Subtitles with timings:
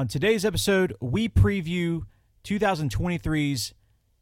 [0.00, 2.04] On today's episode, we preview
[2.44, 3.74] 2023's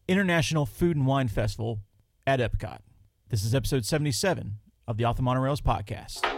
[0.09, 1.79] International Food and Wine Festival
[2.27, 2.81] at Epcot.
[3.29, 4.55] This is episode 77
[4.89, 6.38] of the Off the Monorails podcast.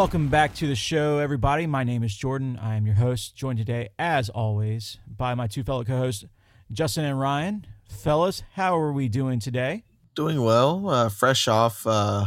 [0.00, 1.66] Welcome back to the show, everybody.
[1.66, 2.58] My name is Jordan.
[2.58, 6.24] I am your host, joined today, as always, by my two fellow co hosts,
[6.72, 7.66] Justin and Ryan.
[7.86, 9.84] Fellas, how are we doing today?
[10.14, 10.88] Doing well.
[10.88, 12.24] Uh, fresh off uh,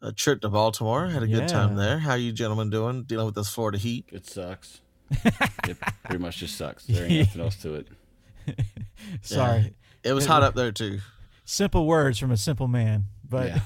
[0.00, 1.08] a trip to Baltimore.
[1.08, 1.98] Had a good time there.
[1.98, 3.02] How you gentlemen doing?
[3.02, 4.08] Dealing with this Florida heat?
[4.12, 4.80] It sucks.
[5.10, 6.86] it pretty much just sucks.
[6.86, 7.88] There ain't nothing else to it.
[9.22, 9.74] Sorry.
[10.04, 11.00] It was It- hot up there too.
[11.44, 13.06] Simple words from a simple man.
[13.28, 13.60] But Yeah.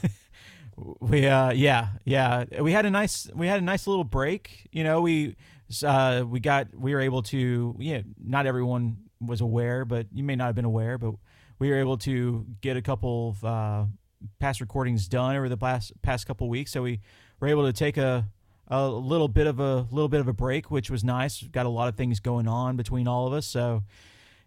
[1.00, 2.44] We uh yeah, yeah.
[2.60, 4.68] We had a nice we had a nice little break.
[4.72, 5.36] You know, we
[5.84, 10.36] uh we got we were able to yeah, not everyone was aware, but you may
[10.36, 11.14] not have been aware, but
[11.58, 13.84] we were able to get a couple of uh
[14.38, 16.72] past recordings done over the past past couple weeks.
[16.72, 17.00] So we
[17.40, 18.28] were able to take a
[18.68, 21.42] a little bit of a little bit of a break, which was nice.
[21.42, 23.82] We've Got a lot of things going on between all of us, so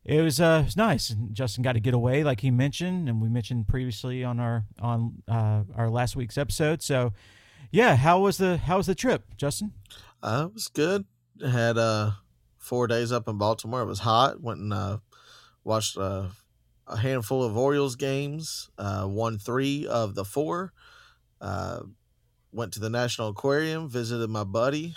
[0.05, 1.09] it was uh it was nice.
[1.09, 4.65] And Justin got to get away, like he mentioned, and we mentioned previously on our
[4.79, 6.83] on uh, our last week's episode.
[6.83, 7.13] So
[7.71, 9.73] yeah, how was the how was the trip, Justin?
[10.21, 11.05] Uh, it was good.
[11.43, 12.11] Had uh,
[12.57, 13.81] four days up in Baltimore.
[13.81, 14.41] It was hot.
[14.41, 14.97] Went and uh,
[15.63, 16.27] watched uh,
[16.87, 18.69] a handful of Orioles games.
[18.77, 20.71] Uh, won three of the four.
[21.41, 21.81] Uh,
[22.51, 23.89] went to the National Aquarium.
[23.89, 24.95] Visited my buddy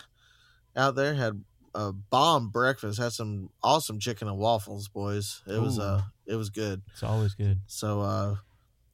[0.76, 1.14] out there.
[1.14, 1.42] Had
[1.78, 2.98] a bomb breakfast.
[2.98, 5.42] Had some awesome chicken and waffles, boys.
[5.46, 5.82] It was Ooh.
[5.82, 6.82] uh, it was good.
[6.92, 7.60] It's always good.
[7.66, 8.36] So uh,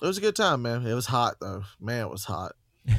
[0.03, 0.87] it was a good time, man.
[0.87, 1.65] It was hot though.
[1.81, 2.53] Man, it was hot.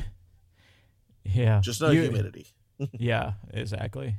[1.24, 2.48] Yeah, Just no You- humidity.
[2.92, 4.18] Yeah, exactly.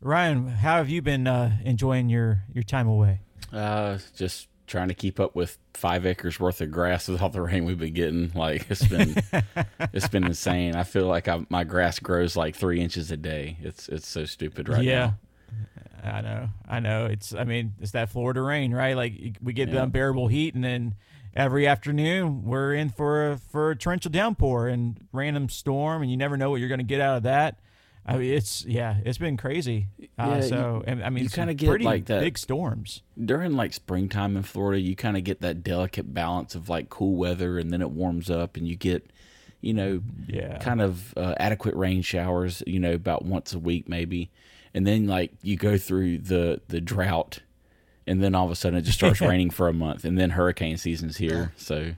[0.00, 3.20] Ryan, how have you been uh, enjoying your your time away?
[3.52, 7.40] Uh, just trying to keep up with five acres worth of grass with all the
[7.40, 8.32] rain we've been getting.
[8.34, 9.16] Like it's been,
[9.92, 10.74] it's been insane.
[10.74, 13.56] I feel like I, my grass grows like three inches a day.
[13.62, 14.98] It's it's so stupid right yeah.
[14.98, 15.18] now.
[16.04, 17.06] I know, I know.
[17.06, 18.96] It's, I mean, it's that Florida rain, right?
[18.96, 20.94] Like we get the unbearable heat, and then
[21.34, 26.16] every afternoon we're in for a for a torrential downpour and random storm, and you
[26.16, 27.58] never know what you're going to get out of that.
[28.08, 29.88] I mean, it's yeah, it's been crazy.
[30.18, 33.02] Uh, Yeah, so, and, I mean, you kinda get pretty like that- big storms.
[33.22, 37.16] During like springtime in Florida, you kind of get that delicate balance of like cool
[37.16, 39.10] weather, and then it warms up, and you get,
[39.60, 43.88] you know, Yeah, kind of uh, adequate rain showers, you know, about once a week
[43.88, 44.30] maybe.
[44.72, 47.40] And then like you go through the the drought
[48.06, 50.30] and then all of a sudden it just starts raining for a month and then
[50.30, 51.52] hurricane season's here.
[51.56, 51.94] So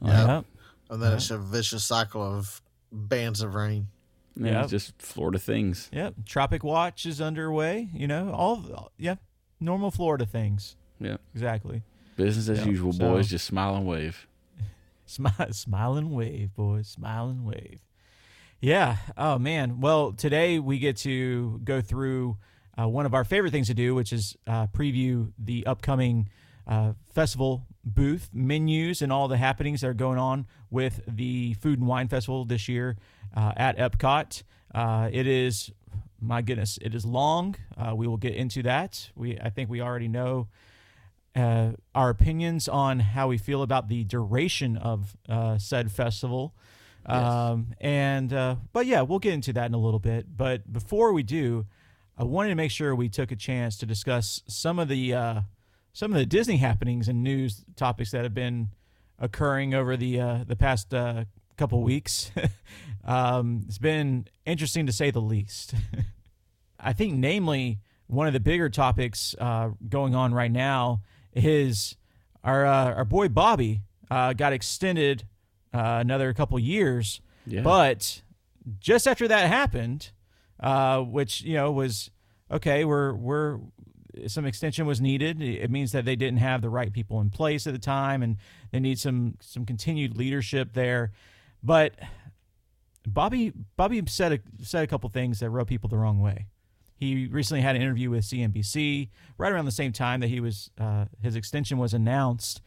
[0.00, 0.26] Yeah.
[0.36, 0.44] Yep.
[0.90, 2.60] And then it's a vicious cycle of
[2.92, 3.88] bands of rain.
[4.36, 4.68] Yeah, Yep.
[4.68, 5.88] just Florida things.
[5.92, 6.14] Yep.
[6.26, 7.88] Tropic watch is underway.
[7.92, 9.16] You know, all yeah,
[9.60, 10.76] normal Florida things.
[11.00, 11.16] Yeah.
[11.34, 11.82] Exactly.
[12.16, 13.28] Business as Yep, usual, so- boys.
[13.28, 14.26] Just smile and wave.
[15.06, 16.88] Smile, smile and wave, boys.
[16.88, 17.80] Smile and wave.
[18.60, 18.96] Yeah.
[19.18, 19.80] Oh man.
[19.80, 22.38] Well, today we get to go through
[22.80, 26.28] uh, one of our favorite things to do, which is uh, preview the upcoming
[26.66, 31.78] uh, festival booth menus and all the happenings that are going on with the Food
[31.80, 32.96] and Wine Festival this year
[33.34, 34.42] uh, at Epcot.
[34.74, 35.70] Uh, it is,
[36.20, 37.56] my goodness, it is long.
[37.76, 39.10] Uh, we will get into that.
[39.14, 40.48] We, I think we already know
[41.36, 46.54] uh, our opinions on how we feel about the duration of uh, said festival.
[47.06, 50.36] Um, and uh, but yeah, we'll get into that in a little bit.
[50.36, 51.66] But before we do,
[52.16, 55.40] I wanted to make sure we took a chance to discuss some of the uh,
[55.92, 58.68] some of the Disney happenings and news topics that have been
[59.18, 61.24] occurring over the uh, the past uh,
[61.56, 62.30] couple weeks.
[63.04, 65.74] um, it's been interesting to say the least.
[66.80, 71.00] I think, namely, one of the bigger topics uh, going on right now
[71.32, 71.96] is
[72.42, 73.80] our uh, our boy Bobby
[74.10, 75.24] uh, got extended
[75.72, 77.62] uh, another couple years, Yeah.
[77.62, 78.22] but
[78.78, 80.10] just after that happened,
[80.60, 82.10] uh, which you know was
[82.50, 83.60] okay, we're we're
[84.26, 85.42] some extension was needed.
[85.42, 88.36] It means that they didn't have the right people in place at the time, and
[88.70, 91.12] they need some some continued leadership there.
[91.64, 91.94] But
[93.06, 96.46] Bobby Bobby said a, said a couple things that rubbed people the wrong way.
[96.96, 100.70] He recently had an interview with CNBC right around the same time that he was
[100.78, 102.60] uh, his extension was announced,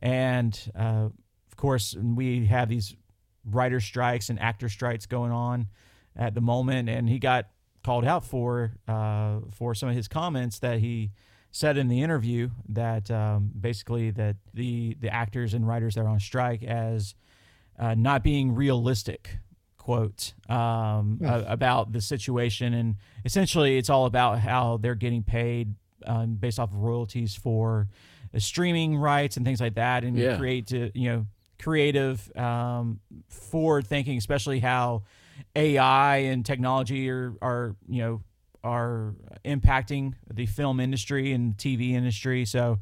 [0.00, 1.08] and uh,
[1.48, 2.94] of course we have these
[3.44, 5.68] writer strikes and actor strikes going on
[6.16, 7.48] at the moment, and he got
[7.82, 11.10] called out for uh, for some of his comments that he
[11.50, 16.08] said in the interview that um, basically that the the actors and writers that are
[16.08, 17.14] on strike as
[17.78, 19.38] uh, not being realistic
[19.78, 25.74] quote um, a- about the situation and essentially it's all about how they're getting paid
[26.06, 27.86] um, based off of royalties for
[28.32, 30.36] the streaming rights and things like that and Yeah.
[30.36, 31.26] create to you know
[31.62, 35.02] creative um, forward thinking especially how
[35.56, 38.22] AI and technology are are you know
[38.62, 42.46] are impacting the film industry and TV industry.
[42.46, 42.78] So,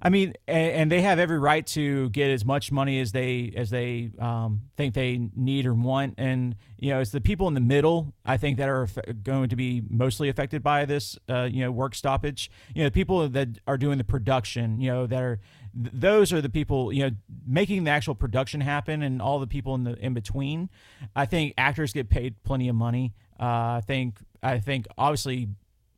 [0.00, 3.52] I mean, and, and they have every right to get as much money as they
[3.56, 6.14] as they um, think they need or want.
[6.18, 8.88] And you know, it's the people in the middle, I think, that are
[9.22, 11.18] going to be mostly affected by this.
[11.28, 12.50] Uh, you know, work stoppage.
[12.74, 14.80] You know, the people that are doing the production.
[14.80, 15.40] You know, that are
[15.74, 16.92] th- those are the people.
[16.92, 20.70] You know, making the actual production happen, and all the people in the in between.
[21.16, 23.14] I think actors get paid plenty of money.
[23.40, 25.48] Uh, I think I think obviously,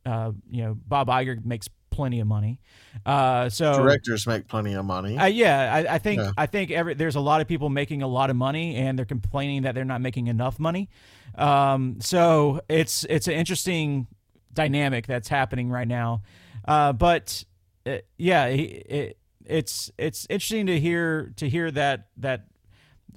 [0.07, 2.59] uh, you know, Bob Iger makes plenty of money.
[3.05, 5.17] Uh, so Directors make plenty of money.
[5.17, 6.31] uh, yeah, I, I think Yeah.
[6.37, 9.05] I think every there's a lot of people making a lot of money, and they're
[9.05, 10.89] complaining that they're not making enough money.
[11.35, 14.07] Um, so it's it's an interesting
[14.53, 16.23] dynamic that's happening right now.
[16.67, 17.43] Uh, but
[17.85, 22.47] uh, yeah, it, it, it's it's interesting to hear to hear that that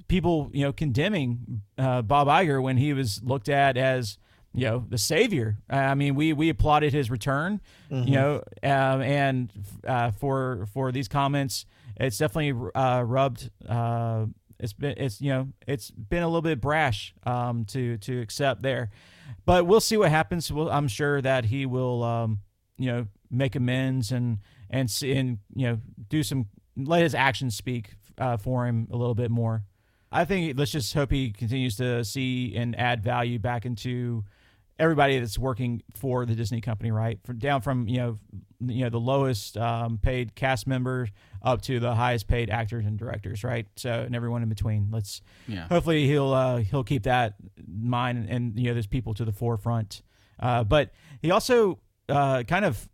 [0.09, 4.19] people you know condemning uh, Bob Iger when he was looked at as
[4.55, 5.59] you know the savior.
[5.69, 7.61] I mean, we we applauded his return,
[7.91, 9.53] you know, um, and
[9.87, 11.67] uh, for for these comments,
[11.97, 13.51] it's definitely uh, rubbed.
[13.69, 14.27] Uh,
[14.61, 18.63] it's been it's you know it's been a little bit brash um, to to accept
[18.63, 18.91] there,
[19.45, 20.53] but we'll see what happens.
[20.53, 22.39] We'll, I'm sure that he will um,
[22.79, 24.39] you know make amends and
[24.71, 25.79] and see, and you know
[26.09, 26.47] do some
[26.77, 29.65] let his actions speak uh, for him a little bit more.
[30.13, 34.25] I think let's just hope he continues to see and add value back into
[34.79, 37.19] everybody that's working for the Disney company, right?
[37.25, 38.19] From down from you know,
[38.61, 41.09] you know the lowest um, paid cast member
[41.43, 43.67] up to the highest paid actors and directors, right?
[43.77, 44.89] So and everyone in between.
[44.91, 45.69] Let's Yeah.
[45.69, 49.33] hopefully he'll uh, he'll keep that in mind, and, you know there's people to the
[49.33, 50.03] forefront.
[50.41, 50.91] Uh, but
[51.23, 51.79] he also
[52.09, 52.89] uh, kind of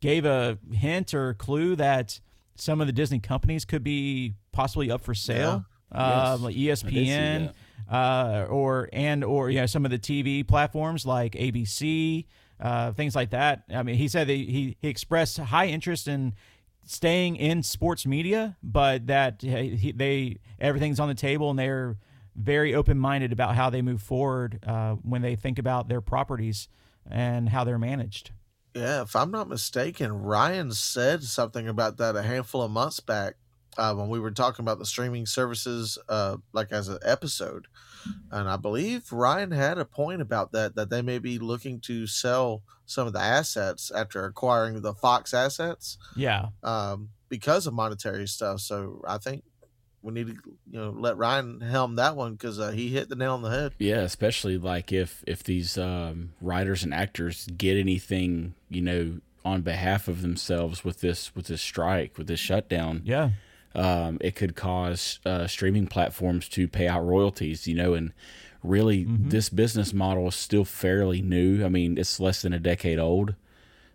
[0.00, 2.20] gave a hint or clue that
[2.56, 5.64] some of the Disney companies could be possibly up for sale.
[5.90, 6.40] Uh, Yes.
[6.42, 7.52] like I did see ESPN,
[7.90, 12.26] uh, or and or you know some of the TV platforms like ABC,
[12.60, 13.64] uh, things like that.
[13.74, 16.34] I mean, he said he he expressed high interest in
[16.84, 21.96] staying in sports media, but that he- they everything's on the table and they're
[22.34, 26.68] very open minded about how they move forward uh, when they think about their properties
[27.10, 28.30] and how they're managed.
[28.74, 33.34] Yeah, if I'm not mistaken, Ryan said something about that a handful of months back
[33.78, 37.68] uh, when we were talking about the streaming services, uh, like as an episode.
[38.30, 42.06] And I believe Ryan had a point about that, that they may be looking to
[42.06, 48.26] sell some of the assets after acquiring the Fox assets Yeah, um, because of monetary
[48.26, 48.60] stuff.
[48.60, 49.44] So I think
[50.02, 50.34] we need to,
[50.70, 53.50] you know, let Ryan helm that one because uh, he hit the nail on the
[53.50, 53.74] head.
[53.78, 59.62] Yeah, especially like if if these um, writers and actors get anything, you know, on
[59.62, 63.30] behalf of themselves with this with this strike with this shutdown, yeah,
[63.78, 67.66] um, it could cause uh, streaming platforms to pay out royalties.
[67.66, 68.12] You know, and
[68.62, 71.64] really, this business model is still fairly new.
[71.64, 73.34] I mean, it's less than a decade old,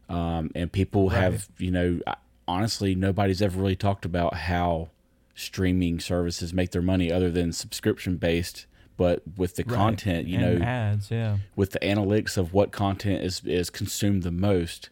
[0.09, 1.99] um, and people have, you know,
[2.47, 4.89] honestly, nobody's ever really talked about how
[5.35, 8.65] streaming services make their money other than subscription based.
[8.95, 9.75] But with the Right.
[9.75, 11.37] content, you And know, ads, yeah.
[11.55, 14.89] with the analytics of what content is is consumed the most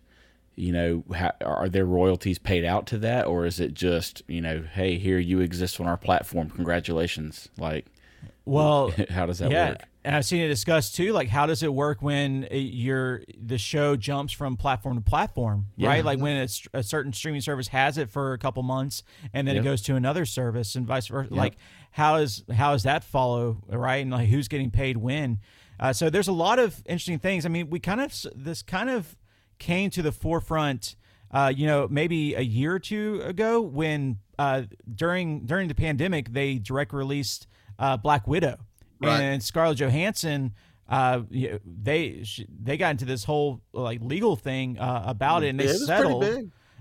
[0.62, 1.03] you know
[1.44, 5.18] are there royalties paid out to that or is it just you know hey here
[5.18, 7.88] you exist on our platform congratulations like
[8.46, 11.13] Well, how does that yeah, work and I've seen it discussed too.
[11.13, 15.68] Like, how does it work when uh, your the show jumps from platform to platform,
[15.80, 16.03] right?
[16.03, 19.03] Like when it's, a certain streaming service has it for a couple months,
[19.34, 19.63] and then Yep.
[19.63, 21.30] it goes to another service, and vice versa.
[21.32, 21.38] Yep.
[21.38, 21.53] Like,
[21.91, 23.98] how is how does that follow, right?
[23.98, 25.39] And like, who's getting paid when?
[25.80, 27.46] Uh, so there's a lot of interesting things.
[27.46, 29.15] I mean, we kind of this kind of
[29.62, 30.96] came to the forefront.
[31.34, 34.63] Uh, you know, maybe a year or two ago, when uh,
[34.94, 37.48] during during the pandemic, they direct released
[37.80, 38.58] uh, Black Widow,
[39.00, 39.22] Right.
[39.22, 40.51] and Scarlett Johansson.
[40.89, 42.25] Uh, they
[42.62, 45.80] they got into this whole like legal thing uh, about it, and they Yeah, it
[45.80, 46.25] settled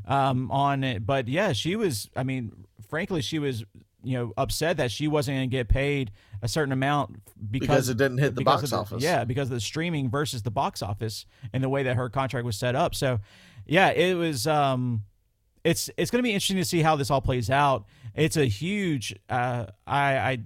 [0.09, 1.07] um, on it.
[1.07, 2.11] But yeah, she was.
[2.17, 2.51] I mean,
[2.89, 3.65] frankly, she was
[4.03, 6.11] you know upset that she wasn't going to get paid
[6.43, 9.03] a certain amount because, Because it didn't hit the box the- office.
[9.03, 12.45] Yeah, because of the streaming versus the box office and the way that her contract
[12.47, 12.95] was set up.
[12.95, 13.21] So
[13.67, 14.47] yeah, it was.
[14.47, 15.05] Um,
[15.63, 17.85] it's it's going to be interesting to see how this all plays out.
[18.15, 19.15] It's a huge.
[19.29, 20.39] Uh, I I.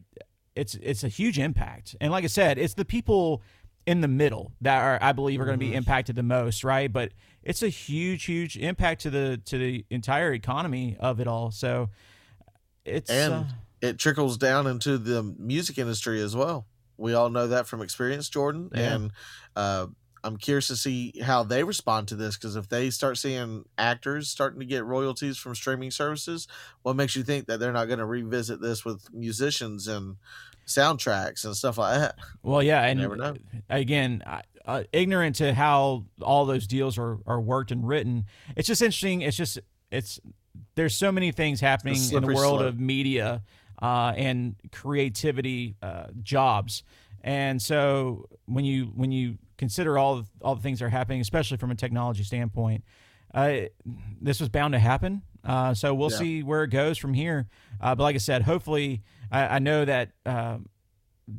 [0.57, 3.43] It's it's a huge impact, and like I said, it's the people
[3.87, 6.93] in the middle that are I believe are going to be impacted the most, right?
[6.93, 11.51] But it's a huge, huge impact to the to the entire economy of it all.
[11.51, 11.91] So
[12.85, 13.45] it's and uh,
[13.81, 16.67] it trickles down into the music industry as well.
[16.97, 18.95] We all know that from experience, Jordan, Yeah.
[18.95, 19.11] and
[19.57, 19.87] uh,
[20.23, 24.29] I'm curious to see how they respond to this because if they start seeing actors
[24.31, 26.47] starting to get royalties from streaming services,
[26.83, 30.17] what makes you think that they're not going to revisit this with musicians and
[30.67, 32.17] soundtracks and stuff like that?
[32.43, 33.35] well, yeah, and never know.
[33.69, 38.25] again, I- uh, ignorant to how all those deals are are worked and written.
[38.57, 39.21] It's just interesting.
[39.21, 39.59] It's just
[39.91, 40.19] it's
[40.75, 42.69] there's so many things happening in the world slope.
[42.69, 43.43] of media
[43.83, 46.83] uh, and creativity uh, jobs.
[47.23, 51.21] And so when you when you consider all the, all the things that are happening,
[51.21, 52.85] especially from a technology standpoint,
[53.33, 53.61] uh,
[54.21, 55.23] this was bound to happen.
[55.45, 56.19] Uh, so we'll Yeah.
[56.19, 57.47] see where it goes from here.
[57.81, 60.59] Uh, but like I said, hopefully, I, I know that uh,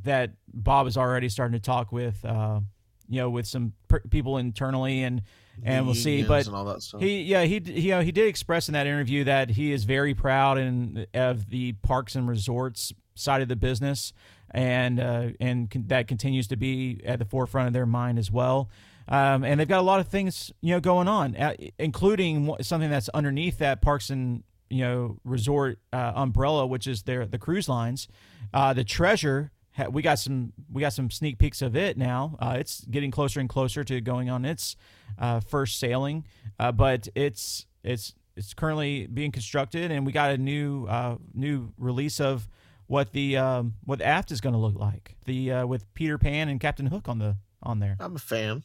[0.04, 2.60] that Bob is already starting to talk with uh,
[3.08, 5.22] you know with some per- people internally, and
[5.64, 6.24] and we'll see.
[6.24, 7.02] But and all that stuff.
[7.02, 9.84] he, yeah, he, he, you know, he did express in that interview that he is
[9.84, 14.14] very proud and of the parks and resorts side of the business,
[14.52, 18.32] and uh, and con- that continues to be at the forefront of their mind as
[18.32, 18.70] well.
[19.08, 22.90] Um, and they've got a lot of things, you know, going on, uh, including something
[22.90, 27.70] that's underneath that parks and you know resort uh, umbrella, which is their the cruise
[27.70, 28.08] lines.
[28.54, 29.52] Uh, the treasure
[29.90, 32.38] we got some we got some sneak peeks of it now.
[32.40, 34.76] Uh, it's getting closer and closer to going on its
[35.20, 36.26] uh, first sailing,
[36.60, 41.74] uh, but it's it's it's currently being constructed, and we got a new uh, new
[41.78, 42.48] release of
[42.88, 45.16] what the um, what the aft is going to look like.
[45.26, 47.98] The uh, with Peter Pan and Captain Hook on the on there.
[48.00, 48.64] I'm a fan.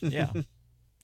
[0.00, 0.30] Yeah.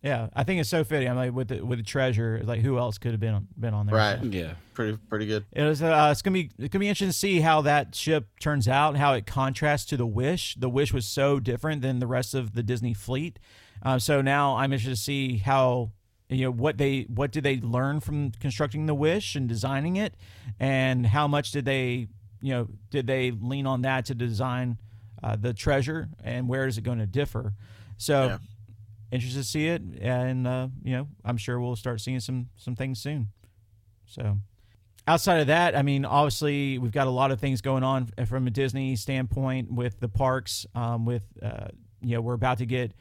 [0.03, 1.09] Yeah, I think it's so fitting.
[1.09, 3.75] I'm like with the with the treasure, like who else could have been on, been
[3.75, 3.97] on there?
[3.97, 4.23] Right.
[4.23, 4.55] Yeah.
[4.75, 5.45] Pretty pretty good.
[5.53, 5.83] It was.
[5.83, 6.51] Uh, it's gonna be.
[6.59, 8.97] It's gonna be interesting to see how that ship turns out.
[8.97, 10.55] How it contrasts to the Wish.
[10.57, 13.39] The Wish was so different than the rest of the Disney fleet.
[13.83, 15.93] Uh, so now I'm interested to see how
[16.29, 20.15] you know what they what did they learn from constructing the Wish and designing it,
[20.61, 22.07] and how much did they
[22.41, 24.77] you know did they lean on that to design
[25.23, 27.55] uh, the treasure, and where is it going to differ?
[27.97, 28.27] So.
[28.27, 28.39] Yeah.
[29.13, 32.75] Interested to see it, and uh, you know, I'm sure we'll start seeing some some
[32.75, 33.29] things soon.
[34.05, 34.39] So,
[35.07, 38.47] outside of that, I mean, obviously we've got a lot of things going on from
[38.47, 40.67] a Disney standpoint with the parks.
[40.75, 41.69] Um, with uh,
[42.03, 42.93] you know, we're about to get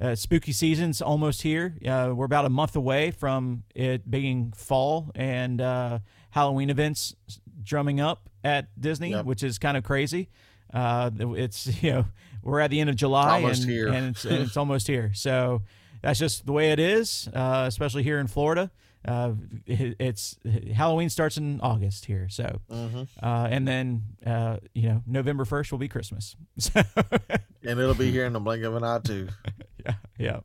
[0.00, 1.74] uh, spooky season's almost here.
[1.84, 5.98] Uh, we're about a month away from it being fall and uh,
[6.30, 7.14] Halloween events
[7.62, 9.24] drumming up at Disney, Yep.
[9.24, 10.28] which is kind of crazy.
[10.72, 12.04] Uh, it's you know
[12.42, 13.88] we're at the end of July Almost and, here.
[13.88, 15.12] and it's and it's almost here.
[15.14, 15.62] So
[16.02, 18.70] that's just the way it is, uh, especially here in Florida.
[19.04, 19.32] Uh,
[19.66, 20.36] it, it's
[20.74, 25.70] Halloween starts in August here, so hmm uh, and then uh, you know November first
[25.70, 26.36] will be Christmas.
[26.58, 26.82] So
[27.64, 29.28] And it'll be here in the blink of an eye too.
[29.86, 30.40] yeah, yeah.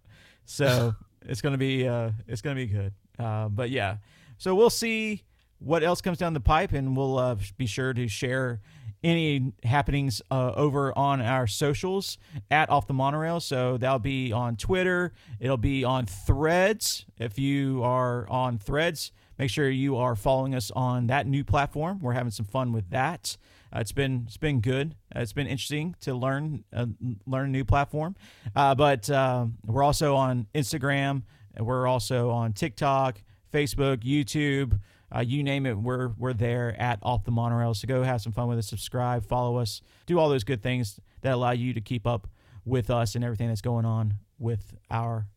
[0.45, 2.93] So it's gonna be uh, it's gonna be good.
[3.17, 3.97] Uh, but yeah,
[4.37, 5.23] so we'll see
[5.59, 8.61] what else comes down the pipe, and we'll uh, be sure to share
[9.03, 12.17] any happenings uh, over on our socials
[12.49, 13.39] at off the monorail.
[13.39, 15.13] So that'll be on Twitter.
[15.39, 17.05] It'll be on Threads.
[17.17, 21.99] If you are on Threads, make sure you are following us on that new platform.
[22.01, 23.37] We're having some fun with that.
[23.75, 24.95] Uh, it's been it's been good.
[25.15, 26.85] Uh, it's been interesting to learn uh,
[27.25, 28.15] learn a new platform.
[28.55, 31.23] Uh, but um, we're also on Instagram.
[31.59, 34.79] We're also on TikTok, Facebook, YouTube.
[35.15, 37.73] Uh, you name it, we're we're there at Off the Monorail.
[37.73, 38.67] So go have some fun with us.
[38.67, 42.27] Subscribe, follow us, do all those good things that allow you to keep up
[42.65, 45.27] with us and everything that's going on with our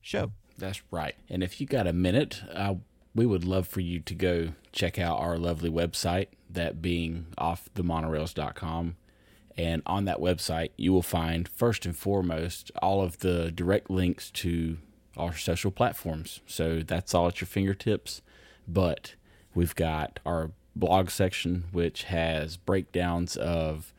[0.00, 0.32] show.
[0.56, 1.14] That's right.
[1.28, 2.74] And if you got a minute, uh,
[3.14, 8.96] we would love for you to go check out our lovely website, that being offthemonorails.com.
[9.58, 14.30] And on that website, you will find first and foremost all of the direct links
[14.32, 14.76] to
[15.16, 16.40] our social platforms.
[16.46, 18.20] So that's all at your fingertips.
[18.68, 19.14] But
[19.56, 23.92] we've got our blog section, which has breakdowns of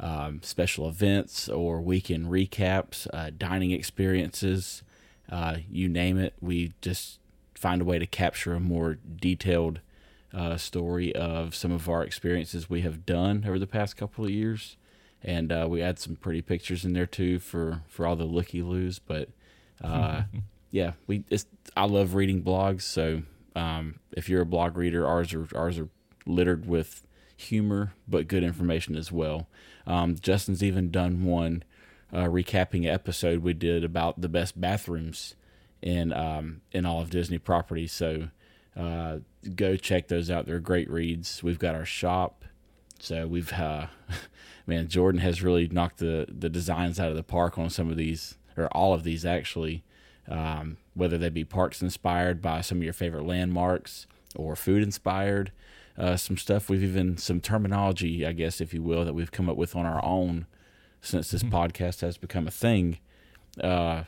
[0.00, 4.82] um, special events or weekend recaps, uh, dining experiences,
[5.30, 6.34] uh, you name it.
[6.40, 7.20] We just
[7.54, 9.80] find a way to capture a more detailed
[10.34, 14.30] uh, story of some of our experiences we have done over the past couple of
[14.30, 14.76] years.
[15.22, 18.62] And uh, we add some pretty pictures in there too for, for all the looky
[18.62, 18.98] loos.
[18.98, 19.28] But
[19.84, 20.22] uh,
[20.72, 21.22] yeah, we
[21.76, 22.82] I love reading blogs.
[22.82, 23.22] So
[23.54, 25.88] um, if you're a blog reader, ours are ours are
[26.26, 27.06] littered with
[27.36, 29.48] humor but good information as well.
[29.86, 31.64] Um, Justin's even done one
[32.12, 35.34] uh, recapping episode we did about the best bathrooms
[35.80, 37.86] in um, in all of Disney property.
[37.86, 38.28] So
[38.76, 39.18] uh,
[39.54, 40.46] go check those out.
[40.46, 41.42] They're great reads.
[41.42, 42.44] We've got our shop.
[42.98, 43.86] So we've uh,
[44.66, 47.96] man, Jordan has really knocked the the designs out of the park on some of
[47.96, 49.82] these or all of these actually.
[50.28, 55.52] Um, whether they be parks inspired by some of your favorite landmarks or food inspired.
[55.98, 59.48] Uh, some stuff we've even some terminology, I guess, if you will, that we've come
[59.48, 60.46] up with on our own
[61.02, 61.54] since this mm-hmm.
[61.54, 62.98] podcast has become a thing.
[63.62, 64.04] Uh,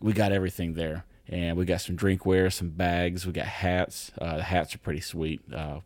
[0.00, 4.10] we got everything there, and we got some drinkware, some bags, we got hats.
[4.18, 5.42] Uh, the hats are pretty sweet.
[5.52, 5.80] Uh,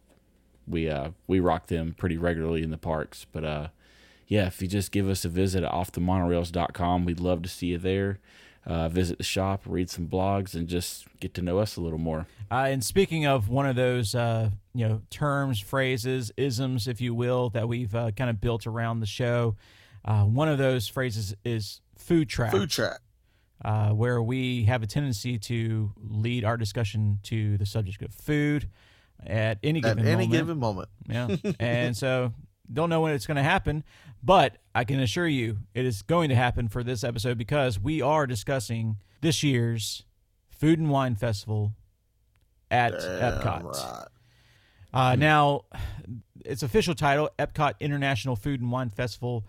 [0.68, 3.68] we uh, we rock them pretty regularly in the parks, but uh,
[4.28, 7.78] yeah, if you just give us a visit at offthemonorails.com, we'd love to see you
[7.78, 8.20] there
[8.66, 11.98] uh, visit the shop, read some blogs, and just get to know us a little
[11.98, 12.26] more.
[12.50, 17.14] Uh, and speaking of one of those, uh, you know, terms, phrases, isms, if you
[17.14, 19.56] will, that we've uh, kind of built around the show,
[20.04, 22.50] uh, one of those phrases is food track.
[22.50, 23.00] Food track.
[23.64, 28.68] Uh, where we have a tendency to lead our discussion to the subject of food
[29.26, 30.32] at any given at any moment.
[30.32, 30.88] given moment.
[31.08, 32.34] Yeah, and so
[32.70, 33.82] don't know when it's going to happen,
[34.22, 38.02] but I can assure you it is going to happen for this episode because we
[38.02, 40.04] are discussing this year's
[40.48, 41.72] Food and Wine Festival
[42.70, 43.64] at Damn Epcot.
[43.64, 44.06] Right.
[44.92, 45.62] Uh, now,
[46.44, 49.46] its official title, Epcot International Food and Wine Festival,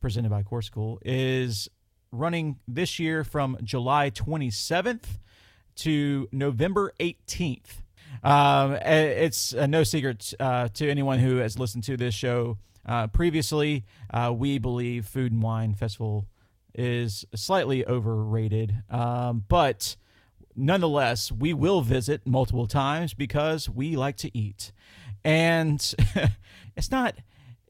[0.00, 1.68] presented by Corkcicle, is
[2.12, 5.04] running this year from July 27th
[5.76, 7.82] to November 18th.
[8.22, 13.06] Um, it's uh, no secret uh, to anyone who has listened to this show uh,
[13.08, 13.84] previously.
[14.12, 16.26] Uh, we believe Food and Wine Festival
[16.74, 19.96] is slightly overrated, um, but
[20.54, 24.72] nonetheless, we will visit multiple times because we like to eat,
[25.24, 25.94] and
[26.76, 27.16] it's not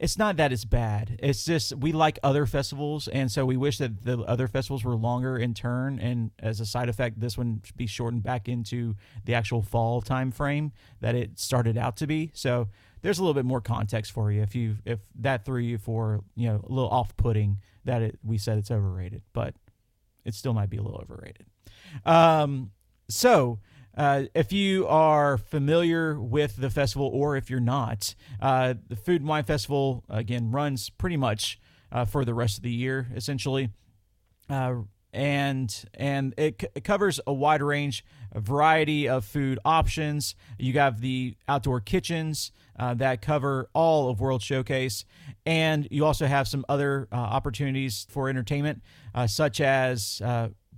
[0.00, 1.20] it's not that it's bad.
[1.22, 4.96] It's just we like other festivals, and so we wish that the other festivals were
[4.96, 6.00] longer in turn.
[6.00, 10.00] And as a side effect, this one should be shortened back into the actual fall
[10.00, 12.30] time frame that it started out to be.
[12.32, 12.68] So
[13.02, 16.22] there's a little bit more context for you if you if that threw you for
[16.34, 19.54] you know a little off putting that it, we said it's overrated, but
[20.24, 21.46] it still might be a little overrated.
[22.04, 22.72] Um,
[23.08, 23.58] so
[23.96, 29.22] uh, if you are familiar with the festival, or if you're not, uh, the Food
[29.22, 31.58] and Wine Festival again runs pretty much
[31.90, 33.70] uh, for the rest of the year, essentially,
[34.48, 34.74] uh,
[35.12, 40.34] and and it, c- it, covers a wide range, a variety of food options.
[40.58, 45.04] You have the outdoor kitchens uh, that cover all of World Showcase,
[45.44, 48.82] and you also have some other uh, opportunities for entertainment,
[49.26, 50.22] such as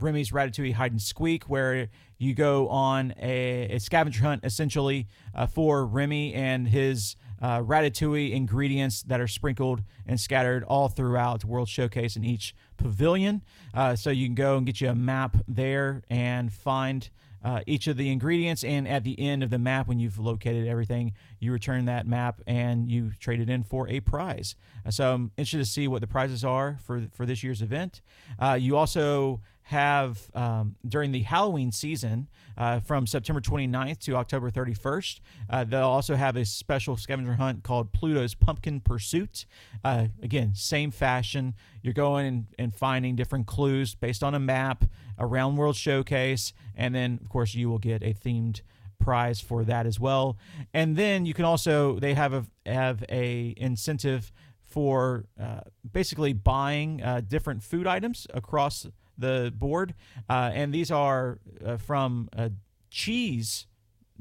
[0.00, 5.46] Remy's Ratatouille Hide and Squeak, where you go on a, a scavenger hunt essentially uh,
[5.46, 11.68] for Remy and his uh, Ratatouille ingredients that are sprinkled and scattered all throughout World
[11.68, 13.42] Showcase in each pavilion.
[13.74, 17.10] Uh, so you can go and get you a map there and find
[17.44, 18.62] uh, each of the ingredients.
[18.62, 22.40] And at the end of the map, when you've located everything, you return that map
[22.46, 24.54] and you trade it in for a prize.
[24.86, 28.00] Uh, so I'm interested to see what the prizes are for for this year's event.
[28.38, 34.50] Uh, you also have um, during the Halloween season uh, from September 29th to October
[34.50, 35.20] 31st.
[35.48, 39.46] Uh, they'll also have a special scavenger hunt called Pluto's Pumpkin Pursuit.
[39.84, 41.54] Uh, again, same fashion.
[41.82, 44.84] You're going and, and, finding different clues based on a map
[45.18, 48.62] around World Showcase, and then of course you will get a themed
[48.98, 50.36] prize for that as well.
[50.72, 54.32] And then you can also they have a have a incentive
[54.64, 55.60] for uh,
[55.92, 58.86] basically buying uh, different food items across
[59.18, 59.94] the board,
[60.28, 62.48] uh, and these are uh, from uh,
[62.90, 63.66] cheese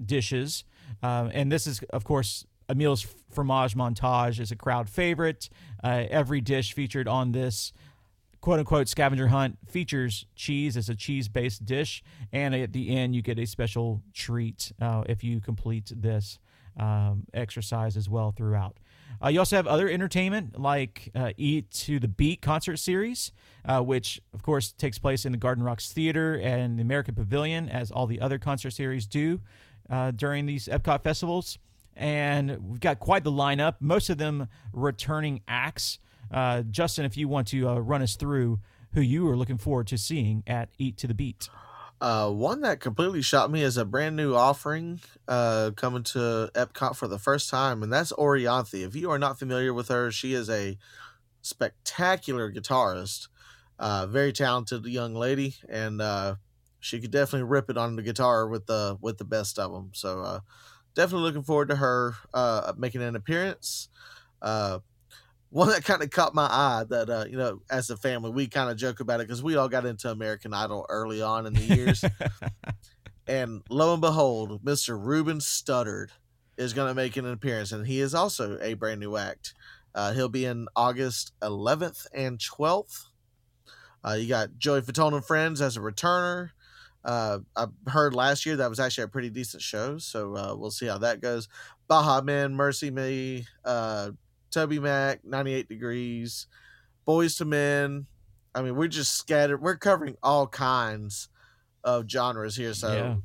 [0.04, 0.64] dishes,
[1.04, 5.50] uh, and this is of course Emile's fromage montage is a crowd favorite.
[5.84, 7.74] Uh, every dish featured on this
[8.40, 13.16] quote unquote scavenger hunt features cheese as a cheese based dish, and at the end
[13.16, 16.40] you get a special treat uh, if you complete this
[16.78, 18.78] um, exercise as well throughout.
[19.24, 23.32] Uh, you also have other entertainment like uh, Eat to the Beat concert series,
[23.66, 27.70] uh, which of course takes place in the Garden Rocks Theater and the American Pavilion,
[27.70, 29.40] as all the other concert series do
[29.90, 31.60] uh, during these Epcot festivals.
[31.96, 36.00] And we've got quite the lineup, most of them returning acts.
[36.32, 38.60] Uh, Justin, if you want to uh, run us through
[38.94, 41.50] who you are looking forward to seeing at Eat to the Beat.
[42.02, 46.96] Uh, one that completely shocked me is a brand new offering uh, coming to Epcot
[46.96, 48.84] for the first time, and that's Orianthi.
[48.84, 50.80] If you are not familiar with her, she is a
[51.44, 53.28] spectacular guitarist,
[53.80, 56.36] uh, very talented young lady, and uh,
[56.80, 59.92] she could definitely rip it on the guitar with the with the best of them.
[59.94, 60.40] So uh,
[60.96, 63.90] definitely looking forward to her uh, making an appearance.
[65.52, 68.48] One that kind of caught my eye that uh, you know as a family we
[68.48, 71.54] kind of joke about it because we all got into american idol early on in
[71.54, 72.04] the years.
[73.28, 76.08] And lo and behold mr ruben studdard
[76.58, 79.54] is going to make an appearance and he is also a brand new act.
[79.94, 83.06] Uh, he'll be in august 11th and 12th
[84.04, 86.50] uh, you got joey fatone and friends as a returner.
[87.04, 90.72] Uh, I heard last year that was actually a pretty decent show, so uh, we'll
[90.72, 91.48] see how that goes.
[91.88, 94.12] Baha Men, Mercy Me, uh,
[94.52, 96.48] Toby Mac, 98 Degrees,
[97.08, 98.06] Boyz II Men.
[98.54, 99.62] I mean, we're just scattered.
[99.62, 101.30] We're covering all kinds
[101.84, 103.16] of genres here, so Yeah.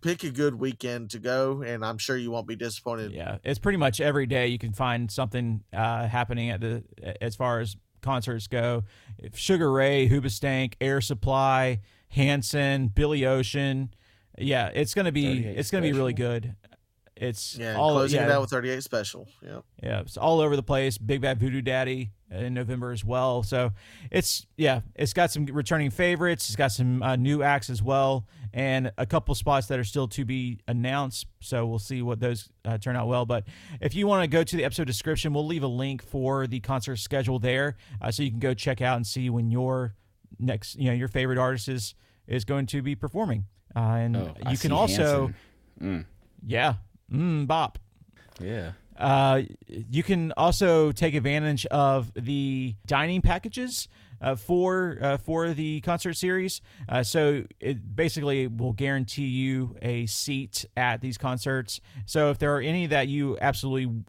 [0.00, 3.12] pick a good weekend to go, and I'm sure you won't be disappointed.
[3.12, 6.82] Yeah, it's pretty much every day you can find something uh, happening at the
[7.20, 8.82] as far as concerts go.
[9.18, 13.94] If Sugar Ray, Hoobastank, Air Supply, Hanson, Billy Ocean.
[14.36, 16.56] Yeah, it's gonna be it's gonna be really good.
[17.22, 19.28] It's Yeah, all closing yeah, it out with 38 Special.
[19.42, 19.60] Yeah.
[19.82, 20.98] yeah, it's all over the place.
[20.98, 23.42] Big Bad Voodoo Daddy in November as well.
[23.42, 23.70] So
[24.10, 26.48] it's yeah, it's got some returning favorites.
[26.48, 30.08] It's got some uh, new acts as well, and a couple spots that are still
[30.08, 31.26] to be announced.
[31.40, 33.24] So we'll see what those uh, turn out well.
[33.26, 33.44] But
[33.80, 36.58] if you want to go to the episode description, we'll leave a link for the
[36.60, 39.94] concert schedule there, uh, so you can go check out and see when your
[40.40, 41.94] next you know your favorite artist is
[42.26, 43.44] is going to be performing.
[43.76, 45.32] Uh, and Oh, you see can also
[45.80, 46.06] Hanson.
[46.46, 46.74] yeah,
[47.12, 47.78] mm, bop.
[48.40, 48.72] Yeah.
[48.96, 53.88] Uh, you can also take advantage of the dining packages
[54.20, 56.60] uh, for uh, for the concert series.
[56.88, 61.80] Uh, so it basically will guarantee you a seat at these concerts.
[62.06, 64.04] So if there are any that you absolutely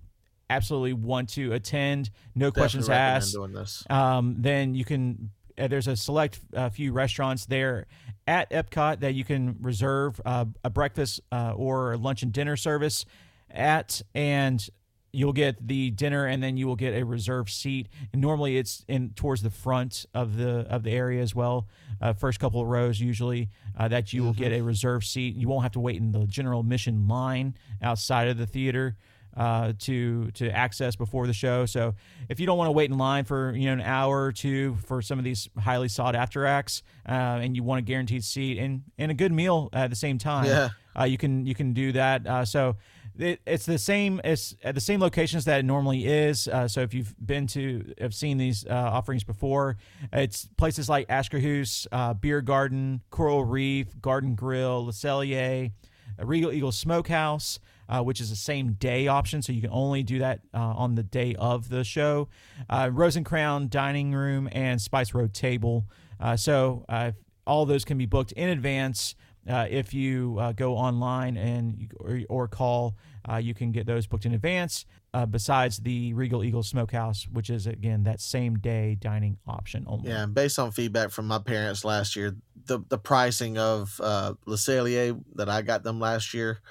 [0.49, 3.83] absolutely want to attend, no questions Definitely recommend asked, doing this.
[3.89, 5.31] um, then you can.
[5.57, 7.87] Uh, there's a select uh, few restaurants there
[8.27, 13.05] at Epcot that you can reserve uh, a breakfast uh, or lunch and dinner service
[13.51, 14.69] at, and
[15.11, 17.87] you'll get the dinner, and then you will get a reserved seat.
[18.11, 21.67] And normally, it's in towards the front of the of the area as well.
[22.01, 25.35] Uh, first couple of rows usually uh, that you will get a reserved seat.
[25.35, 28.97] You won't have to wait in the general admission line outside of the theater
[29.35, 31.65] uh, to to access before the show.
[31.65, 31.95] So
[32.29, 34.75] if you don't want to wait in line for you know an hour or two
[34.85, 38.57] for some of these highly sought after acts, uh, and you want a guaranteed seat
[38.59, 40.69] and and a good meal at the same time, Yeah.
[40.99, 42.25] uh, you can you can do that.
[42.27, 42.75] Uh, so.
[43.15, 44.19] It, it's the same.
[44.23, 46.47] It's at the same locations that it normally is.
[46.47, 49.77] Uh, so if you've been to, have seen these uh, offerings before,
[50.11, 55.71] it's places like Akershus, uh, Beer Garden, Coral Reef, Garden Grill, Le Cellier,
[56.17, 60.19] Regal Eagle Smokehouse, uh, which is the same day option, so you can only do
[60.19, 62.29] that uh, on the day of the show.
[62.69, 65.85] Uh, Rose and Crown Dining Room and Spice Road Table.
[66.19, 67.11] Uh, so uh,
[67.45, 69.15] all those can be booked in advance.
[69.49, 72.95] Uh, if you go online and or, or call,
[73.39, 74.85] you can get those booked in advance.
[75.15, 80.09] Uh, besides the Regal Eagle Smokehouse, which is again that same day dining option only.
[80.09, 84.55] Yeah, based on feedback from my parents last year, the the pricing of uh, Le
[84.55, 86.61] Cellier that I got them last year,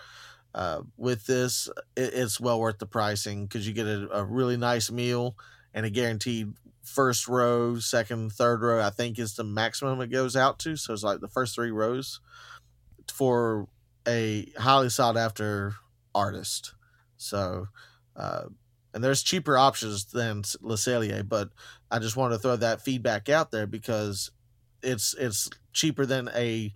[0.55, 4.57] uh, with this, it, it's well worth the pricing because you get a, a really
[4.57, 5.37] nice meal
[5.75, 8.81] and a guaranteed first row, second, third row.
[8.81, 10.77] I think is the maximum it goes out to.
[10.77, 12.21] So it's like the first three rows
[13.11, 13.69] for
[14.07, 15.75] a highly sought after
[16.15, 16.75] artist.
[17.17, 17.69] So,
[18.17, 18.45] uh,
[18.93, 21.51] and there's cheaper options than Le Cellier, but
[21.91, 24.31] I just want to throw that feedback out there because
[24.83, 26.75] it's it's cheaper than a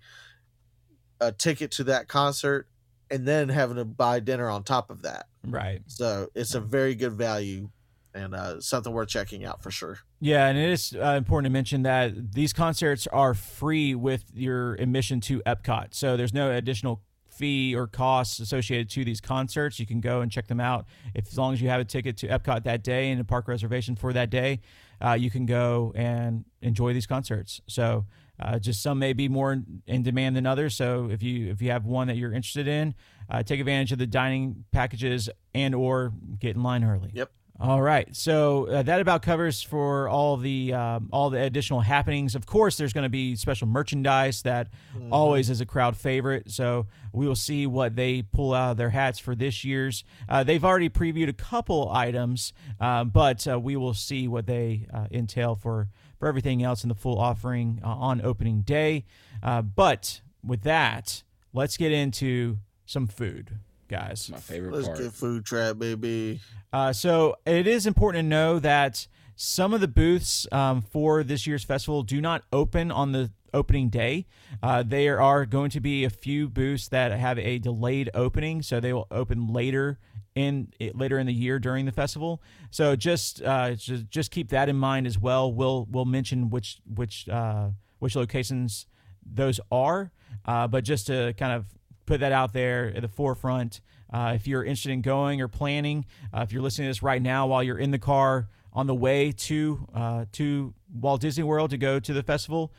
[1.20, 2.68] a ticket to that concert
[3.10, 5.26] and then having to buy dinner on top of that.
[5.46, 5.82] Right.
[5.86, 7.70] So it's a very good value
[8.14, 9.98] and uh, something worth checking out for sure.
[10.20, 14.74] Yeah, and it is uh, important to mention that these concerts are free with your
[14.74, 15.88] admission to Epcot.
[15.94, 19.78] So there's no additional fee or costs associated to these concerts.
[19.78, 20.86] You can go and check them out.
[21.14, 23.46] If as long as you have a ticket to Epcot that day and a park
[23.46, 24.60] reservation for that day,
[25.04, 27.60] uh, you can go and enjoy these concerts.
[27.68, 28.06] So
[28.40, 30.74] uh, just some may be more in, demand than others.
[30.74, 32.94] So if you if you have one that you're interested in,
[33.30, 37.10] uh, take advantage of the dining packages and or get in line early.
[37.14, 37.30] Yep.
[37.58, 42.34] All right, so uh, that about covers for all the um, all the additional happenings.
[42.34, 44.68] Of course, there's going to be special merchandise that
[45.10, 46.50] always is a crowd favorite.
[46.50, 50.04] So we will see what they pull out of their hats for this year's.
[50.28, 54.86] Uh, they've already previewed a couple items, uh, but uh, we will see what they
[54.92, 59.04] uh, entail for for everything else in the full offering uh, on opening day.
[59.42, 64.30] Uh, but with that, let's get into some food, guys.
[64.30, 64.98] My favorite Let's part.
[64.98, 66.40] get food trap, baby.
[66.72, 71.46] Uh, so it is important to know that some of the booths um, for this
[71.46, 74.26] year's festival do not open on the opening day.
[74.62, 78.80] Uh, there are going to be a few booths that have a delayed opening, so
[78.80, 79.98] they will open later
[80.36, 82.42] in later in the year during the festival.
[82.70, 85.52] So just uh, just, just keep that in mind as well.
[85.52, 88.86] We'll we'll mention which which uh, which locations
[89.24, 90.12] those are,
[90.44, 91.66] uh, but just to kind of
[92.04, 93.80] put that out there at the forefront.
[94.12, 97.20] Uh, if you're interested in going or planning, uh, if you're listening to this right
[97.20, 101.70] now while you're in the car on the way to uh, to Walt Disney World
[101.70, 102.72] to go to the festival,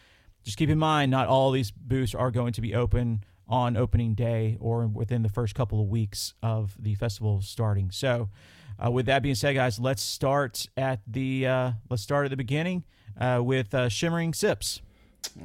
[0.43, 4.13] just keep in mind, not all these booths are going to be open on opening
[4.13, 7.91] day or within the first couple of weeks of the festival starting.
[7.91, 8.29] So,
[8.83, 12.37] uh, with that being said, guys, let's start at the uh, let's start at the
[12.37, 12.83] beginning
[13.19, 14.81] uh, with uh, Shimmering Sips.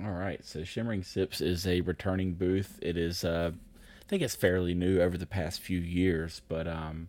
[0.04, 2.78] All right, so Shimmering Sips is a returning booth.
[2.82, 7.08] It is, uh, I think it's fairly new over the past few years, but um,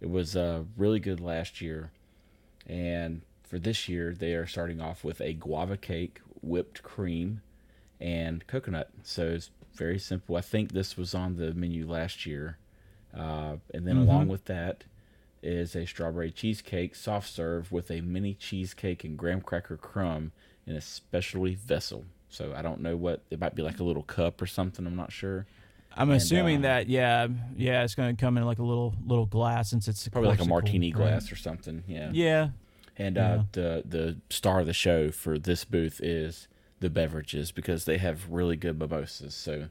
[0.00, 1.92] it was uh, really good last year.
[2.66, 7.42] And for this year, they are starting off with a guava cake, whipped cream,
[8.00, 8.90] and coconut.
[9.02, 10.36] So it's very simple.
[10.36, 12.58] I think this was on the menu last year.
[13.16, 14.02] Uh, and then Mhm.
[14.02, 14.84] along with that
[15.42, 20.32] is a strawberry cheesecake, soft serve with a mini cheesecake and graham cracker crumb
[20.66, 22.04] in a specialty vessel.
[22.28, 24.86] So I don't know what it might be like a little cup or something.
[24.86, 25.46] I'm not sure.
[25.96, 28.94] I'm And, assuming um, that yeah, yeah, it's going to come in like a little
[29.04, 31.82] little glass since it's Probably like a martini glass or something.
[31.88, 32.10] Yeah.
[32.12, 32.50] Yeah,
[32.98, 33.32] And Yeah.
[33.32, 36.46] uh, the the star of the show for this booth is
[36.80, 39.34] the beverages because they have really good mimosas.
[39.34, 39.68] So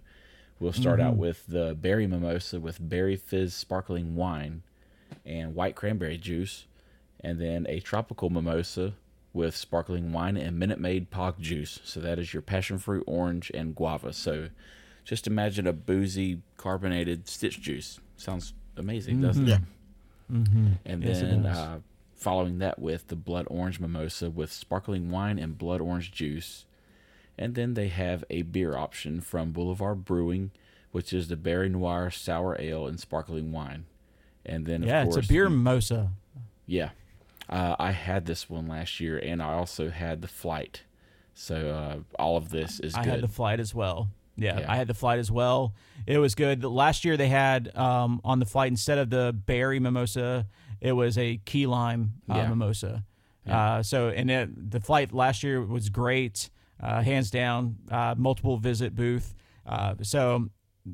[0.59, 1.17] we'll start out Mhm.
[1.17, 4.61] with the berry mimosa with berry fizz sparkling wine
[5.25, 6.65] and white cranberry juice,
[7.19, 8.93] and then a tropical mimosa
[9.33, 11.79] with sparkling wine and Minute Maid pog juice.
[11.83, 14.13] So that is your passion fruit, orange, and guava.
[14.13, 14.49] So
[15.03, 17.99] just imagine a boozy carbonated stitch juice.
[18.17, 19.55] Sounds amazing, doesn't Mhm.
[19.55, 19.61] it?
[20.31, 20.67] mm-hmm.
[20.85, 21.79] And Yes, then uh,
[22.13, 26.65] following that with the blood orange mimosa with sparkling wine and blood orange juice.
[27.41, 30.51] And then they have a beer option from Boulevard Brewing,
[30.91, 33.85] which is the Berry Noir Sour Ale and Sparkling Wine.
[34.45, 36.11] And then, yeah, of it's course, a beer mimosa.
[36.67, 36.89] yeah.
[37.49, 40.83] Uh, I had this one last year, and I also had the flight.
[41.33, 43.09] So uh, all of this is I good.
[43.13, 44.09] had the flight as well.
[44.35, 44.71] Yeah, Yeah.
[44.71, 45.73] I had the flight as well.
[46.05, 46.63] It was good.
[46.63, 50.45] Last year they had um, on the flight instead of the berry mimosa,
[50.81, 52.49] it was a key lime uh, Yeah.
[52.49, 53.03] mimosa.
[53.47, 53.59] Yeah.
[53.77, 56.49] Uh, so and it, the flight last year was great,
[56.81, 57.75] hands down.
[57.91, 59.35] Uh, multiple visit booth.
[59.65, 60.49] Uh, so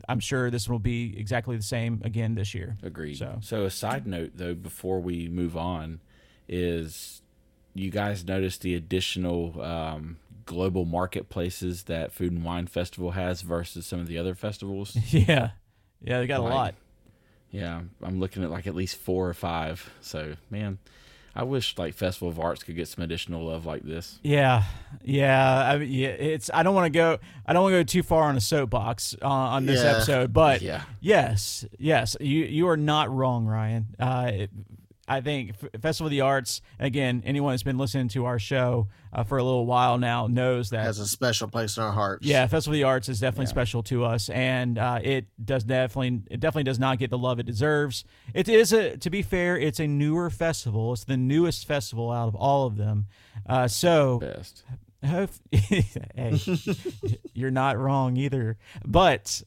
[0.09, 2.77] I'm sure this will be exactly the same again this year.
[2.83, 3.17] Agreed.
[3.17, 3.65] So- So.
[3.65, 6.01] a side note though, before we move on,
[6.47, 7.21] is
[7.73, 13.85] you guys notice the additional um, global marketplaces that Food and Wine Festival has versus
[13.85, 14.95] some of the other festivals?
[15.11, 15.51] yeah,
[16.01, 16.75] yeah, they got a lot.
[17.51, 19.89] Yeah, I'm looking at like at least four or five.
[20.01, 20.77] So man,
[21.35, 24.19] I wish like Festival of Arts could get some additional love like this.
[24.23, 24.63] Yeah,
[25.03, 25.69] yeah.
[25.69, 26.07] I mean, yeah.
[26.09, 26.49] It's.
[26.53, 27.17] I don't want to go.
[27.45, 29.91] I don't want to go too far on a soapbox uh, on this Yeah.
[29.91, 30.83] episode, but Yeah.
[31.01, 32.15] yes, yes.
[32.21, 33.87] You you are not wrong, Ryan.
[33.99, 34.51] Uh, it-
[35.07, 36.61] I think Festival of the Arts.
[36.79, 40.71] Again, anyone that's been listening to our show uh, for a little while now knows
[40.71, 42.25] that has a special place in our hearts.
[42.25, 43.49] yeah, Festival of the Arts is definitely Yeah.
[43.49, 47.39] special to us, and uh, it does definitely it definitely does not get the love
[47.39, 48.03] it deserves.
[48.33, 50.91] It is a to be fair, it's a newer festival.
[50.93, 53.05] It's the newest festival out of all of them.
[53.47, 54.63] Uh, so Best.
[55.05, 56.39] Hope- hey,
[57.33, 58.57] you're not wrong either.
[58.85, 59.43] But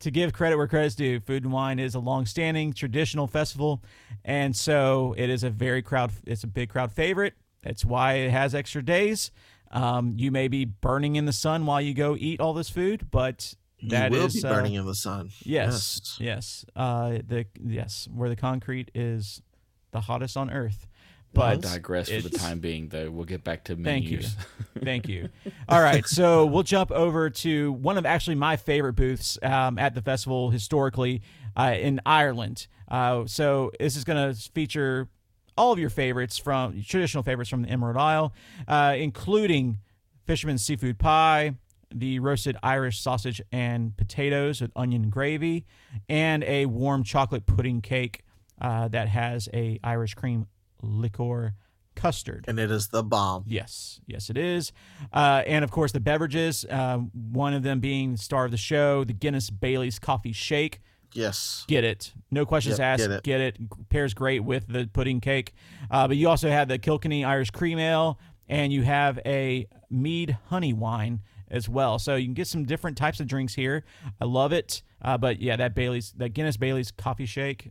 [0.00, 3.82] to give credit where credit's due, Food and Wine is a long-standing traditional festival,
[4.24, 6.12] and so it is a very crowd.
[6.26, 7.34] It's a big crowd favorite.
[7.62, 9.30] That's why it has extra days.
[9.70, 13.10] Um, you may be burning in the sun while you go eat all this food,
[13.10, 15.30] but you will is, be uh, burning in the sun.
[15.42, 16.64] Yes, yes.
[16.74, 19.42] Uh, the yes, where the concrete is
[19.90, 20.86] the hottest on Earth.
[21.36, 23.10] I But digress for the time being, though.
[23.10, 23.84] We'll get back to menus.
[23.84, 24.80] Thank you.
[24.84, 25.28] Thank you.
[25.68, 29.94] All right, so we'll jump over to one of actually my favorite booths um, at
[29.94, 31.22] the festival historically
[31.56, 32.66] uh, in Ireland.
[32.88, 35.08] Uh, so this is going to feature
[35.56, 38.32] all of your favorites from traditional favorites from the Emerald Isle,
[38.66, 39.78] uh, including
[40.24, 41.54] Fisherman's Seafood Pie,
[41.92, 45.66] the roasted Irish sausage and potatoes with onion gravy,
[46.08, 48.22] and a warm chocolate pudding cake
[48.60, 50.46] uh, that has a Irish cream
[50.82, 51.54] liqueur
[51.94, 52.44] custard.
[52.48, 53.44] And it is the bomb.
[53.46, 54.72] Yes, yes, it is.
[55.12, 58.56] Uh, and of course, the beverages, um, one of them being the star of the
[58.56, 60.80] show, the Guinness Bailey's Coffee Shake.
[61.14, 61.64] Yes.
[61.66, 62.12] Get it.
[62.30, 63.22] No questions Yep, asked.
[63.24, 63.56] get it.
[63.88, 65.54] Pairs great with the pudding cake.
[65.90, 70.36] Uh, but you also have the Kilkenny Irish Cream Ale, and you have a mead
[70.46, 71.98] honey wine as well.
[71.98, 73.84] So you can get some different types of drinks here.
[74.20, 74.82] I love it.
[75.00, 77.70] Uh, but yeah, that Bailey's, that Guinness Bailey's Coffee Shake,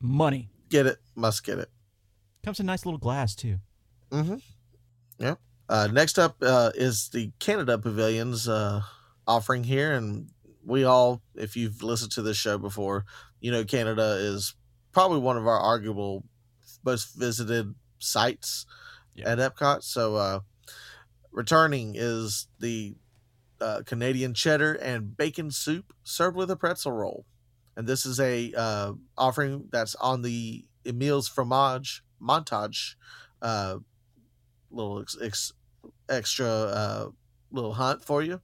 [0.00, 0.50] money.
[0.68, 0.98] Get it.
[1.14, 1.70] Must get it.
[2.42, 3.58] Comes in a nice little glass, too.
[4.10, 4.36] Mm-hmm.
[5.18, 5.34] Yeah.
[5.68, 8.82] Uh, next up uh, is the Canada Pavilion's uh,
[9.26, 10.28] offering here, and
[10.64, 13.04] we all, if you've listened to this show before,
[13.40, 14.54] you know Canada is
[14.92, 16.24] probably one of our arguable
[16.84, 18.66] most visited sites
[19.14, 19.30] Yeah.
[19.30, 19.84] at Epcot.
[19.84, 20.40] So, uh,
[21.30, 22.96] returning is the
[23.60, 27.26] uh, Canadian cheddar and bacon soup served with a pretzel roll,
[27.76, 32.94] and this is a uh, offering that's on the Emile's Fromage montage
[33.42, 33.76] uh,
[34.70, 35.52] little ex, ex,
[36.08, 37.08] extra uh,
[37.50, 38.40] little hunt for you.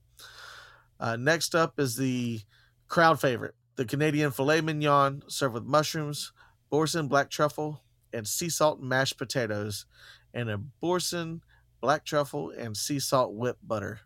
[0.99, 2.41] Uh, next up is the
[2.87, 6.33] crowd favorite, the Canadian filet mignon served with mushrooms,
[6.69, 9.85] boursin black truffle, and sea salt mashed potatoes,
[10.33, 11.41] and a boursin
[11.79, 13.99] black truffle and sea salt whipped butter.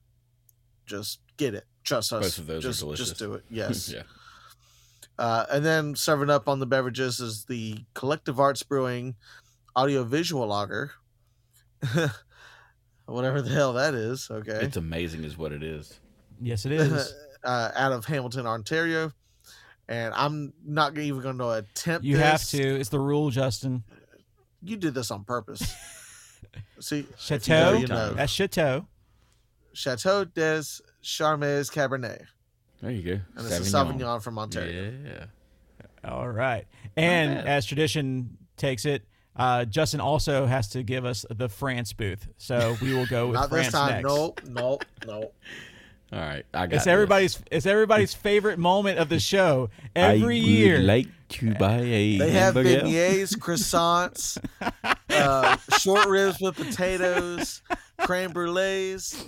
[0.86, 1.66] Just get it.
[1.84, 2.24] Trust us.
[2.24, 3.08] Both of those are just, delicious.
[3.08, 3.44] Just do it.
[3.50, 3.92] Yes.
[3.92, 4.04] yeah.
[5.18, 9.16] Uh, and then serving up on the beverages is the Collective Arts Brewing
[9.76, 10.92] audiovisual logger,
[13.06, 14.30] Whatever the hell that is.
[14.32, 14.60] Okay.
[14.62, 16.00] It's amazing, is what it is.
[16.40, 17.14] Yes, it is.
[17.44, 19.12] uh, out of Hamilton, Ontario.
[19.90, 22.26] And I'm not even going to attempt You this.
[22.26, 22.80] have to.
[22.80, 23.84] It's the rule, Justin.
[24.64, 25.62] You did this on purpose.
[26.80, 27.74] See, if you Chateau.
[27.74, 28.14] know, you know.
[28.14, 28.88] That's Chateau.
[29.74, 30.64] Chateau des
[31.02, 32.24] Charmes Cabernet.
[32.82, 33.22] There you go.
[33.36, 34.94] And it's a Sauvignon from Ontario.
[35.06, 35.26] Yeah.
[36.10, 36.66] All right.
[36.96, 39.04] And as tradition takes it,
[39.36, 42.28] uh, Justin also has to give us the France booth.
[42.38, 43.90] So we will go with Not France this time.
[44.02, 44.04] next.
[44.08, 45.36] Nope, nope, nope.
[46.14, 46.46] All right.
[46.54, 46.88] I got It's this.
[46.92, 50.78] everybody's it's everybody's favorite moment of the show every I year.
[50.78, 52.82] Would like to buy a They have hamburger.
[52.86, 54.38] beignets, croissants,
[55.10, 57.62] uh, short ribs with potatoes,
[58.02, 59.26] creme brulees,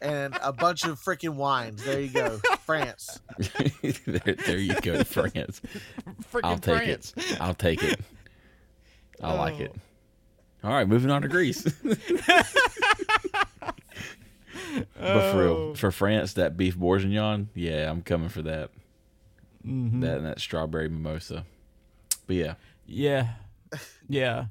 [0.00, 1.82] and a bunch of freaking wines.
[1.82, 2.38] There you go.
[2.64, 3.18] France.
[4.06, 5.60] there, there you go, France.
[6.32, 7.12] Freaking I'll take France.
[7.16, 7.40] it.
[7.40, 7.98] I'll take it.
[9.22, 9.72] I like it.
[10.62, 10.68] Oh.
[10.68, 11.62] All right, moving on to Greece.
[11.84, 12.46] but
[14.96, 15.38] for Oh.
[15.38, 18.70] real, for France, that beef bourguignon, yeah, I'm coming for that.
[19.66, 20.00] Mm-hmm.
[20.00, 21.44] That and that strawberry mimosa.
[22.26, 22.54] But yeah,
[22.86, 23.28] Yeah,
[24.08, 24.46] yeah.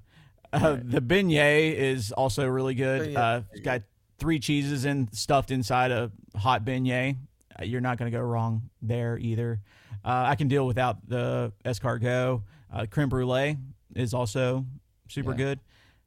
[0.52, 3.16] Uh, The beignet is also really good.
[3.16, 3.82] Uh, it's got
[4.20, 7.18] three cheeses and stuffed inside a hot beignet.
[7.60, 9.60] Uh, you're not going to go wrong there either.
[10.06, 12.42] Uh, I can deal without the escargot.
[12.72, 13.58] Uh, creme brulee
[13.96, 14.66] is also
[15.10, 15.38] super Yeah.
[15.38, 15.60] good.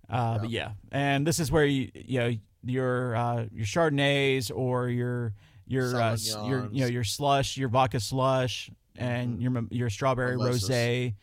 [0.09, 4.89] Uh, But yeah, and this is where you you know your uh, your chardonnays or
[4.89, 5.35] your
[5.67, 10.37] your uh, your you know your slush, your vodka slush, and your mim- your strawberry
[10.37, 11.15] rosé.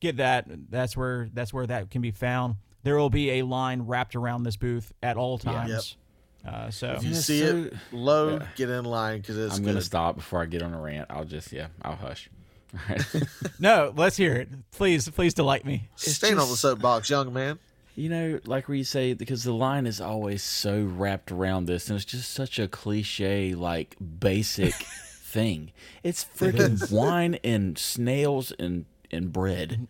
[0.00, 0.46] Get that.
[0.70, 2.56] That's where that's where that can be found.
[2.82, 5.96] There will be a line wrapped around this booth at all times.
[6.42, 8.48] Uh, so If you see so- it, load, yeah.
[8.56, 9.72] get in line because it's I'm good.
[9.72, 11.10] gonna stop before I get on a rant.
[11.10, 12.30] I'll just yeah, I'll hush.
[12.74, 13.04] All right.
[13.58, 14.48] no, let's hear it.
[14.72, 15.88] Please, please delight me.
[15.96, 17.58] Stand on the just- soapbox, young man.
[17.96, 21.88] You know, like where you say because the line is always so wrapped around this,
[21.90, 24.72] and it's just such a cliche, like basic
[25.22, 25.72] thing.
[26.02, 29.88] It's freaking wine and snails and and bread,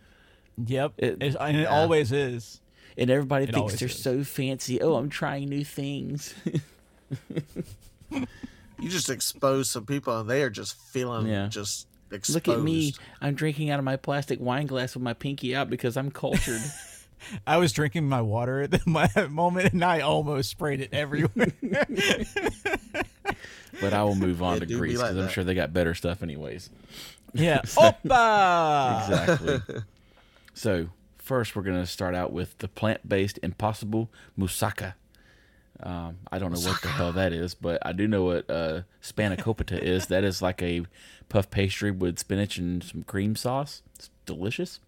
[0.57, 1.67] Yep, It- It's- and it yeah.
[1.69, 2.61] always is.
[2.97, 4.03] and everybody It thinks they're is.
[4.03, 4.81] so fancy.
[4.81, 6.35] Oh, I'm trying new things.
[8.83, 11.49] You just expose some people and they are just feeling Yeah.
[11.49, 12.47] just exposed.
[12.47, 12.95] Look at me!
[13.21, 16.61] I'm drinking out of my plastic wine glass with my pinky out because I'm cultured.
[17.47, 18.81] I was drinking my water at the
[19.31, 21.53] moment, and I almost sprayed it everywhere.
[23.81, 25.55] but I will move on It to do be Greece like because I'm sure they
[25.55, 26.71] got better stuff, anyways.
[27.35, 27.61] yeah.
[27.63, 29.09] Opa!
[29.09, 29.83] Exactly.
[30.55, 34.95] so first, we're gonna start out with the plant-based Impossible Moussaka.
[35.83, 38.83] Um, I don't know what the hell that is, but I do know what uh,
[39.03, 40.07] spanakopita is.
[40.09, 40.83] That is like a
[41.31, 43.83] puff pastry with spinach and some cream sauce.
[43.95, 44.81] It's delicious.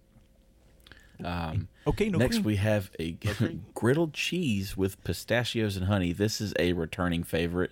[1.25, 2.45] Um, Okay, no next, cream.
[2.45, 3.13] we have a
[3.75, 6.13] griddled cheese with pistachios and honey.
[6.13, 7.71] This is a returning favorite,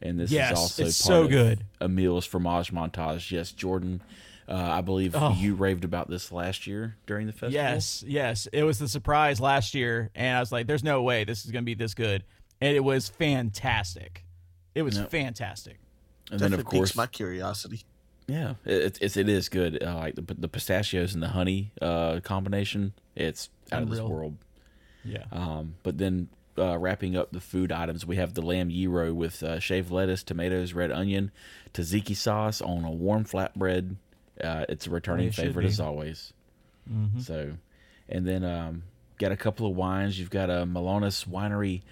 [0.00, 1.64] and this Yes, is also it's part so of good.
[1.80, 3.30] Emile's fromage montage.
[3.30, 4.00] Yes, Jordan,
[4.48, 5.32] uh, I believe Oh.
[5.38, 7.52] you raved about this last year during the festival.
[7.54, 8.46] Yes, yes.
[8.52, 11.50] It was the surprise last year, and I was like, "There's no way this is
[11.50, 12.24] going to be this good,"
[12.62, 14.24] and it was fantastic.
[14.74, 15.10] It was Yep.
[15.10, 15.78] fantastic.
[16.30, 17.82] and then of course, my curiosity.
[18.26, 19.82] yeah, it, it's it is good.
[19.82, 24.36] Uh, like the the pistachios and the honey uh, combination, it's out of this world.
[25.04, 25.24] Yeah.
[25.32, 29.42] Um, but then uh, wrapping up the food items, we have the lamb gyro with
[29.42, 31.32] uh, shaved lettuce, tomatoes, red onion,
[31.74, 33.96] tzatziki sauce on a warm flatbread.
[34.42, 36.32] Uh, it's a returning it favorite as always.
[36.90, 37.20] Mm-hmm.
[37.20, 37.52] So,
[38.08, 38.84] and then um,
[39.18, 40.18] got a couple of wines.
[40.18, 41.82] You've got a Malonis Winery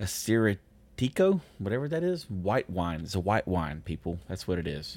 [0.00, 3.00] Assyrtiko, whatever that is, white wine.
[3.02, 4.18] It's a white wine, people.
[4.28, 4.96] That's what it is.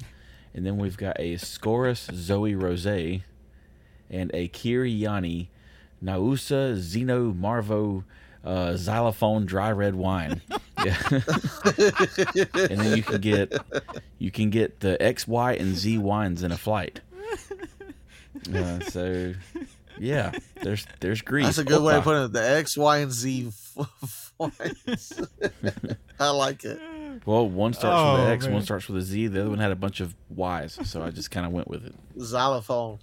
[0.54, 3.22] And then we've got a Skouras Zoe Rosé
[4.10, 5.48] and a Kir-Yianni
[6.02, 8.04] Naoussa Zeno Marvo
[8.44, 10.40] uh, xylophone dry red wine.
[10.84, 10.96] Yeah.
[11.12, 13.56] and then you can get
[14.18, 17.00] you can get the X, Y, and Z wines in a flight.
[18.52, 19.34] Uh, so
[20.02, 20.32] yeah,
[20.62, 21.44] there's there's Greece.
[21.46, 22.04] That's a good way of Opa.
[22.04, 22.32] putting it.
[22.32, 23.48] The X, Y, and Z
[23.78, 25.12] f- points.
[26.20, 26.80] I like it.
[27.26, 28.54] Well, one starts with Oh, an X, man.
[28.54, 29.28] one starts with a Z.
[29.28, 31.84] The other one had a bunch of Y's, so I just kind of went with
[31.86, 31.94] it.
[32.20, 32.98] Xylophone.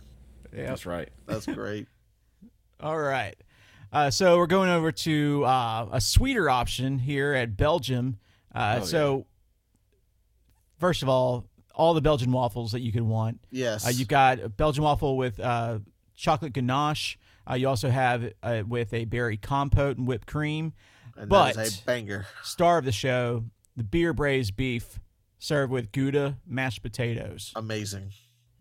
[0.55, 1.09] Yeah, That's right.
[1.27, 1.87] That's great.
[2.81, 3.35] All right.
[3.93, 8.17] Uh, so we're going over to uh, a sweeter option here at Belgium.
[8.53, 9.25] Uh, Oh, so,
[10.79, 11.45] first of all,
[11.75, 13.39] all the Belgian waffles that you could want.
[13.51, 13.85] Yes.
[13.85, 15.79] Uh, you've got a Belgian waffle with uh,
[16.20, 17.17] chocolate ganache.
[17.49, 20.74] Uh, you also have uh, with a berry compote and whipped cream.
[21.17, 22.28] and but- a banger.
[22.43, 23.45] Star of the show,
[23.76, 24.99] the beer braised beef
[25.39, 27.53] served with Gouda mashed potatoes.
[27.55, 28.11] Amazing.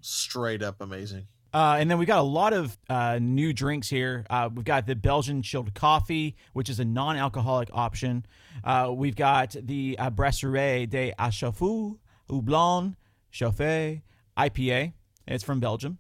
[0.00, 1.26] Straight up amazing.
[1.52, 4.24] Uh, and then we got a lot of uh, new drinks here.
[4.28, 8.24] Uh, we've got the Belgian chilled coffee, which is a non-alcoholic option.
[8.62, 11.96] Uh, we've got the uh, Brasserie de Achouffe
[12.30, 12.94] Houblon
[13.32, 14.02] Chouffe
[14.36, 14.92] IPA.
[15.26, 15.98] It's from Belgium.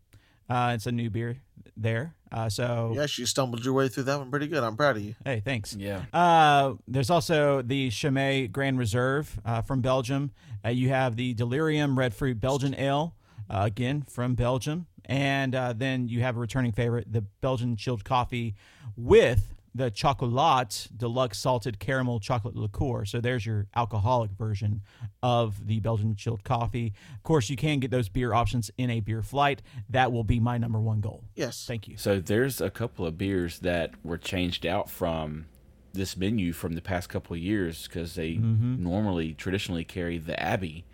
[0.48, 1.38] Uh, it's a new beer
[1.80, 2.14] there.
[2.30, 4.62] Uh, so Yes, you stumbled your way through that one pretty good.
[4.62, 5.14] I'm proud of you.
[5.24, 5.74] hey, thanks.
[5.74, 6.02] Yeah.
[6.12, 10.32] Uh, there's also the Chimay Grand Reserve uh, from Belgium.
[10.64, 13.14] Uh, you have the Delirium Red Fruit Belgian Ale,
[13.48, 14.86] uh, again from Belgium.
[15.06, 18.54] And uh, then you have a returning favorite, the Belgian chilled coffee
[18.94, 23.04] with the Chocolat Deluxe Salted Caramel Chocolate Liqueur.
[23.04, 24.82] So there's your alcoholic version
[25.22, 26.92] of the Belgian chilled coffee.
[27.14, 29.62] Of course, you can get those beer options in a beer flight.
[29.88, 31.24] That will be my number one goal.
[31.34, 31.64] Yes.
[31.66, 31.96] Thank you.
[31.96, 35.46] So there's a couple of beers that were changed out from
[35.92, 40.84] this menu from the past couple of years because they normally traditionally carry the Abbey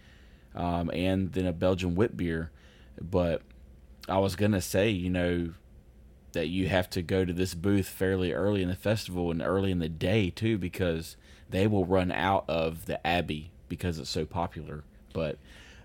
[0.55, 2.51] um, and then a Belgian wit beer.
[3.01, 3.43] But
[4.09, 5.53] I was gonna say, you know,
[6.35, 9.71] that you have to go to this booth fairly early in the festival and early
[9.71, 11.17] in the day too because
[11.49, 14.85] they will run out of the Abbey because it's so popular.
[15.13, 15.39] But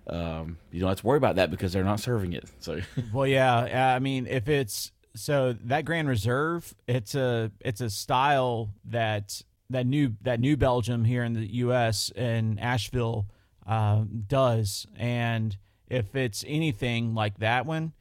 [0.08, 2.46] um, you don't have to worry about that because they're not serving it.
[2.60, 2.82] So
[3.14, 3.94] Well, yeah.
[3.96, 9.86] I mean, if it's so that Grand Reserve, it's a it's a style that that
[9.86, 12.12] new that new Belgium here in the U.S.
[12.16, 13.28] and Asheville
[13.68, 15.56] uh, does, and
[15.90, 17.94] if it's anything like that one,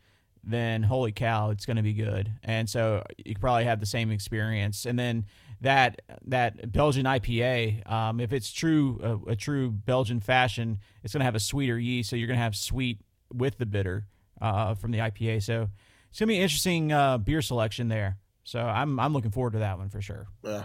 [0.49, 2.32] then holy cow, it's going to be good.
[2.42, 4.86] And so you probably have the same experience.
[4.86, 5.26] And then
[5.61, 11.20] that that Belgian IPA, um, if it's true a, a true Belgian fashion, it's going
[11.20, 13.01] to have a sweeter yeast, so you're going to have sweet
[13.32, 14.07] with the bitter
[14.40, 15.42] uh, from the IPA.
[15.42, 15.68] So
[16.11, 18.18] it's going to be an interesting uh, beer selection there.
[18.44, 20.28] So I'm I'm looking forward to that one for sure.
[20.42, 20.64] Yeah.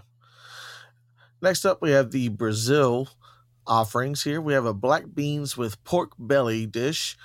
[1.42, 3.10] Next up, we have the Brazil
[3.68, 4.40] offerings here.
[4.40, 7.18] We have a black beans with pork belly dish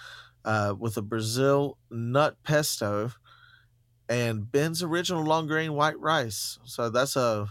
[0.49, 3.13] uh, with a Brazil nut pesto
[4.09, 6.59] and Ben's original long grain white rice.
[6.65, 7.49] So that's a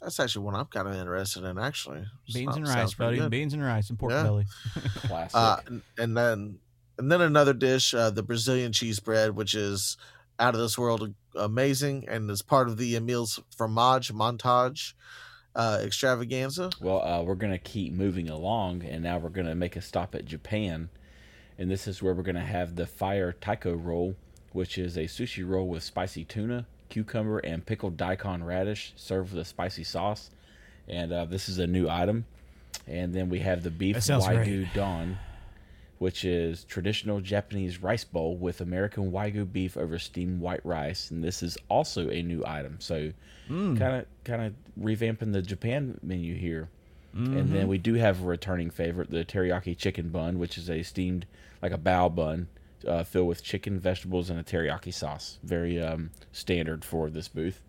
[0.00, 1.58] that's actually one I'm kind of interested in.
[1.58, 3.18] Actually, Beans and Sounds rice, pretty buddy.
[3.18, 3.30] good.
[3.30, 4.22] Beans and rice and pork Yeah.
[4.22, 4.46] belly.
[4.96, 5.36] classic.
[5.36, 6.58] Uh, and- and then
[6.98, 9.96] and then another dish, uh, the Brazilian cheese bread, which is
[10.40, 14.94] out of this world amazing and is part of the Emile's Fromage Montage
[15.54, 16.70] uh, extravaganza.
[16.80, 19.80] Well, uh, we're going to keep moving along, and now we're going to make a
[19.82, 20.88] stop at Japan.
[21.58, 24.14] And this is where we're going to have the Fire Taiko roll,
[24.52, 29.40] which is a sushi roll with spicy tuna, cucumber, and pickled daikon radish served with
[29.40, 30.30] a spicy sauce.
[30.86, 32.26] And uh, this is a new item.
[32.86, 33.96] And then we have the beef
[34.46, 35.18] wagyu don,
[35.98, 41.10] which is traditional Japanese rice bowl with American wagyu beef over steamed white rice.
[41.10, 42.76] And this is also a new item.
[42.78, 43.12] So
[43.76, 46.68] kind of kind of revamping the Japan menu here.
[47.14, 50.82] And then we do have a returning favorite, the teriyaki chicken bun, which is a
[50.84, 51.26] steamed
[51.62, 52.48] like a bao bun
[52.86, 55.38] uh, filled with chicken, vegetables, and a teriyaki sauce.
[55.42, 57.62] Very um, standard for this booth.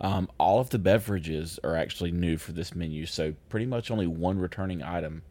[0.00, 4.06] Um, all of the beverages are actually new for this menu, so pretty much only
[4.06, 5.22] one returning item.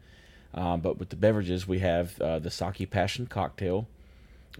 [0.54, 3.88] Um, but with the beverages, we have uh, the sake passion cocktail,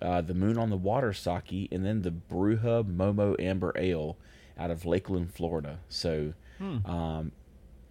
[0.02, 4.16] uh, the Moon on the Water sake, and then the Bruja Momo Amber Ale
[4.58, 5.78] out of Lakeland, Florida.
[5.88, 6.34] So
[6.84, 7.32] um,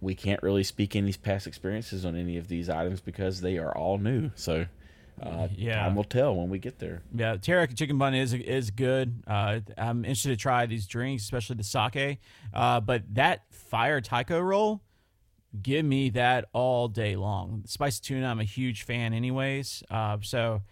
[0.04, 3.74] we can't really speak any past experiences on any of these items because they are
[3.76, 4.30] all new.
[4.34, 4.66] So
[5.22, 5.82] uh, Yeah.
[5.82, 7.02] time will tell when we get there.
[7.14, 9.22] Yeah, teriyaki chicken bun is is good.
[9.26, 12.18] Uh, I'm interested to try these drinks, especially the sake.
[12.52, 14.82] Uh, but that fire taiko roll,
[15.62, 17.62] give me that all day long.
[17.66, 19.82] Spicy tuna, I'm a huge fan, anyways.
[19.90, 20.62] Uh, so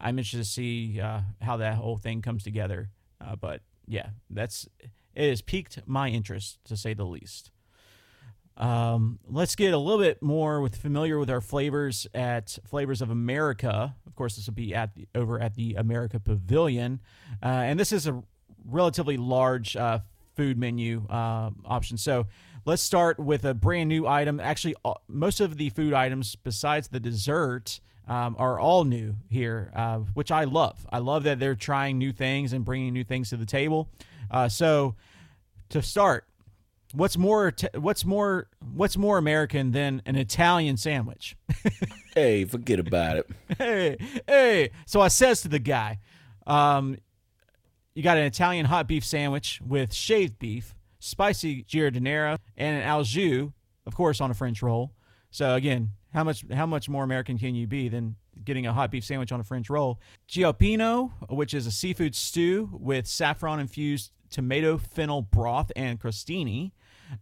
[0.00, 2.90] I'm interested to see uh, how that whole thing comes together.
[3.20, 4.68] Uh, but yeah, that's
[5.14, 7.51] it has piqued my interest to say the least.
[8.56, 13.10] Um, let's get a little bit more with familiar with our flavors at Flavors of
[13.10, 13.94] America.
[14.06, 17.00] Of course, this will be at the, over at the America Pavilion,
[17.42, 18.22] uh, and this is a
[18.64, 20.00] relatively large uh,
[20.36, 21.96] food menu uh, option.
[21.96, 22.26] So
[22.64, 24.38] let's start with a brand new item.
[24.40, 29.72] Actually, all, most of the food items, besides the dessert, um, are all new here,
[29.74, 30.86] uh, which I love.
[30.90, 33.88] I love that they're trying new things and bringing new things to the table.
[34.30, 34.96] Uh, so
[35.70, 36.26] to start,
[36.92, 41.36] what's more what's more what's more American than an Italian sandwich?
[42.14, 43.30] Hey, forget about it.
[43.56, 44.70] hey, hey.
[44.84, 45.98] So I says to the guy,
[46.46, 46.98] um,
[47.94, 53.02] you got an Italian hot beef sandwich with shaved beef, spicy giardiniera, and an au
[53.02, 53.50] jus,
[53.86, 54.92] of course, on a French roll.
[55.30, 58.90] So again, how much how much more American can you be than getting a hot
[58.90, 59.98] beef sandwich on a French roll?
[60.28, 66.72] Cioppino, which is a seafood stew with saffron infused tomato fennel broth and crostini.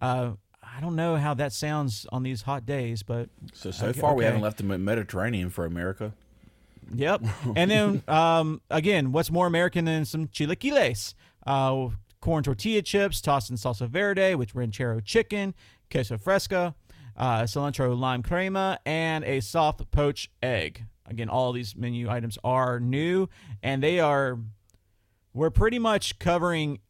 [0.00, 0.32] Uh,
[0.62, 4.14] I don't know how that sounds on these hot days, but So so Okay, far
[4.14, 4.26] we okay.
[4.26, 6.12] haven't left the Mediterranean for America.
[6.94, 7.22] Yep.
[7.56, 11.14] And then um, again, what's more American than some chilaquiles?
[11.46, 11.88] Uh,
[12.20, 15.54] corn tortilla chips tossed in salsa verde with ranchero chicken,
[15.90, 16.74] queso fresca,
[17.16, 20.84] uh, cilantro lime crema, and a soft poached egg.
[21.06, 23.28] Again, all these menu items are new,
[23.62, 24.38] and they are.
[25.32, 26.80] We're pretty much covering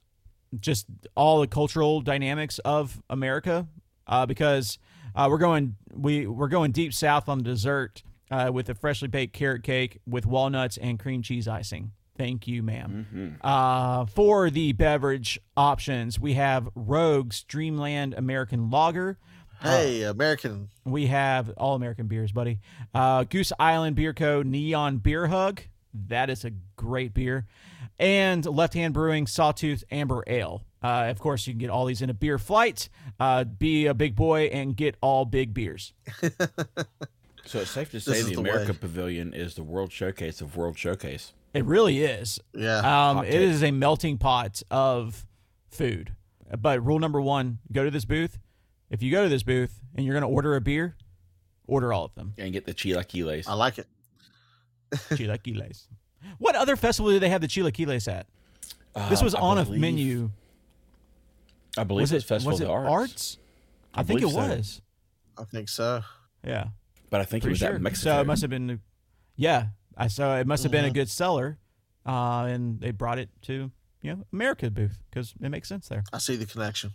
[0.59, 3.69] just all the cultural dynamics of America
[4.07, 4.79] uh, because
[5.15, 9.09] uh, we're going we we're going deep south on the dessert uh, with a freshly
[9.09, 11.93] baked carrot cake with walnuts and cream cheese icing.
[12.19, 19.19] Thank you, madam Uh, for the beverage options, we have Rogue's Dreamland American Lager.
[19.63, 20.69] Hey, American.
[20.85, 22.61] We have all American beers, buddy.
[22.95, 24.43] Uh, Goose Island Beer Co.
[24.43, 25.63] Neon Beer Hug.
[26.09, 27.47] That is a great beer.
[28.01, 30.65] And Left Hand Brewing Sawtooth Amber Ale.
[30.83, 32.89] Uh, of course, you can get all these in a beer flight.
[33.21, 35.93] Uh, be a big boy and get all big beers.
[37.47, 38.79] So it's safe to say the the America way.
[38.79, 41.33] Pavilion is the World Showcase of World Showcase.
[41.53, 42.39] It really is.
[42.55, 42.79] Yeah.
[42.79, 43.41] Um, Hot it take.
[43.41, 45.27] is a melting pot of
[45.69, 46.15] food.
[46.57, 48.39] But rule number one: go to this booth.
[48.89, 50.95] If you go to this booth and you're going to order a beer,
[51.67, 52.35] order all of them.
[52.39, 53.49] And get the chilaquiles.
[53.49, 53.89] I like it.
[54.93, 55.87] Chilaquiles.
[56.39, 58.27] What other festival do they have the chilaquiles at?
[59.09, 60.31] This Uh, was I on a menu.
[61.79, 62.91] I believe Was it's it Festival was of it the Arts.
[62.91, 63.39] Arts?
[63.95, 64.37] I, I think it so.
[64.37, 64.83] was.
[65.39, 66.03] I think so.
[66.45, 66.69] Yeah,
[67.11, 67.75] But I think pretty it was sure.
[67.75, 68.11] at Mexico.
[68.17, 68.81] So it must have been.
[69.37, 69.67] Yeah,
[69.97, 70.95] I saw it must have been a Mhm.
[70.95, 71.59] good seller,
[72.07, 73.71] uh, and they brought it to
[74.03, 76.03] you know America booth because it makes sense there.
[76.13, 76.93] I see the connection.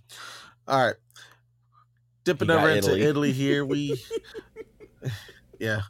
[0.68, 0.96] All right.
[2.24, 3.02] Dipping You got over into Italy.
[3.04, 3.32] Italy.
[3.34, 4.02] here, we
[5.60, 5.82] Yeah.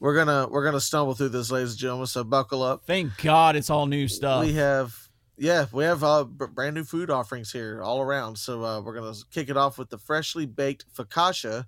[0.00, 2.82] We're gonna we're gonna stumble through this, ladies and gentlemen, so buckle up.
[2.86, 4.44] Thank God it's all new stuff.
[4.44, 4.94] We have
[5.36, 8.36] yeah, we have uh, b- brand new food offerings here all around.
[8.36, 11.66] So uh, we're gonna kick it off with the freshly baked focaccia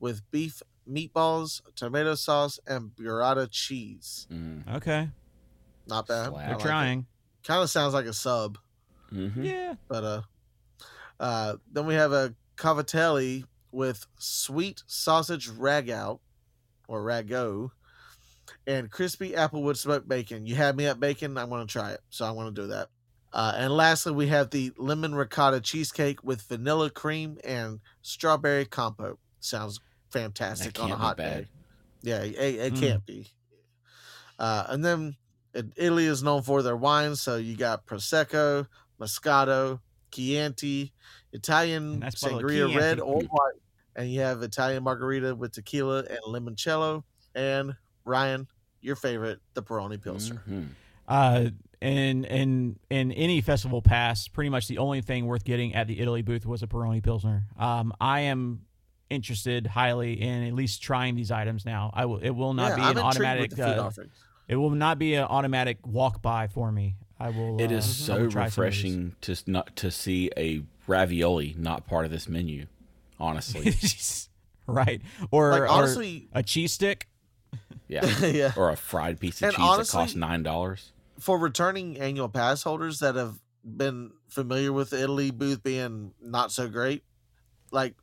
[0.00, 4.26] with beef meatballs, tomato sauce, and burrata cheese.
[4.32, 4.76] Mm.
[4.76, 5.08] Okay,
[5.86, 6.28] Not bad.
[6.30, 6.46] Slap.
[6.48, 7.06] they're trying.
[7.44, 8.56] Kind of sounds like a sub.
[9.10, 10.22] hmm Yeah, But uh,
[11.20, 16.20] uh, then we have a cavatelli with sweet sausage ragout
[16.88, 17.70] or rago
[18.66, 20.46] and crispy applewood smoked bacon.
[20.46, 21.36] You had me at bacon.
[21.36, 22.88] I'm going to try it, so I want to do that.
[23.32, 29.18] Uh, and lastly, we have the lemon ricotta cheesecake with vanilla cream and strawberry compote.
[29.40, 29.80] Sounds
[30.10, 31.48] fantastic on a hot day.
[32.02, 32.80] Yeah, it, it Mm.
[32.80, 33.26] can't be.
[34.38, 35.16] Uh, and then
[35.54, 38.66] uh, Italy is known for their wines, so you got prosecco,
[39.00, 39.80] moscato,
[40.10, 40.92] chianti,
[41.32, 42.00] Italian
[42.42, 43.54] sangria, red or white,
[43.96, 47.02] and you have Italian margarita with tequila and limoncello,
[47.34, 47.74] and
[48.04, 48.46] Ryan,
[48.80, 50.42] your favorite, the Peroni Pilsner.
[50.48, 50.68] Mhm.
[51.08, 51.46] uh,
[51.80, 55.98] in in in any festival pass, pretty much the only thing worth getting at the
[56.00, 57.44] Italy booth was a Peroni Pilsner.
[57.58, 58.62] Um, I am
[59.10, 61.90] interested highly in at least trying these items now.
[61.94, 62.18] I will.
[62.18, 63.50] It will not Yeah, be I'm an automatic.
[63.50, 64.04] with the food Uh,
[64.48, 66.96] it will not be an automatic walk by for me.
[67.20, 67.60] I will.
[67.60, 68.82] It uh, so will try some of these.
[68.84, 72.66] refreshing to not to see a ravioli not part of this menu.
[73.18, 73.74] Honestly,
[74.66, 75.00] right?
[75.30, 77.08] Or, Like or honestly, a cheese stick.
[77.88, 78.06] yeah.
[78.26, 78.52] yeah.
[78.56, 80.92] Or a fried piece of And cheese that costs nine dollars.
[81.18, 86.52] for returning annual pass holders that have been familiar with the Italy booth being not
[86.52, 87.02] so great,
[87.72, 87.94] like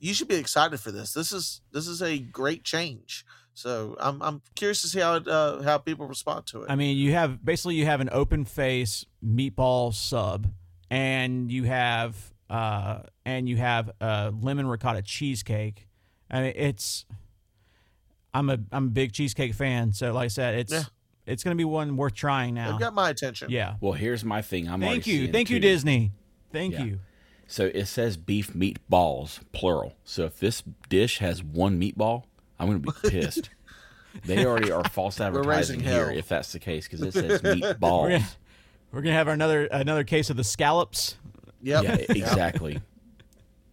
[0.00, 1.12] you should be excited for this.
[1.12, 3.24] This is this is a great change.
[3.54, 6.70] So I'm I'm curious to see how it, uh, how people respond to it.
[6.70, 10.46] I mean, you have basically you have an open face meatball sub,
[10.90, 12.14] and you have
[12.48, 15.86] uh, and you have a lemon ricotta cheesecake.
[16.30, 17.04] I mean, it's
[18.32, 20.82] I'm a I'm a big cheesecake fan, so like I said, it's Yeah.
[21.26, 22.70] it's gonna be one worth trying now.
[22.70, 23.50] They've got my attention.
[23.50, 23.74] Yeah.
[23.80, 24.68] Well, here's my thing.
[24.68, 25.60] I'm Thank you, thank you, two.
[25.68, 26.12] Disney.
[26.52, 26.84] Thank Yeah.
[26.84, 27.00] you.
[27.46, 29.94] So it says beef meatballs, plural.
[30.04, 32.24] So if this dish has one meatball,
[32.58, 33.48] I'm going to be pissed.
[34.26, 36.18] they already are false advertising here hell.
[36.18, 37.80] if that's the case because it says meatballs.
[38.02, 38.28] We're gonna,
[38.92, 41.16] we're gonna have another another case of the scallops.
[41.62, 41.84] Yep.
[41.84, 42.80] Yeah, exactly.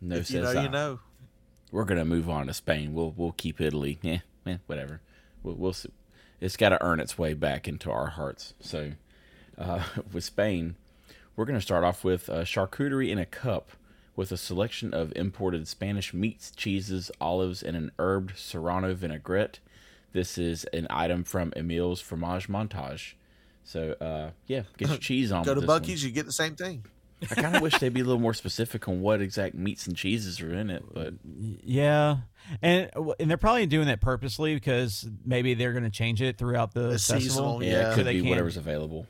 [0.05, 0.63] No If you know, I.
[0.63, 0.99] you know.
[1.71, 2.93] We're gonna move on to Spain.
[2.93, 3.97] We'll we'll keep Italy.
[4.03, 5.01] Yeah, eh, whatever.
[5.41, 5.75] We'll, we'll.
[6.39, 8.53] It's got to earn its way back into our hearts.
[8.59, 8.91] So,
[9.57, 9.83] uh,
[10.13, 10.75] with Spain,
[11.35, 13.71] we're gonna start off with uh, charcuterie in a cup
[14.15, 19.59] with a selection of imported Spanish meats, cheeses, olives, and an herbed serrano vinaigrette.
[20.13, 23.13] This is an item from Emile's Fromage Montage.
[23.63, 25.43] So, uh, yeah, get your cheese on.
[25.43, 25.81] Go to this one.
[25.81, 26.85] Bucky's, you get the same thing.
[27.22, 29.95] I kind of wish they'd be a little more specific on what exact meats and
[29.95, 31.13] cheeses are in it, but
[31.63, 32.18] Yeah,
[32.61, 32.89] and
[33.20, 36.91] and they're probably doing that purposely because maybe they're going to change it throughout the
[36.91, 37.59] It's festival.
[37.59, 37.91] seasonal, yeah, Yeah.
[37.91, 39.07] it could they be whatever's available.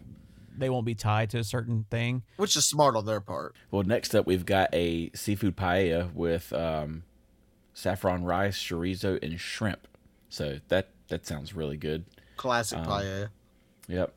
[0.58, 2.24] They won't be tied to a certain thing.
[2.38, 3.56] which is smart on their part.
[3.72, 7.03] Well, next up we've got a seafood paella with um,
[7.74, 9.88] saffron rice, chorizo, and shrimp.
[10.30, 12.06] So that that sounds really good.
[12.38, 13.30] Classic Um, paella.
[13.88, 14.14] Yep.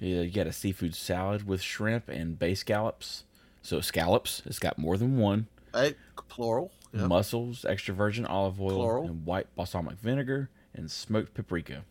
[0.00, 3.24] Yeah, you got a seafood salad with shrimp and bay scallops.
[3.62, 5.46] So scallops, it's got more than one.
[5.72, 5.94] Hey,
[6.28, 6.72] plural.
[6.92, 7.06] Yeah.
[7.06, 9.04] Mussels, extra virgin olive oil, Plural.
[9.06, 11.84] and white balsamic vinegar, and smoked paprika.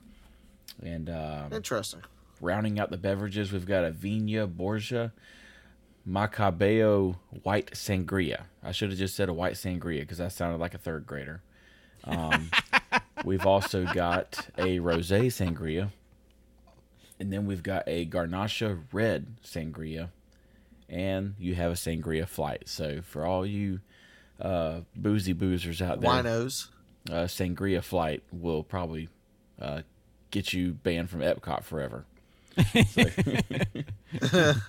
[0.84, 2.02] And um, Interesting.
[2.40, 5.12] rounding out the beverages, we've got a Vina Borgia
[6.08, 8.44] Macabeo white sangria.
[8.64, 11.42] I should have just said a white sangria because that sounded like a third grader.
[12.04, 12.50] Um,
[13.26, 15.90] we've also got a rosé sangria,
[17.20, 20.10] and then we've got a Garnacha red sangria,
[20.92, 22.64] and you have a sangria flight.
[22.68, 23.80] So for all you
[24.40, 26.68] uh, boozy boozers out there, Winos.
[27.10, 29.10] uh, sangria flight will probably
[29.60, 29.82] uh,
[30.30, 32.06] get you banned from Epcot forever.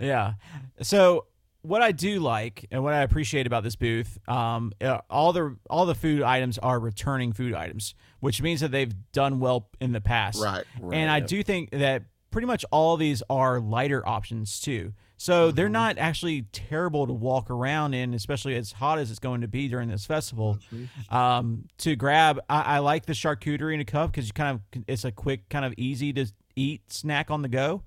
[0.00, 0.34] Yeah.
[0.82, 1.26] So
[1.62, 5.56] what I do like and what I appreciate about this booth, um, uh, all the
[5.68, 9.90] all the food items are returning food items, which means that they've done well in
[9.92, 10.40] the past.
[10.40, 10.64] Right.
[10.92, 11.26] and I Right.
[11.26, 14.92] do think that pretty much all of these are lighter options too.
[15.20, 15.56] So Mm-hmm.
[15.56, 19.48] they're not actually terrible to walk around in, especially as hot as it's going to
[19.48, 20.58] be during this festival.
[20.72, 21.14] Mm-hmm.
[21.14, 24.82] Um, to grab, I, I like the charcuterie in a cup because you kind of
[24.86, 27.82] it's a quick, kind of easy to eat snack on the go.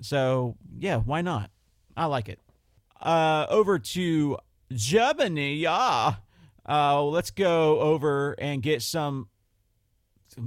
[0.00, 1.50] So yeah, why not?
[1.96, 2.40] I like it.
[3.00, 4.38] Uh, over to
[4.72, 6.14] Germany, yeah.
[6.66, 9.28] Uh, let's go over and get some.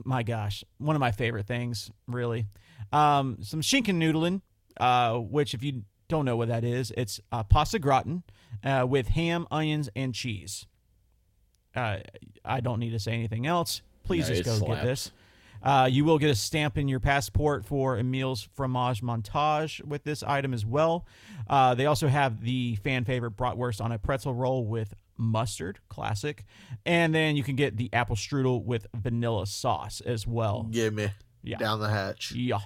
[0.04, 2.48] My gosh, one of my favorite things, really.
[2.92, 4.42] Um, some Schinkennudeln,
[4.80, 8.24] uh, which if you don't know what that is, it's uh, pasta gratin
[8.64, 10.66] uh, with ham, onions, and cheese.
[11.76, 11.98] Uh,
[12.44, 13.82] I don't need to say anything else.
[14.04, 15.12] Please No, just go get this.
[15.64, 20.22] Uh, you will get a stamp in your passport for Emile's Fromage Montage with this
[20.22, 21.08] item as well.
[21.50, 26.46] Uh, they also have the fan favorite bratwurst on a pretzel roll with mustard, classic.
[26.86, 30.64] And then you can get the apple strudel with vanilla sauce as well.
[30.70, 31.10] Give me
[31.42, 31.58] Yeah.
[31.58, 32.32] down the hatch.
[32.34, 32.60] Yeah.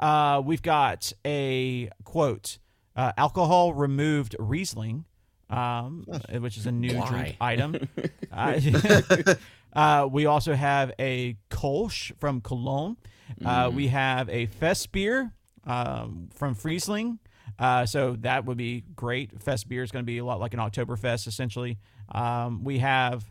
[0.00, 2.58] Uh, we've got a quote
[2.96, 5.04] uh, alcohol removed Riesling,
[5.50, 6.04] um,
[6.38, 7.08] which is a new Why?
[7.08, 7.88] drink item.
[8.34, 8.58] Uh,
[9.74, 12.96] uh, we also have a Kolsch from Cologne.
[13.44, 15.34] Uh, we have a Fest beer
[15.64, 17.18] um, from Freising.
[17.58, 19.40] Uh, so that would be great.
[19.42, 21.78] Fest beer is going to be a lot like an Oktoberfest, essentially.
[22.10, 23.30] Um, we have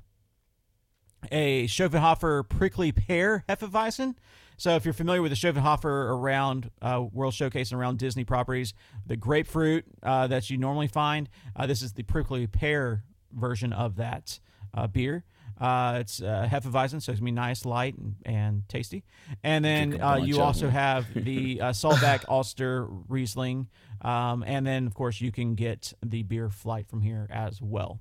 [1.31, 4.15] a Schöfferhofer prickly pear Hefeweizen.
[4.61, 8.75] So if you're familiar with the Schöfferhofer around uh, World Showcase and around Disney properties,
[9.07, 13.03] the grapefruit uh, that you normally find, uh, this is the prickly pear
[13.33, 14.39] version of that
[14.75, 15.23] uh, beer.
[15.59, 19.03] Uh, it's uh, Hefeweizen, so it's going to be nice, light, and, and tasty.
[19.43, 23.67] And then uh, you also have the uh, Selbach-Oster Riesling.
[24.01, 27.99] Um, and then, of course, you can get the beer flight from here as well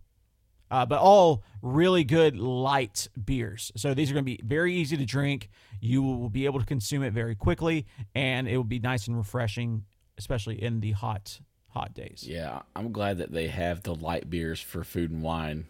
[0.70, 3.72] uh, but all really good light beers.
[3.76, 5.50] So these are going to be very easy to drink.
[5.80, 9.16] You will be able to consume it very quickly, and it will be nice and
[9.16, 9.84] refreshing,
[10.18, 12.24] especially in the hot hot days.
[12.26, 15.66] Yeah, I'm glad that they have the light beers for food and wine,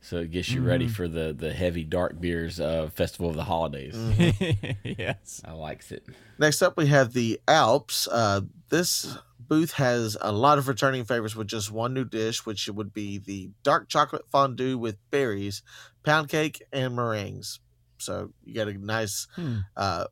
[0.00, 3.44] so it gets you ready for the the heavy dark beers of Festival of the
[3.44, 3.94] Holidays.
[4.84, 5.42] yes.
[5.44, 6.04] I likes it.
[6.38, 8.08] Next up, we have the Alps.
[8.08, 9.18] Uh, this
[9.50, 13.18] booth has a lot of returning favorites with just one new dish, which would be
[13.18, 15.62] the dark chocolate fondue with berries,
[16.04, 17.60] pound cake, and meringues.
[18.00, 19.60] So you got a nice, Hmm.
[19.76, 20.06] uh,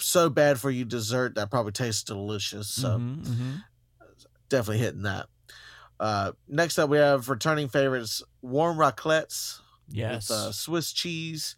[0.00, 2.68] so bad for you dessert that probably tastes delicious.
[2.70, 3.64] So Mhm, mhm.
[4.48, 5.28] definitely hitting that.
[6.00, 10.28] Uh, next up, we have returning favorites: warm raclettes Yes.
[10.28, 11.56] with uh, Swiss cheese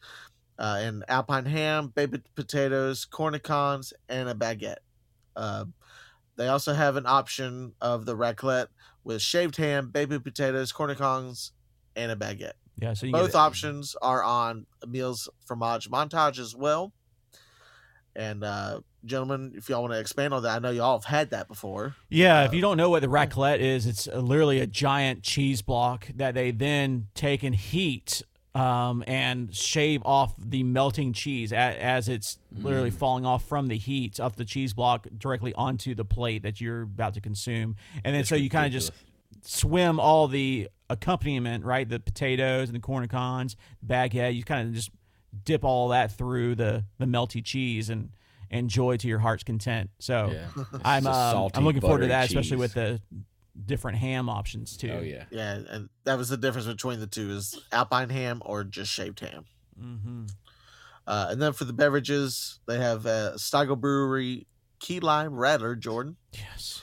[0.58, 4.78] uh, and alpine ham, baby potatoes, cornichons, and a baguette.
[5.36, 5.66] Uh,
[6.36, 8.68] they also have an option of the raclette
[9.04, 11.50] with shaved ham, baby potatoes, cornichons,
[11.96, 12.52] and a baguette.
[12.78, 12.94] yeah.
[12.94, 16.92] So you Both options are on Emile's Fromage Montage as well.
[18.16, 21.30] And uh, gentlemen, if y'all want to expand on that, I know y'all have had
[21.30, 21.96] that before.
[22.08, 25.62] Yeah, if you don't know what the raclette is, it's uh, literally a giant cheese
[25.62, 28.22] block that they then take and heat
[28.54, 33.76] um, and shave off the melting cheese as, as it's literally falling off from the
[33.76, 37.76] heat of the cheese block directly onto the plate that you're about to consume.
[38.04, 38.92] And then It's so you kind of just
[39.42, 41.88] swim all the accompaniment, right?
[41.88, 44.34] The potatoes and the cornichons, baguette.
[44.34, 44.90] You kind of just
[45.44, 48.10] dip all that through the the melty cheese and
[48.50, 49.90] enjoy to your heart's content.
[49.98, 50.64] So Yeah.
[50.84, 53.00] I'm uh, I'm looking forward to that, especially with the
[53.66, 54.90] different ham options too.
[54.90, 55.24] Oh yeah.
[55.30, 59.20] Yeah, and that was the difference between the two is Alpine ham or just shaved
[59.20, 59.44] ham.
[59.80, 60.26] Mm-hmm.
[61.06, 64.46] Uh, and then for the beverages, they have uh, Stiegl Brewery
[64.78, 66.16] Key Lime Rattler Jordan.
[66.32, 66.82] Yes.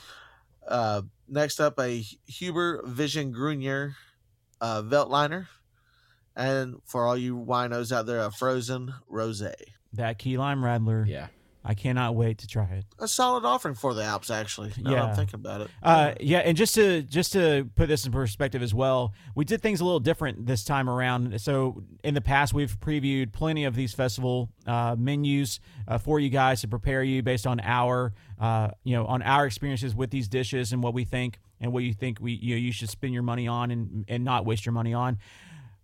[0.68, 3.96] Uh, next up, a Huber Vision Grüner
[4.60, 5.48] uh, Veltliner.
[6.36, 9.54] And for all you winos out there, a frozen rosé.
[9.94, 11.06] That key lime rattler.
[11.06, 11.28] Yeah.
[11.64, 12.86] I cannot wait to try it.
[12.98, 14.74] A solid offering for the Alps, actually.
[14.78, 15.04] Yeah.
[15.04, 15.70] I'm thinking about it.
[15.84, 19.62] Uh, yeah, and just to just to put this in perspective as well, we did
[19.62, 21.40] things a little different this time around.
[21.40, 26.30] So in the past, we've previewed plenty of these festival uh, menus uh, for you
[26.30, 30.28] guys to prepare you based on our uh, you know on our experiences with these
[30.28, 33.14] dishes and what we think and what you think we you know, you should spend
[33.14, 35.20] your money on and and not waste your money on.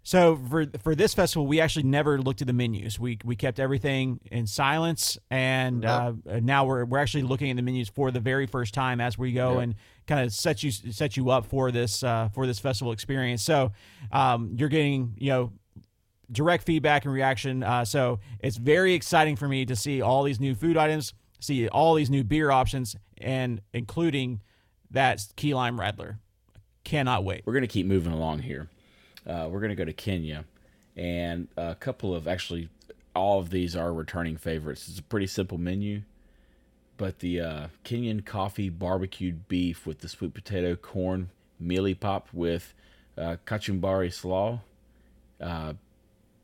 [0.08, 2.98] So for for this festival, we actually never looked at the menus.
[2.98, 7.62] We we kept everything in silence, and uh, now we're we're actually looking at the
[7.62, 9.76] menus for the very first time as we go and
[10.08, 13.44] kind of set you set you up for this uh, for this festival experience.
[13.44, 13.74] So
[14.14, 15.52] um, you're getting you know
[16.32, 17.62] direct feedback and reaction.
[17.62, 21.68] Uh, so it's very exciting for me to see all these new food items, see
[21.68, 24.40] all these new beer options, and including
[24.90, 26.18] that key lime rattler.
[26.86, 27.42] Cannot wait.
[27.46, 28.70] We're gonna keep moving along here.
[29.28, 30.46] Uh, we're gonna go to Kenya,
[30.96, 32.70] and a couple of actually,
[33.14, 34.88] all of these are returning favorites.
[34.88, 36.04] It's a pretty simple menu,
[36.98, 41.30] but the uh, Kenyan coffee barbecued beef with the sweet potato corn
[41.62, 42.74] mealie pap with
[43.18, 44.62] uh, kachumbari slaw.
[45.42, 45.74] Uh,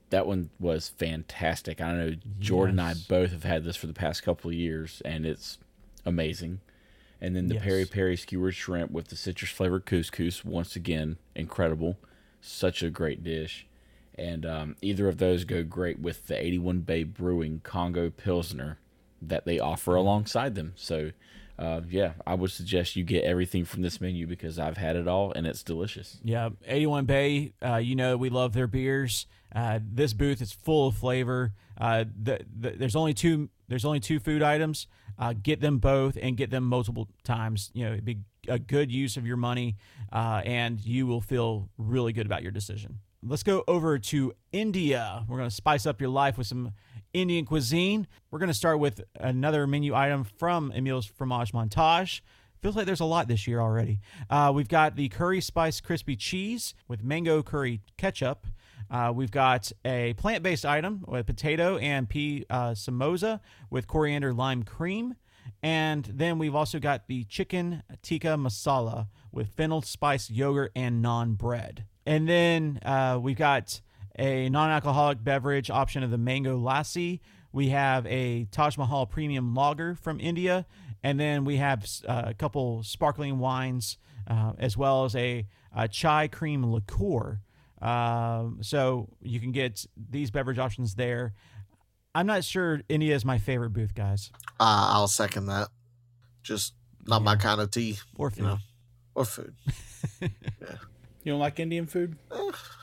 [0.10, 1.82] that one was fantastic.
[1.82, 5.02] I know Jordan and I both have had this for the past couple of years,
[5.06, 5.58] and it's
[6.06, 6.60] amazing.
[7.22, 7.64] And then the Yes.
[7.64, 11.98] peri peri skewered shrimp with the citrus flavored couscous, once again, incredible.
[12.46, 13.66] Such a great dish.
[14.16, 18.80] And um, either of those go great with the 81 Bay Brewing Congo Pilsner
[19.22, 20.74] that they offer alongside them.
[20.76, 21.12] So,
[21.58, 25.08] uh, yeah, I would suggest you get everything from this menu because I've had it
[25.08, 26.20] all and it's delicious.
[26.22, 29.26] Yeah, 81 Bay, uh, you know we love their beers.
[29.56, 31.54] Uh, this booth is full of flavor.
[31.80, 34.88] Uh, the, the, there's only two there's only two food items.
[35.18, 37.72] Uh, get them both and get them multiple times.
[37.74, 39.78] You know, it'd be a good use of your money,
[40.12, 43.00] uh, and you will feel really good about your decision.
[43.26, 45.26] Let's go over to India.
[45.28, 46.72] We're going to spice up your life with some
[47.14, 48.08] Indian cuisine.
[48.32, 52.22] We're going to start with another menu item from Emile's Fromage Montage.
[52.62, 54.00] Feels like there's a lot this year already.
[54.30, 58.48] Uh, we've got the curry spice crispy cheese with mango curry ketchup.
[58.90, 63.40] Uh, we've got a plant based item with potato and pea uh, samosa
[63.70, 65.16] with coriander lime cream.
[65.62, 71.38] And then we've also got the chicken tikka masala with fennel spice yogurt and naan
[71.38, 71.86] bread.
[72.06, 73.82] And then uh, we've got
[74.20, 77.22] a non alcoholic beverage option of the mango lassi.
[77.52, 80.66] We have a Taj Mahal premium lager from India.
[81.04, 85.88] And then we have uh, a couple sparkling wines uh, as well as a, a
[85.88, 87.42] chai cream liqueur.
[87.82, 91.34] Um, so you can get these beverage options there.
[92.16, 95.70] I'm not sure India is my favorite booth, guys, Uh, I'll second that.
[96.44, 96.74] Just
[97.06, 98.38] not my kind of tea or food.
[98.40, 98.58] You know.
[99.16, 99.56] or food.
[101.26, 102.18] You don't like Indian food?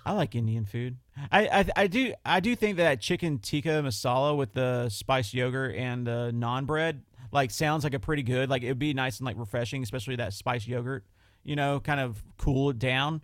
[0.07, 0.97] I like Indian food.
[1.31, 5.75] I, I I do I do think that chicken tikka masala with the spiced yogurt
[5.77, 7.03] and the naan bread
[7.33, 8.49] like sounds like a pretty good.
[8.49, 11.05] Like it'd be nice and like refreshing, especially that spiced yogurt.
[11.45, 13.21] You know, kind of cool it down.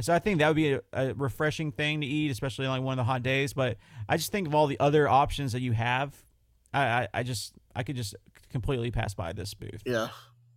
[0.00, 2.82] So I think that would be a, a refreshing thing to eat, especially on like
[2.82, 3.52] one of the hot days.
[3.52, 3.76] But
[4.08, 6.14] I just think of all the other options that you have.
[6.72, 8.14] I I, I just I could just
[8.50, 9.82] completely pass by this booth.
[9.84, 10.08] Yeah,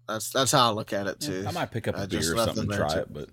[0.08, 1.46] that's that's how I look at it too.
[1.48, 3.00] I might pick up I a just beer or something them to try too.
[3.00, 3.30] it, but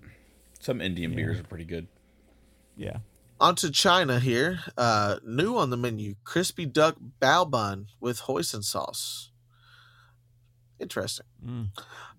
[0.59, 1.87] some Indian beers are pretty good.
[2.75, 2.97] Yeah.
[3.41, 4.59] On to China here.
[4.77, 9.31] Uh, new on the menu: crispy duck bao bun with hoisin sauce.
[10.79, 11.25] Interesting.
[11.45, 11.67] Mm.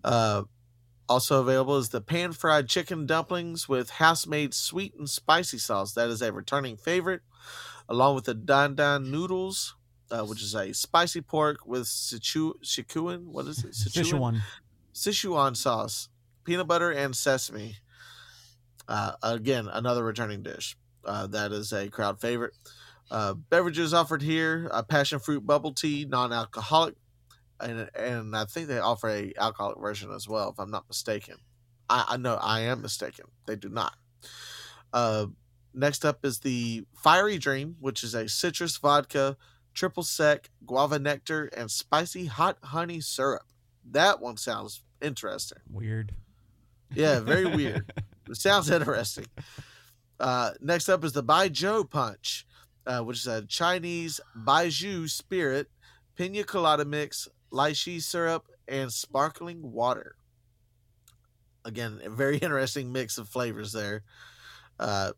[0.05, 0.45] Uh,
[1.11, 5.92] also available is the pan fried chicken dumplings with house made sweet and spicy sauce.
[5.94, 7.22] That is a returning favorite,
[7.88, 9.74] along with the dan dan noodles,
[10.12, 13.24] uh, which is a spicy pork with Sichu Sichuan.
[13.26, 13.72] What is it?
[13.72, 14.40] Sichuan.
[14.94, 16.08] Sichuan sauce,
[16.44, 17.78] peanut butter, and sesame.
[18.86, 20.76] Uh, again, another returning dish.
[21.04, 22.54] Uh, that is a crowd favorite.
[23.11, 26.94] Uh, beverages offered here: a passion fruit bubble tea, non-alcoholic,
[27.61, 31.36] and and I think they offer a alcoholic version as well, if I'm not mistaken.
[31.88, 33.26] I, I know I am mistaken.
[33.46, 33.94] They do not.
[34.92, 35.26] Uh,
[35.74, 39.36] next up is the Fiery Dream, which is a citrus vodka,
[39.74, 43.42] triple sec, guava nectar, and spicy hot honey syrup.
[43.90, 45.58] That one sounds interesting.
[45.70, 46.14] Weird.
[46.94, 47.92] Yeah, very weird.
[48.28, 49.26] It sounds interesting.
[50.18, 52.46] Uh, next up is the Baijiu Punch,
[52.86, 55.68] uh, which is a Chinese Baijiu spirit,
[56.16, 60.14] pina colada mix, lychee syrup, and sparkling water.
[61.64, 64.03] again, a very interesting mix of flavors there.
[64.78, 65.12] Uh,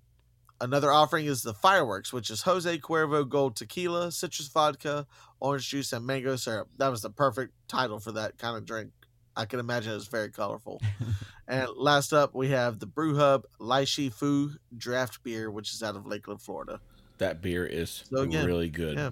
[0.60, 5.06] another offering is the fireworks, which is Jose Cuervo Gold Tequila, citrus vodka,
[5.40, 6.68] orange juice, and mango syrup.
[6.78, 8.90] That was the perfect title for that kind of drink.
[9.36, 10.80] I can imagine it's very colorful.
[11.48, 15.82] and last up, we have the Brew Hub Lai Shi Fu draft beer, which is
[15.82, 16.80] out of Lakeland, Florida.
[17.18, 18.98] That beer is So again, really good.
[18.98, 19.10] yeah.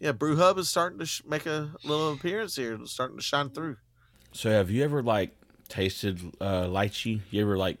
[0.00, 3.22] Yeah, Brew Hub is starting to sh- make a little appearance here, It's starting to
[3.22, 3.76] shine through.
[4.32, 5.36] So have you ever like
[5.68, 7.20] tasted uh, lychee?
[7.30, 7.76] You ever like?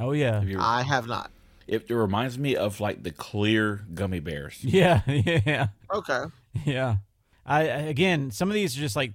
[0.00, 0.40] Oh yeah.
[0.40, 1.30] Have ever, I have not.
[1.66, 4.58] it, it reminds me of like the clear gummy bears.
[4.62, 6.24] Yeah, yeah, Okay.
[6.64, 6.96] yeah.
[7.44, 9.12] I I- again, some of these are just like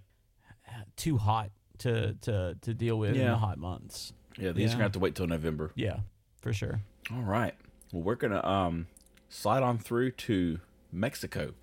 [0.96, 1.50] too hot
[1.80, 4.14] to to to deal with in the hot months.
[4.38, 5.72] Yeah, these are gonna have to wait till November.
[5.76, 5.98] Yeah,
[6.42, 6.82] for sure.
[7.12, 7.56] All right.
[7.92, 8.88] Well, we're gonna um
[9.30, 10.60] slide on through to
[10.92, 11.54] Mexico.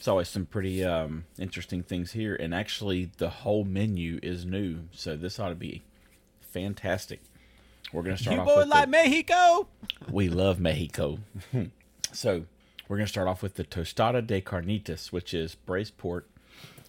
[0.00, 4.84] It's always some pretty um interesting things here, and actually the whole menu is new,
[4.92, 5.82] so this ought to be
[6.40, 7.20] fantastic.
[7.92, 9.68] We're gonna start You off boy with like the, Mexico?
[10.10, 11.18] we love Mexico.
[12.12, 12.46] so
[12.88, 16.26] we're gonna start off with the tostada de carnitas, which is braised pork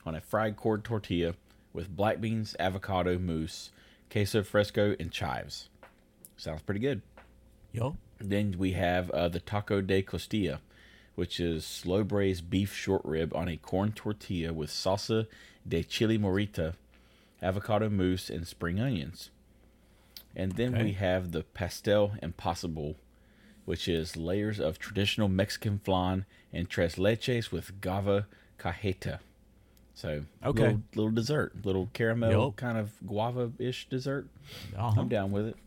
[0.05, 1.33] on a fried corn tortilla
[1.73, 3.71] with black beans, avocado mousse,
[4.09, 5.67] queso fresco, and chives.
[6.37, 7.01] Sounds pretty good.
[7.73, 10.59] Yo, Then we have uh, the taco de costilla,
[11.15, 15.27] which is slow braised beef short rib on a corn tortilla with salsa
[15.67, 16.73] de chili morita,
[17.41, 19.29] avocado mousse, and spring onions.
[20.35, 20.83] And then Okay.
[20.83, 22.95] we have the pastel impossible,
[23.65, 29.19] which is layers of traditional Mexican flan and tres leches with guava cajeta.
[29.93, 30.63] So, Okay.
[30.63, 32.55] little, little dessert, little caramel Yup.
[32.55, 34.27] kind of guava ish dessert.
[34.75, 35.01] uh-huh.
[35.01, 35.57] I'm down with it.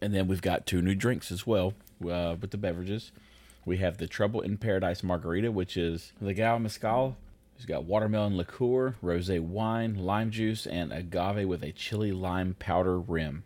[0.00, 1.74] And then we've got two new drinks as well
[2.08, 3.10] uh, with the beverages.
[3.66, 7.16] We have the Trouble in Paradise Margarita, which is Legal Mezcal.
[7.56, 12.98] It's got watermelon liqueur, rosé wine, lime juice, and agave with a chili lime powder
[12.98, 13.44] rim.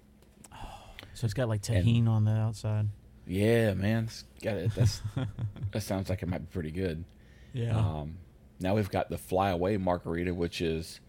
[1.15, 2.89] So it's got like Tajín on the outside.
[3.27, 4.75] Yeah, man, it's got it.
[4.75, 5.03] That's
[5.73, 7.05] that sounds like it might be pretty good.
[7.53, 7.77] Yeah.
[7.77, 8.19] Um,
[8.61, 11.01] now we've got the Fly Away Margarita, which is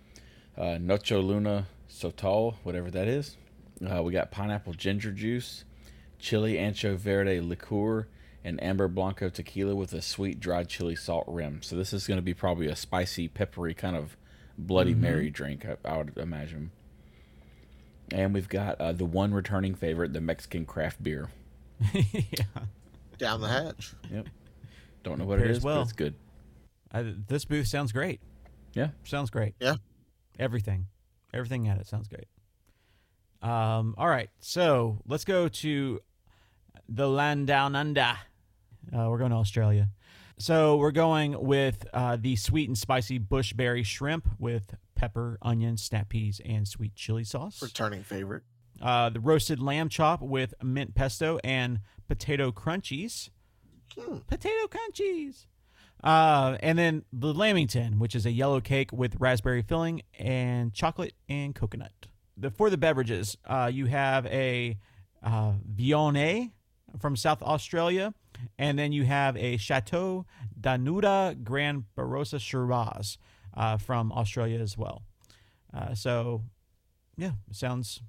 [0.58, 3.38] uh, Noche Luna Sotol, whatever that is.
[3.88, 5.64] Uh, we got pineapple ginger juice,
[6.20, 8.08] chili ancho verde liqueur,
[8.44, 11.62] and amber blanco tequila with a sweet dried chili salt rim.
[11.62, 14.16] So this is going to be probably a spicy, peppery kind of
[14.58, 16.72] Bloody Mary drink, I, I would imagine.
[18.12, 21.30] And we've got uh, the one returning favorite, the Mexican craft beer.
[21.94, 22.44] yeah.
[23.18, 23.94] Down the hatch.
[24.12, 24.28] Yep.
[25.04, 25.78] Don't know what it Pairs is, well.
[25.78, 26.16] but it's good.
[26.92, 28.20] I, this booth sounds great.
[28.74, 28.90] Yeah.
[29.04, 29.56] Sounds great.
[29.60, 29.76] Yeah.
[30.38, 30.88] Everything.
[31.34, 32.28] Everything at it sounds great.
[33.42, 34.30] Um, all right.
[34.40, 36.02] So let's go to
[36.90, 38.18] the land down under.
[38.94, 39.90] Uh, we're going to Australia.
[40.38, 46.10] So we're going with uh, the sweet and spicy bushberry shrimp with pepper, onion, snap
[46.10, 47.62] peas, and sweet chili sauce.
[47.62, 48.44] Returning favorite.
[48.82, 53.30] Uh, the roasted lamb chop with mint pesto and potato crunchies.
[53.98, 54.20] Hmm.
[54.28, 55.46] Potato crunchies.
[56.02, 61.14] Uh, and then the lamington, which is a yellow cake with raspberry filling and chocolate
[61.28, 61.92] and coconut.
[62.38, 64.78] The for the beverages, uh, you have a
[65.22, 66.52] uh, Viognier
[67.00, 68.14] from South Australia,
[68.58, 70.26] and then you have a Chateau
[70.60, 73.18] Tanunda Grand Barossa Shiraz
[73.56, 75.04] uh, from Australia as well.
[75.74, 76.44] Uh, so,
[77.18, 78.02] yeah, sounds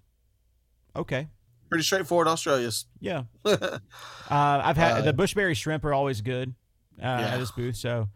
[0.97, 1.29] okay.
[1.69, 2.87] Pretty straightforward Australia's.
[3.01, 3.25] Yeah.
[3.45, 6.51] Uh, I've had Uh, the bushberry shrimp are always good
[6.99, 7.35] uh, Yeah.
[7.35, 8.09] at this booth, so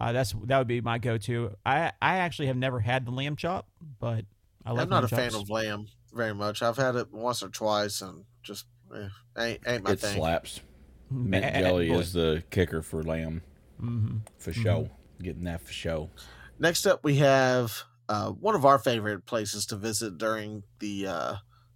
[0.00, 1.54] uh, that's that would be my go-to.
[1.64, 3.68] I I actually have never had the lamb chop,
[4.00, 4.24] but
[4.66, 4.82] I like.
[4.82, 6.60] I'm not a lamb fan of lamb very much.
[6.62, 10.16] I've had it once or twice and just eh, ain't, ain't my it thing.
[10.16, 10.60] slaps.
[11.10, 11.98] Mint Eh, eh, jelly boy.
[11.98, 13.42] is the kicker for lamb,
[13.80, 14.20] Mhm.
[14.38, 14.90] for show.
[15.22, 16.10] Getting that for show.
[16.58, 21.34] Next up, we have uh, one of our favorite places to visit during the uh,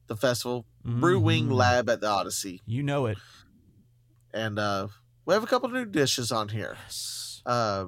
[0.08, 1.52] the festival, Brewing Mhm.
[1.52, 3.18] Lab at the Odyssey, You know it.
[4.32, 4.88] and uh,
[5.24, 6.76] we have a couple new dishes on here.
[7.46, 7.86] Uh,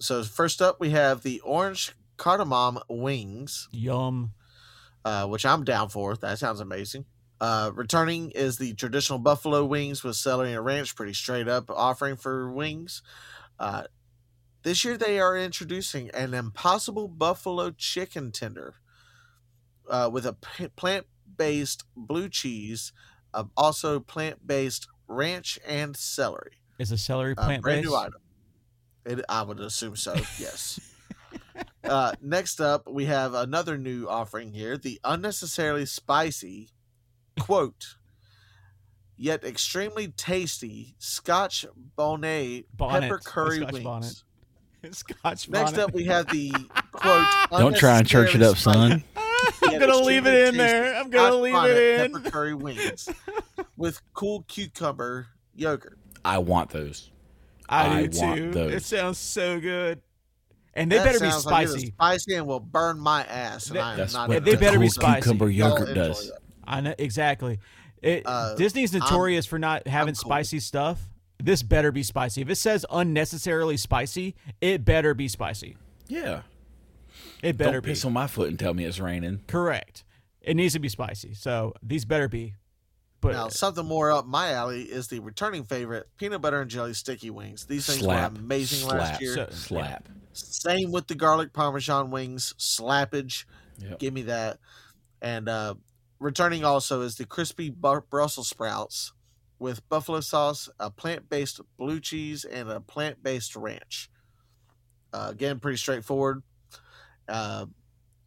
[0.00, 4.32] so first up, we have the orange cardamom wings, Yum.
[5.04, 6.16] uh, which I'm down for.
[6.16, 7.04] That sounds amazing.
[7.40, 12.16] Uh, returning is the traditional buffalo wings with celery and ranch, pretty straight up offering
[12.16, 13.02] for wings.
[13.58, 13.84] Uh,
[14.62, 18.74] this year they are introducing an impossible buffalo chicken tender
[19.88, 22.92] uh, with a p- plant-based blue cheese,
[23.32, 26.60] uh, also plant-based ranch and celery.
[26.78, 27.90] Is a celery Uh, plant brand based?
[27.90, 28.20] new item.
[29.06, 30.14] It, I would assume so.
[30.38, 30.78] Yes.
[31.84, 36.68] uh, next up, we have another new offering here: the unnecessarily spicy,
[37.38, 37.96] quote,
[39.16, 41.66] yet extremely tasty Scotch
[41.96, 43.84] bonnet Bonnet, pepper a curry Scotch wings.
[43.84, 44.24] bonnet.
[44.92, 46.50] Scotch Next up, we have the
[46.92, 47.26] quote.
[47.50, 49.04] Don't try and church it up, son.
[49.62, 50.94] I'm gonna leave it in there.
[50.96, 52.12] I'm gonna leave it in.
[52.12, 53.08] Pepper curry wings
[53.76, 55.98] with cool cucumber yogurt.
[56.24, 57.10] I want those.
[57.68, 58.50] I, I do want too.
[58.50, 58.74] those.
[58.74, 60.00] It sounds so good.
[60.74, 61.86] And they That better be sounds like spicy.
[61.88, 63.68] spicy and will burn my ass.
[63.68, 65.22] And That- I am That's not what they the better be cool spicy.
[65.22, 66.28] cucumber yogurt does.
[66.30, 66.38] that.
[66.70, 67.58] I know exactly.
[68.02, 70.28] It, Uh, Disney's I'm- notorious for not having cool.
[70.30, 71.00] spicy stuff.
[71.42, 72.42] This better be spicy.
[72.42, 75.76] If it says unnecessarily spicy, it better be spicy.
[76.08, 76.42] Yeah.
[77.42, 77.90] It better Don't be.
[77.90, 79.40] piss on my foot and tell me it's raining.
[79.46, 80.04] Correct.
[80.42, 81.34] It needs to be spicy.
[81.34, 82.54] So these better be.
[83.22, 86.94] But Now, something more up my alley is the returning favorite peanut butter and jelly
[86.94, 87.66] sticky wings.
[87.66, 88.32] These things Slap.
[88.32, 89.34] were amazing slap, last year.
[89.34, 90.08] So- Slap.
[90.32, 93.44] Same with the garlic parmesan wings, slappage.
[93.78, 93.98] Yep.
[93.98, 94.58] Give me that.
[95.20, 95.74] And uh,
[96.20, 99.12] returning also is the crispy Bur- Brussels sprouts
[99.58, 104.08] with buffalo sauce, a plant based blue cheese, and a plant based ranch.
[105.12, 106.42] Uh, again, pretty straightforward.
[107.28, 107.66] Uh,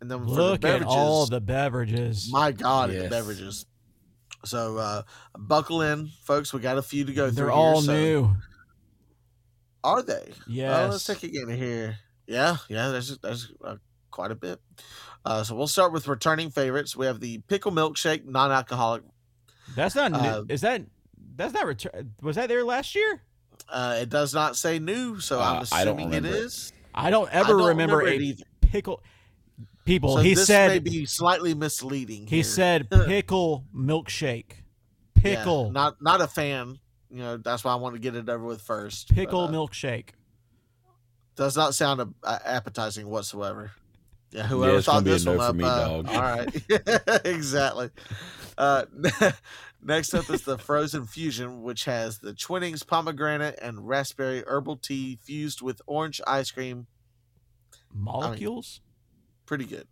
[0.01, 2.29] and then look the at all the beverages.
[2.31, 3.03] my God, at Yes.
[3.03, 3.65] the beverages.
[4.45, 5.03] So uh,
[5.37, 6.51] buckle in, folks.
[6.53, 7.35] We got a few to go through.
[7.35, 8.35] They're here, all so- new.
[9.83, 10.31] Are they?
[10.47, 10.73] Yes.
[10.73, 11.97] Uh, let's take again here.
[12.27, 12.89] Yeah, yeah.
[12.89, 13.75] There's there's uh,
[14.11, 14.59] quite a bit.
[15.25, 16.95] Uh, so we'll start with returning favorites.
[16.95, 19.03] We have the pickle milkshake, non-alcoholic.
[19.75, 20.17] That's not new.
[20.17, 20.81] uh, Is that
[21.35, 22.13] that's not return?
[22.21, 23.21] Was that there last year?
[23.69, 26.31] Uh, it does not say new, so I'm Uh, I don't assuming it it.
[26.35, 26.73] is.
[26.93, 28.35] I don't I ever don't remember, it a
[28.67, 29.01] pickle.
[29.85, 32.27] People, So he this said may be slightly misleading.
[32.27, 32.43] he here.
[32.43, 34.51] said pickle milkshake.
[35.23, 36.79] Yeah, Pickle not not a fan.
[37.09, 39.07] You know that's why I want to get it over with first.
[39.09, 40.09] but, pickle uh, milkshake.
[41.35, 43.71] does not sound uh, appetizing whatsoever.
[44.33, 45.55] Yeah, whoever it's gonna thought be a this no one for up.
[45.55, 46.07] me, uh, dog.
[46.09, 47.89] All right, exactly.
[48.57, 48.85] Uh,
[49.83, 55.19] next up is the frozen fusion, which has the Twinings pomegranate and raspberry herbal tea
[55.21, 56.87] fused with orange ice cream.
[57.93, 58.81] Molecules.
[59.45, 59.87] Pretty good.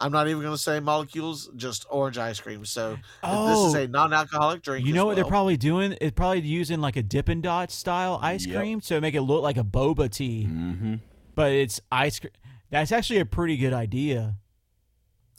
[0.00, 2.64] I'm not even going to say molecules, just orange ice cream.
[2.64, 4.84] So oh, this is a non-alcoholic drink.
[4.86, 5.96] you know what they're probably doing?
[6.00, 8.56] It's probably using like a Dippin' Dot style ice Yep.
[8.58, 10.94] cream to make it look like a boba tea, Mm-hmm.
[11.36, 12.32] but it's ice cream.
[12.72, 14.36] That's actually a pretty good idea.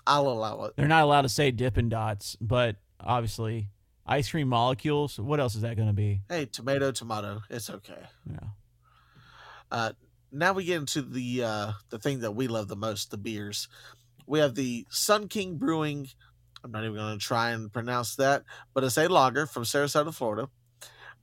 [0.06, 0.76] I'll allow it.
[0.78, 3.70] They're not allowed to say Dippin' Dots, but obviously
[4.06, 5.20] ice cream molecules.
[5.20, 6.22] What else is that going to be?
[6.30, 7.42] Hey, tomato, tomato.
[7.50, 8.04] It's okay.
[8.30, 8.50] Yeah.
[9.72, 9.92] Uh,
[10.32, 13.68] now we get into the uh, the thing that we love the most, the beers.
[14.28, 16.10] We have the Sun King Brewing.
[16.64, 18.44] I'm not even going to try and pronounce that,
[18.76, 20.50] but it's a lager from Sarasota, Florida.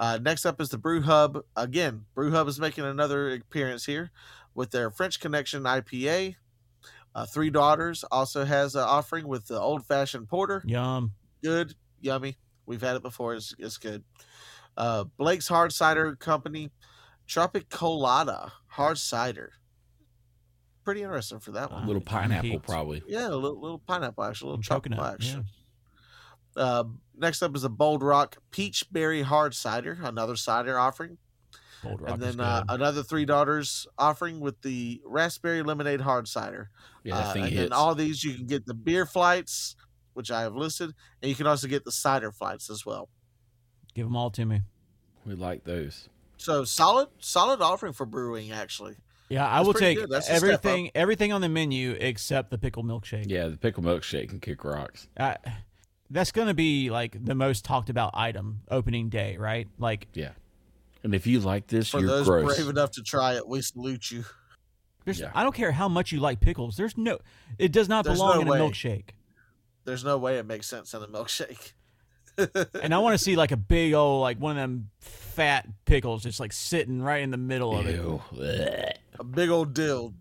[0.01, 1.45] Uh, next up is the Brew Hub.
[1.55, 4.11] Again, Brew Hub is making another appearance here
[4.61, 6.37] with their French Connection IPA.
[7.15, 11.13] Uh, Three Daughters also has an offering with the old fashioned porter Yum.
[11.43, 12.37] good, yummy.
[12.67, 13.35] We've had it before.
[13.35, 14.05] It's, it's good.
[14.77, 16.71] Uh, Blake's Hard Cider Company,
[17.27, 19.53] Tropic Colada Hard Cider.
[20.85, 21.85] Pretty interesting for that one.
[21.85, 22.67] Uh, little pineapple, peaked.
[22.67, 23.03] probably.
[23.09, 25.45] Yeah, a little, little pineapple action, a little And tropical coconut, action.
[26.55, 26.85] Uh,
[27.17, 31.17] next up is a Bold Rock Peach Berry Hard Cider, another cider offering.
[31.83, 36.71] Bold Rock and then uh, another Three Daughters offering with the Raspberry Lemonade Hard Cider.
[37.05, 37.63] Yeah, that Uh, thing and hits.
[37.63, 39.77] then all these you can get the beer flights,
[40.15, 43.09] which I have listed, and you can also get the cider flights as well.
[43.95, 44.63] Give them all to me.
[45.27, 46.09] we like those.
[46.37, 48.97] So solid, solid offering for brewing actually.
[49.29, 50.11] Yeah, I That's will take good.
[50.11, 50.43] That's a step up.
[50.67, 53.27] everything everything on the menu except the pickle milkshake.
[53.29, 55.07] Yeah, the pickle milkshake can kick rocks.
[55.17, 55.35] Uh,
[56.11, 59.69] that's going to be like the most talked about item opening day, right?
[59.79, 60.31] Like Yeah.
[61.03, 62.57] And if you like this, For you're those gross.
[62.57, 64.25] brave enough to try it, we salute you.
[65.07, 65.31] Yeah.
[65.35, 66.77] I don't care how much you like pickles.
[66.77, 67.19] There's no
[67.59, 68.59] it does not There's belong no in way.
[68.59, 69.11] a milkshake.
[69.85, 71.73] There's no way it makes sense in a milkshake.
[72.83, 76.23] And I want to see like a big old like one of them fat pickles
[76.23, 77.97] just like sitting right in the middle of it.
[77.97, 78.23] Ew.
[78.33, 78.93] Blech.
[79.19, 80.15] A big old dill.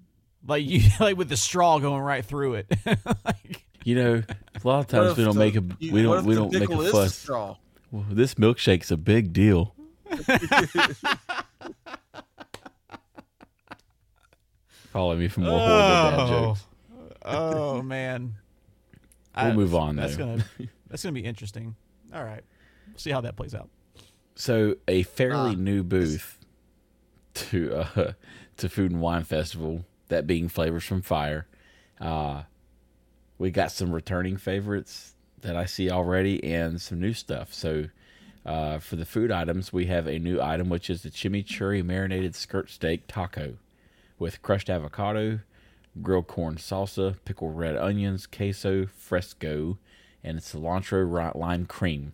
[0.45, 2.73] Like you like with the straw going right through it.
[3.25, 5.61] like, You know, a lot of times we don't the- make a
[5.93, 7.15] we don't we don't make a is the fuss.
[7.15, 7.55] straw?
[7.91, 9.75] Well, this milkshake's a big deal.
[14.91, 16.65] Follow me for more horrible dad jokes.
[17.23, 18.35] oh man.
[19.41, 20.25] We'll move on, That's though.
[20.25, 20.43] gonna
[20.89, 21.75] that's gonna be interesting.
[22.13, 22.43] All right,
[22.87, 23.69] we'll see how that plays out.
[24.35, 26.39] So a fairly Uh, new booth
[27.35, 28.11] to uh,
[28.57, 31.47] to Food and Wine Festival, that being Flavors from Fire.
[32.01, 32.43] Uh,
[33.37, 37.53] we got some returning favorites that I see already, and some new stuff.
[37.53, 37.85] So
[38.45, 42.35] uh, for the food items, we have a new item which is the chimichurri marinated
[42.35, 43.55] skirt steak taco
[44.17, 45.39] with crushed avocado,
[46.01, 49.77] grilled corn salsa, pickled red onions, queso fresco,
[50.23, 52.13] and cilantro lime cream.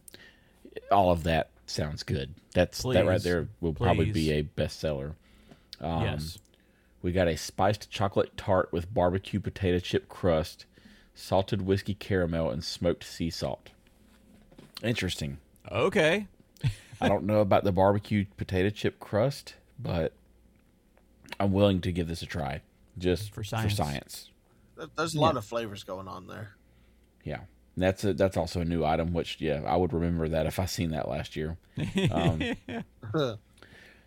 [0.91, 2.35] All of that sounds good.
[2.53, 5.13] That's that right there will probably be a bestseller.
[5.81, 6.37] Um, yes.
[7.01, 10.65] we got a spiced chocolate tart with barbecue potato chip crust,
[11.13, 13.71] salted whiskey caramel, and smoked sea salt.
[14.83, 15.37] Interesting.
[15.71, 16.27] Okay.
[17.01, 20.13] I don't know about the barbecue potato chip crust, but
[21.39, 22.61] I'm willing to give this a try
[22.97, 23.75] just For for science.
[23.75, 24.29] science.
[24.97, 26.51] There's a lot of flavors going on there.
[27.23, 27.41] Yeah.
[27.75, 30.59] And that's a, that's also a new item, which yeah, I would remember that if
[30.59, 31.57] I seen that last year.
[32.09, 32.41] Um,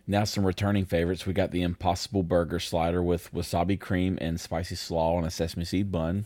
[0.07, 1.27] now some returning favorites.
[1.27, 5.65] We got the Impossible Burger Slider with wasabi cream and spicy slaw on a sesame
[5.65, 6.25] seed bun,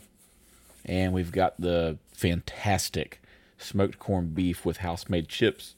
[0.86, 3.20] and we've got the fantastic
[3.58, 5.74] smoked corned beef with house made chips,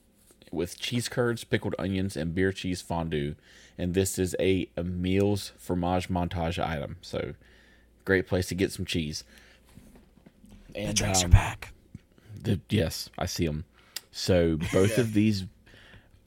[0.53, 3.35] with cheese curds, pickled onions, and beer cheese fondue.
[3.79, 7.35] And this is a, a Emile's fromage montage item, so
[8.05, 9.25] great place to get some cheese.
[10.75, 11.73] And, The drinks um, are back.
[12.41, 13.65] the, yes, I see them.
[14.11, 15.45] So both of these,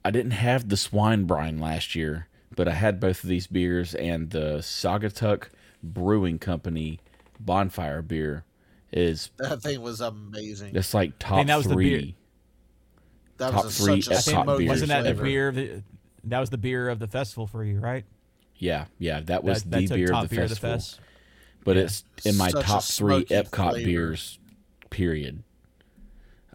[0.04, 3.94] I didn't have the swine brine last year, but I had both of these beers
[3.94, 5.48] and the Saugatuck
[5.82, 7.00] Brewing Company
[7.38, 8.44] Bonfire beer
[8.92, 10.72] is That thing was amazing.
[10.72, 12.16] that's like top that was the beer- three.
[13.38, 15.48] That top was a, three such a top smoky beers Wasn't that the beer?
[15.48, 15.82] Of the,
[16.24, 18.04] that was the beer of the festival for you, right?
[18.56, 20.72] Yeah, yeah, that was that, the that beer of the beer festival.
[20.74, 21.00] of the fest.
[21.64, 23.84] but it's in my Such top three Epcot flavor.
[23.86, 24.38] beers.
[24.90, 25.42] Period.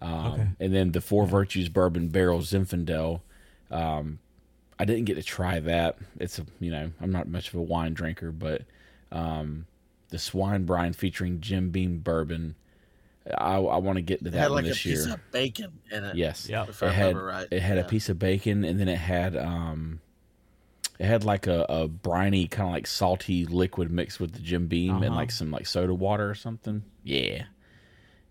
[0.02, 0.48] Um, Okay.
[0.60, 3.22] And then the Four Virtues Bourbon Barrel Zinfandel.
[3.72, 4.20] Um,
[4.78, 5.98] I didn't get to try that.
[6.20, 8.64] It's a you know I'm not much of a wine drinker, but
[9.12, 9.66] um,
[10.10, 12.56] the Swine Brine featuring Jim Beam Bourbon.
[13.38, 15.16] I, I want to get to It that had one like a this piece year.
[15.16, 16.16] of bacon in it.
[16.16, 16.48] Yes.
[16.48, 16.70] Yep.
[16.70, 17.48] If I It had remember right.
[17.50, 17.84] it had Yeah.
[17.84, 20.00] a piece of bacon, and then it had um,
[21.00, 24.68] it had like a, a briny kind of like salty liquid mixed with the Jim
[24.68, 25.16] Beam and Uh-huh.
[25.16, 26.84] like some like soda water or something.
[27.04, 27.46] Yeah,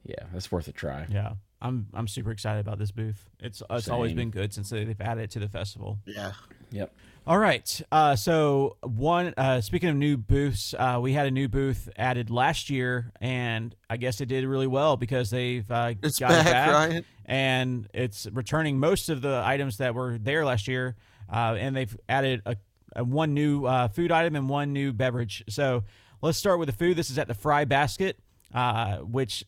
[0.05, 1.07] yeah, that's worth a try.
[1.11, 3.29] Yeah, I'm I'm super excited about this booth.
[3.41, 5.99] It's it's always been good since they- they've added it to the festival.
[6.07, 6.33] Yeah.
[6.70, 6.95] Yep.
[7.27, 7.81] All right.
[7.91, 9.33] Uh, so one.
[9.37, 13.75] Uh, speaking of new booths, uh, we had a new booth added last year, and
[13.89, 17.05] I guess it did really well because they've uh, It's got back, it back, Ryan.
[17.25, 20.97] and it's returning most of the items that were there last year,
[21.33, 22.57] uh, and they've added a,
[22.95, 25.45] a one new uh, food item and one new beverage.
[25.49, 25.85] So
[26.20, 26.95] let's start with the food.
[26.95, 28.18] This is at the Fry Basket,
[28.53, 29.45] uh, which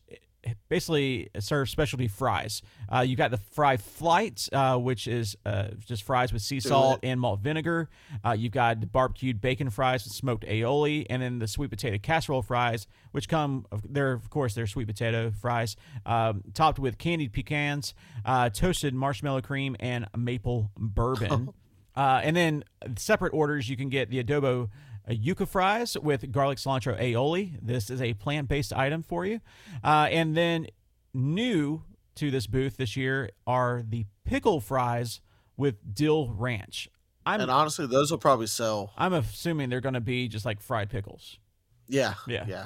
[0.69, 2.61] basically serves specialty fries.
[2.93, 6.99] Uh, you got the fry flight, uh, which is uh, just fries with sea salt
[7.03, 7.89] and malt vinegar.
[8.25, 11.97] Uh, you've got the barbecued bacon fries with smoked aioli, and then the sweet potato
[11.97, 15.75] casserole fries, which come they're of course they're sweet potato fries,
[16.05, 17.93] um, topped with candied pecans,
[18.25, 21.49] uh, toasted marshmallow cream, and maple bourbon.
[21.97, 22.63] Uh, and then
[22.95, 24.69] separate orders, you can get the adobo
[25.09, 27.57] yuca fries with garlic cilantro aioli.
[27.61, 29.39] This is a plant based item for you.
[29.83, 30.67] Uh, and then
[31.13, 31.83] new
[32.15, 35.21] to this booth this year are the pickle fries
[35.55, 36.89] with dill ranch.
[37.25, 38.93] I'm And honestly, those will probably sell.
[38.97, 41.39] I'm assuming they're going to be just like fried pickles.
[41.87, 42.13] Yeah.
[42.27, 42.45] Yeah.
[42.47, 42.65] Yeah.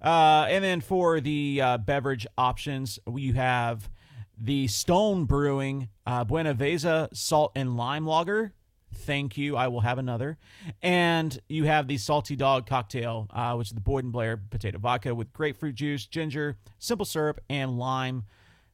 [0.00, 3.90] Uh, and then for the uh, beverage options, you have
[4.36, 8.52] the Stone Brewing uh, Buenaveza Salt and Lime Lager.
[8.94, 9.56] Thank you.
[9.56, 10.38] I will have another.
[10.82, 14.78] And you have the Salty Dog Cocktail, uh, which is the Boyd and Blair potato
[14.78, 18.24] vodka with grapefruit juice, ginger, simple syrup, and lime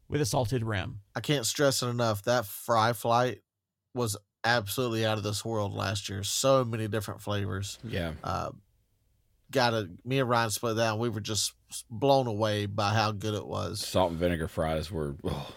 [0.09, 1.01] with a salted rim.
[1.14, 2.23] I can't stress it enough.
[2.25, 3.41] That fry flight
[3.95, 6.23] was absolutely out of this world last year.
[6.23, 7.79] So many different flavors.
[7.85, 8.12] Yeah.
[8.23, 8.51] Uh,
[9.51, 9.89] got it.
[10.05, 10.93] Me and Ryan split that.
[10.93, 11.53] And we were just
[11.91, 13.81] blown away by how good it was.
[13.81, 15.16] Salt and vinegar fries were.
[15.25, 15.53] Oh,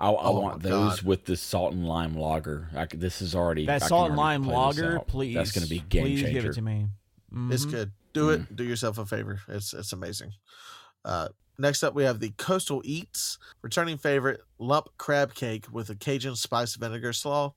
[0.00, 1.02] I, I Oh want those God.
[1.02, 2.68] with the salt and lime lager.
[2.74, 5.34] I c this is already I That can salt and lime lager, please.
[5.34, 6.40] That's going to be a game please changer.
[6.42, 6.88] give it to me.
[7.50, 7.70] It's Mhm.
[7.70, 7.92] good.
[8.12, 8.54] Do it.
[8.54, 9.40] Do yourself a favor.
[9.48, 10.32] It's it's amazing.
[11.04, 15.94] Uh, next up, we have the Coastal Eats returning favorite lump crab cake with a
[15.96, 17.54] Cajun spice vinegar slaw,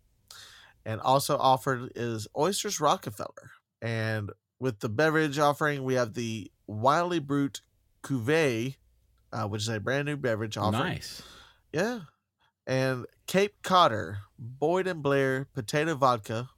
[0.85, 3.51] and also offered is oysters Rockefeller.
[3.81, 7.61] And with the beverage offering, we have the Wildly Brut
[8.03, 8.75] Cuvée,
[9.31, 10.81] uh, which is a brand new beverage offering.
[10.95, 11.21] Nice.
[11.71, 11.99] Yeah.
[12.67, 16.49] And Cape Codder, Boyd and Blair potato vodka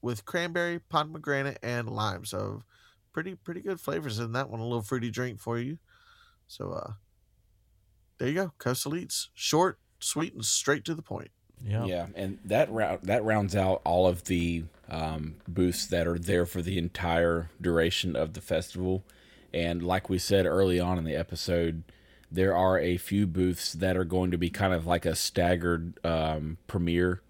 [0.00, 2.24] with cranberry, pomegranate, and lime.
[2.24, 2.62] So
[3.12, 4.60] pretty pretty good flavors in that one.
[4.60, 5.78] A little fruity drink for you.
[6.46, 6.92] So uh
[8.18, 8.52] there you go.
[8.58, 9.28] Coastal Eats.
[9.34, 11.30] Short, sweet, and straight to the point.
[11.62, 16.18] Yeah, Yeah, and that round that rounds out all of the um, booths that are
[16.18, 19.04] there for the entire duration of the festival.
[19.52, 21.82] And like we said early on in the episode,
[22.36, 25.98] there are a few booths that are going to be kind of like a staggered
[26.04, 27.22] um, premiere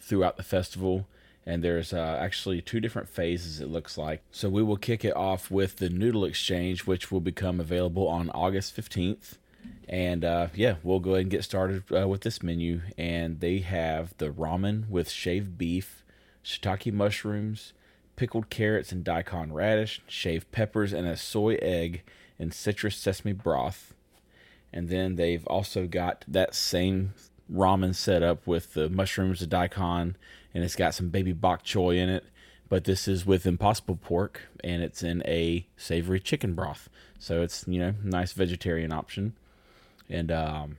[0.00, 1.06] throughout the festival.
[1.44, 4.22] And there's uh, actually two different phases, it looks like.
[4.32, 8.30] So we will kick it off with the Noodle Exchange, which will become available on
[8.30, 9.34] August 15th.
[9.88, 12.80] And uh, yeah, we'll go ahead and get started uh, with this menu.
[12.98, 16.02] And they have the ramen with shaved beef,
[16.42, 17.74] shiitake mushrooms,
[18.16, 22.02] pickled carrots and daikon radish, shaved peppers, and a soy egg.
[22.38, 23.94] and citrus sesame broth.
[24.76, 27.14] And then they've also got that same
[27.50, 30.16] ramen set up with the mushrooms, the daikon,
[30.52, 32.26] and it's got some baby bok choy in it.
[32.68, 36.90] But this is with impossible pork, and it's in a savory chicken broth.
[37.18, 39.32] So it's you know nice vegetarian option.
[40.10, 40.76] And um,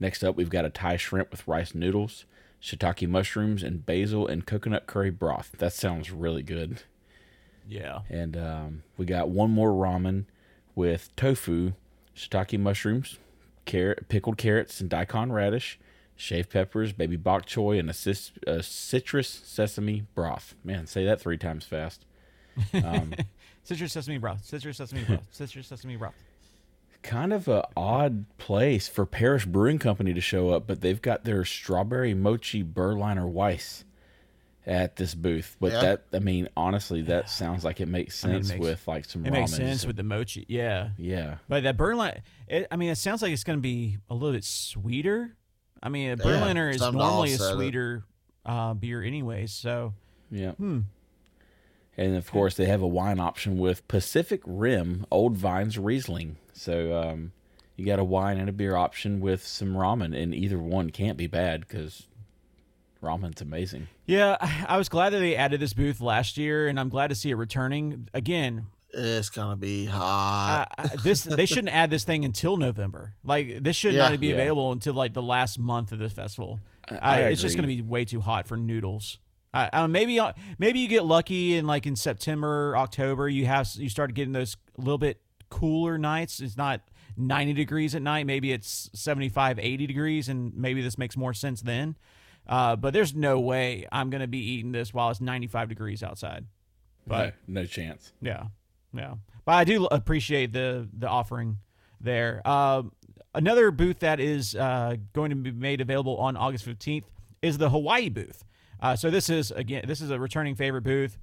[0.00, 2.24] next up, we've got a Thai shrimp with rice noodles,
[2.62, 5.52] shiitake mushrooms, and basil and coconut curry broth.
[5.58, 6.80] That sounds really good.
[7.68, 8.00] Yeah.
[8.08, 10.24] And um, we got one more ramen
[10.74, 11.72] with tofu,
[12.16, 13.18] shiitake mushrooms,
[13.64, 15.78] carrot, pickled carrots, and daikon radish,
[16.16, 20.54] shaved peppers, baby bok choy, and a, cis, a citrus sesame broth.
[20.64, 22.04] Man, say that three times fast.
[22.72, 23.14] Um,
[23.64, 24.44] citrus sesame broth.
[24.44, 25.26] Citrus sesame broth.
[25.30, 26.14] Citrus sesame broth.
[27.02, 31.24] Kind of a odd place for Parish Brewing Company to show up, but they've got
[31.24, 33.84] their strawberry mochi Berliner Weisse
[34.66, 35.56] at this booth.
[35.60, 35.80] But Yeah.
[35.82, 38.88] that, I mean, honestly, that sounds like it makes I mean, it sense makes- with
[38.88, 39.26] like some ramen.
[39.26, 39.40] It ramen.
[39.40, 40.46] makes sense with the mochi.
[40.48, 40.90] Yeah.
[40.96, 41.36] yeah.
[41.48, 44.32] But that Berliner, it, I mean, it sounds like it's going to be a little
[44.32, 45.36] bit sweeter.
[45.82, 48.04] I mean, a Berliner is normally a sweeter
[48.46, 49.52] uh, beer, anyways.
[49.52, 49.92] So,
[50.30, 50.52] Yeah.
[50.52, 50.80] hmm.
[51.96, 56.36] And of course, they have a wine option with Pacific Rim Old Vines Riesling.
[56.52, 57.32] So um,
[57.76, 61.16] you got a wine and a beer option with some ramen, and either one can't
[61.16, 62.06] be bad because
[63.04, 63.88] ramen's amazing.
[64.06, 67.08] Yeah, I I was glad that they added this booth last year, and I'm glad
[67.08, 68.66] to see it returning again.
[68.96, 70.66] It's gonna be hot.
[70.78, 73.14] Uh, this they shouldn't add this thing until November.
[73.24, 74.08] Like this should Yeah.
[74.10, 74.34] not be Yeah.
[74.34, 76.60] available until like the last month of the festival.
[76.88, 79.18] I- Uh, it's just gonna be way too hot for noodles.
[79.52, 83.68] I, I, maybe uh, maybe you get lucky and like in September, October, you have
[83.76, 85.20] you start getting those a little bit
[85.50, 86.40] cooler nights.
[86.40, 86.80] It's not
[87.16, 88.26] 90 degrees at night.
[88.26, 91.96] Maybe it's 75, 80 degrees, and maybe this makes more sense then.
[92.46, 96.02] Uh, but there's no way I'm going to be eating this while it's 95 degrees
[96.02, 96.44] outside.
[97.06, 98.12] But no, no chance.
[98.20, 98.44] yeah,
[98.94, 99.14] yeah.
[99.44, 101.58] But I do appreciate the the offering
[102.00, 102.40] there.
[102.44, 102.84] Uh,
[103.34, 107.04] another booth that is uh, going to be made available on August fifteenth
[107.42, 108.42] is the Hawaii booth.
[108.80, 111.18] Uh, so this is again this is a returning favorite booth.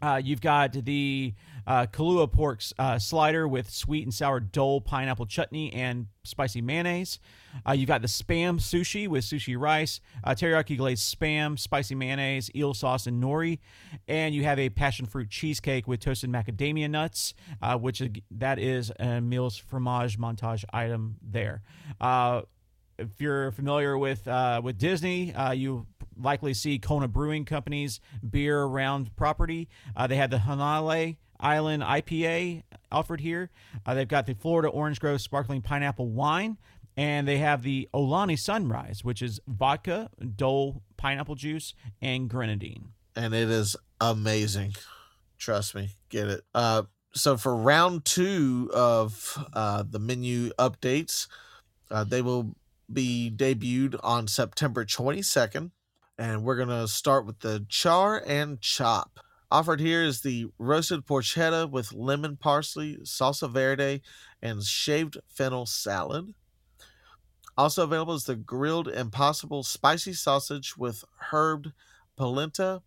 [0.00, 1.34] Uh, you've got the
[1.66, 7.18] uh, Kalua pork uh, slider with sweet and sour dole pineapple chutney and spicy mayonnaise.
[7.66, 12.50] Uh, you've got the spam sushi with sushi rice, uh, teriyaki glazed spam, spicy mayonnaise,
[12.54, 13.58] eel sauce, and nori.
[14.08, 18.90] And you have a passion fruit cheesecake with toasted macadamia nuts, uh, which that is
[18.90, 21.62] a Emile's Fromage montage item there.
[22.00, 22.42] Uh,
[22.98, 25.86] if you're familiar with uh, with Disney, uh, you
[26.16, 29.68] likely see Kona Brewing Company's beer around property.
[30.08, 33.50] They have the Hanalei Island IPA offered here.
[33.84, 36.56] Uh, they've got the Florida Orange Grove Sparkling Pineapple Wine,
[36.96, 42.90] and they have the Olani Sunrise, which is vodka, Dole pineapple juice, and grenadine.
[43.16, 44.74] and it is amazing.
[45.38, 46.42] Trust me, get it.
[46.54, 46.82] Uh,
[47.14, 51.26] so for round two of uh, the menu updates,
[51.90, 52.54] uh, they will
[52.92, 55.70] be debuted on September 22nd,
[56.18, 59.18] and we're gonna start with the char and chop.
[59.52, 64.00] Offered here is the roasted porchetta with lemon parsley, salsa verde,
[64.40, 66.32] and shaved fennel salad.
[67.58, 71.74] Also available is the grilled impossible spicy sausage with herbed
[72.16, 72.80] polenta,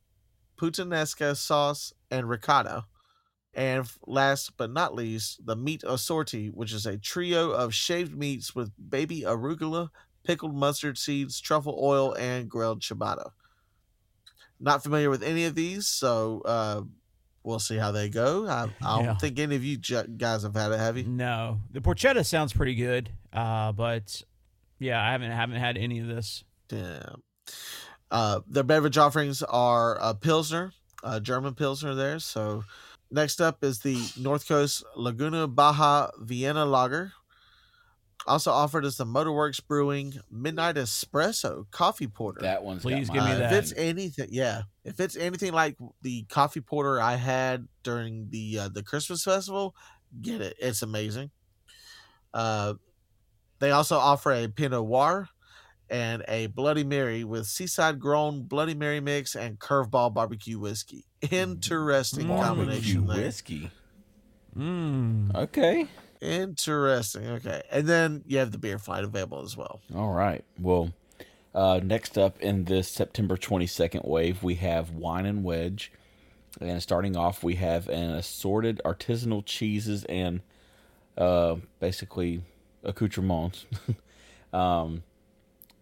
[0.60, 2.86] puttanesca sauce, and ricotta.
[3.54, 8.56] And last but not least, the meat assorti, which is a trio of shaved meats
[8.56, 9.90] with baby arugula,
[10.24, 13.34] pickled mustard seeds, truffle oil, and grilled ciabatta.
[14.66, 16.82] Not familiar with any of these, so uh,
[17.44, 18.48] we'll see how they go.
[18.48, 19.16] I, I don't Yeah.
[19.18, 21.04] think any of you guys have had it, have you?
[21.04, 24.24] No, the porchetta sounds pretty good, uh, but
[24.80, 26.44] yeah, I haven't haven't had any of this.
[26.68, 27.22] Damn.
[28.10, 30.74] Uh, their beverage offerings are a Pilsner,
[31.04, 32.18] a German Pilsner there.
[32.20, 32.64] So
[33.12, 37.14] next up is the North Coast Laguna Baja Vienna Lager.
[38.28, 42.42] Also offered is the Motorworks Brewing Midnight Espresso Coffee Porter.
[42.42, 43.54] That one's Please got give me that.
[43.54, 48.60] If it's anything, yeah, if it's anything like the coffee porter I had during the
[48.60, 49.76] uh, the Christmas festival,
[50.22, 50.56] get it.
[50.60, 51.30] It's amazing.
[52.34, 52.74] Uh,
[53.60, 55.30] they also offer a Pinot Noir
[55.90, 61.06] and a Bloody Mary with Seaside Grown Bloody Mary mix and Curveball barbecue whiskey.
[61.30, 62.44] Interesting Mm.
[62.44, 63.26] combination Barbecue there.
[63.28, 63.72] whiskey.
[64.58, 65.36] Mm.
[65.36, 65.88] Okay.
[66.22, 67.28] Interesting.
[67.28, 69.82] Okay, and then you have the beer flight available as well.
[69.96, 70.44] All right.
[70.60, 70.92] Well,
[71.54, 75.92] uh, next up in this September 22nd wave, we have Wine and Wedge.
[76.62, 80.42] And starting off, we have an assorted artisanal cheeses and
[81.18, 82.42] uh, basically
[82.84, 83.66] accoutrements.
[84.54, 85.04] um,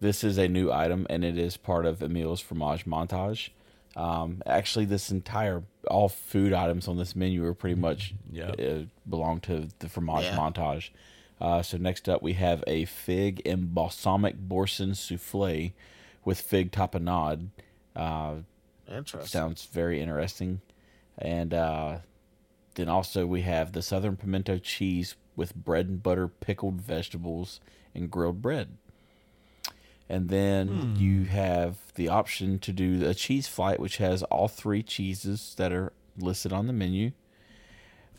[0.00, 3.50] this is a new item, and it is part of Emile's Fromage Montage.
[3.96, 8.60] Um, actually, this entire all food items on this menu are pretty much Yep.
[8.60, 10.36] uh, belong to the fromage Yeah.
[10.36, 10.90] montage.
[11.40, 15.72] Uh, so next up, we have a fig and balsamic boursin souffle
[16.24, 17.48] with fig tapenade.
[17.94, 18.36] Uh,
[18.88, 19.28] Interesting.
[19.28, 20.60] sounds very interesting.
[21.18, 21.98] And uh,
[22.74, 27.60] then also we have the southern pimento cheese with bread and butter, pickled vegetables,
[27.94, 28.76] and grilled bread.
[30.08, 34.82] And then you have the option to do a cheese flight, which has all three
[34.82, 37.12] cheeses that are listed on the menu.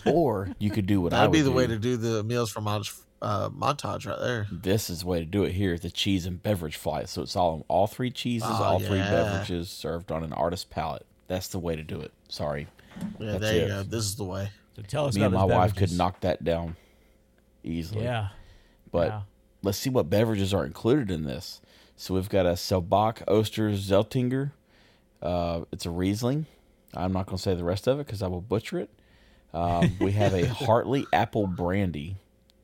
[0.06, 2.52] Or you could do what I That'd would be the way to do the Emile's
[2.52, 4.45] from montage, uh, montage right there.
[4.52, 7.10] This is the way to do it here, the cheese and beverage flight.
[7.10, 11.06] So it's all all three cheeses, Oh, all three beverages served on an artist palette.
[11.28, 12.12] That's the way to do it.
[12.30, 12.68] Sorry.
[13.20, 13.68] Yeah, That's there you it.
[13.70, 13.84] go.
[13.84, 14.49] This is the way.
[14.76, 16.76] So tell us Me and my those wife could knock that down
[17.64, 18.03] easily.
[18.03, 18.28] Yeah.
[18.91, 19.22] But yeah.
[19.64, 21.62] let's see what beverages are included in this.
[21.95, 24.51] So we've got a Selbach Oster Zeltinger.
[25.22, 26.45] Uh, it's a Riesling.
[26.93, 28.89] I'm not going to say the rest of it because I will butcher it.
[29.53, 32.17] Um, we have a Hartley Apple Brandy.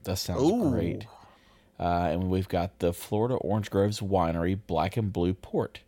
[0.04, 0.70] That sounds Ooh.
[0.72, 1.08] great.
[1.80, 5.82] Uh, and we've got the Florida Orange Groves Winery Black and Blue Port.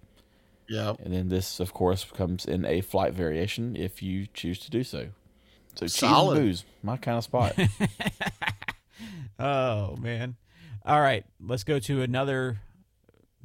[0.68, 0.94] Yeah.
[1.04, 4.84] And then this, of course, comes in a flight variation if you choose to do
[4.84, 5.08] so.
[5.76, 6.38] So cheese Solid.
[6.38, 7.58] and booze, my kind of spot.
[9.40, 10.36] Oh man.
[10.86, 12.60] All right, let's go to another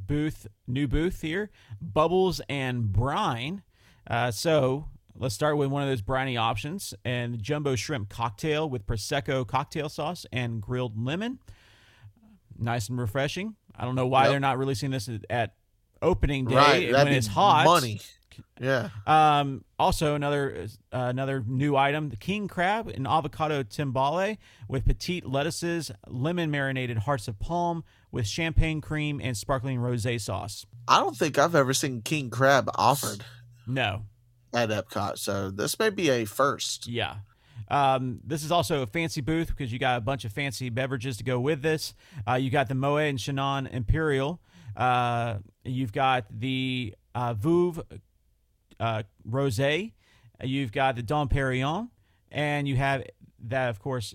[0.09, 1.51] booth, new booth here.
[1.81, 3.63] Bubbles and brine.
[4.11, 8.87] Uh, so let's start with one of those briny options and jumbo shrimp cocktail with
[8.87, 11.39] prosecco cocktail sauce and grilled lemon.
[12.59, 13.55] Nice and refreshing.
[13.77, 14.31] I don't know why Yep.
[14.31, 15.55] they're not releasing this at- at
[16.03, 16.93] opening day Right.
[16.93, 17.65] when it's hot.
[17.65, 18.01] money.
[18.61, 18.91] Yeah.
[19.07, 25.27] Um, also, another uh, another new item: the king crab and avocado timbale with petite
[25.27, 30.65] lettuces, lemon marinated hearts of palm with champagne cream and sparkling rosé sauce.
[30.87, 33.25] I don't think I've ever seen king crab offered
[33.67, 34.03] No,
[34.53, 36.87] at Epcot, so this may be a first.
[36.87, 37.17] yeah.
[37.71, 41.19] Um, this is also a fancy booth because you got a bunch of fancy beverages
[41.19, 41.93] to go with this.
[42.27, 44.41] Uh, you got the Moet and Chandon Imperial.
[44.75, 47.83] Uh, you've got the uh, Veuve
[48.81, 49.93] uh, Rosé.
[50.43, 51.91] You've got the Dom Perignon,
[52.31, 53.03] and you have
[53.49, 54.15] that, of course,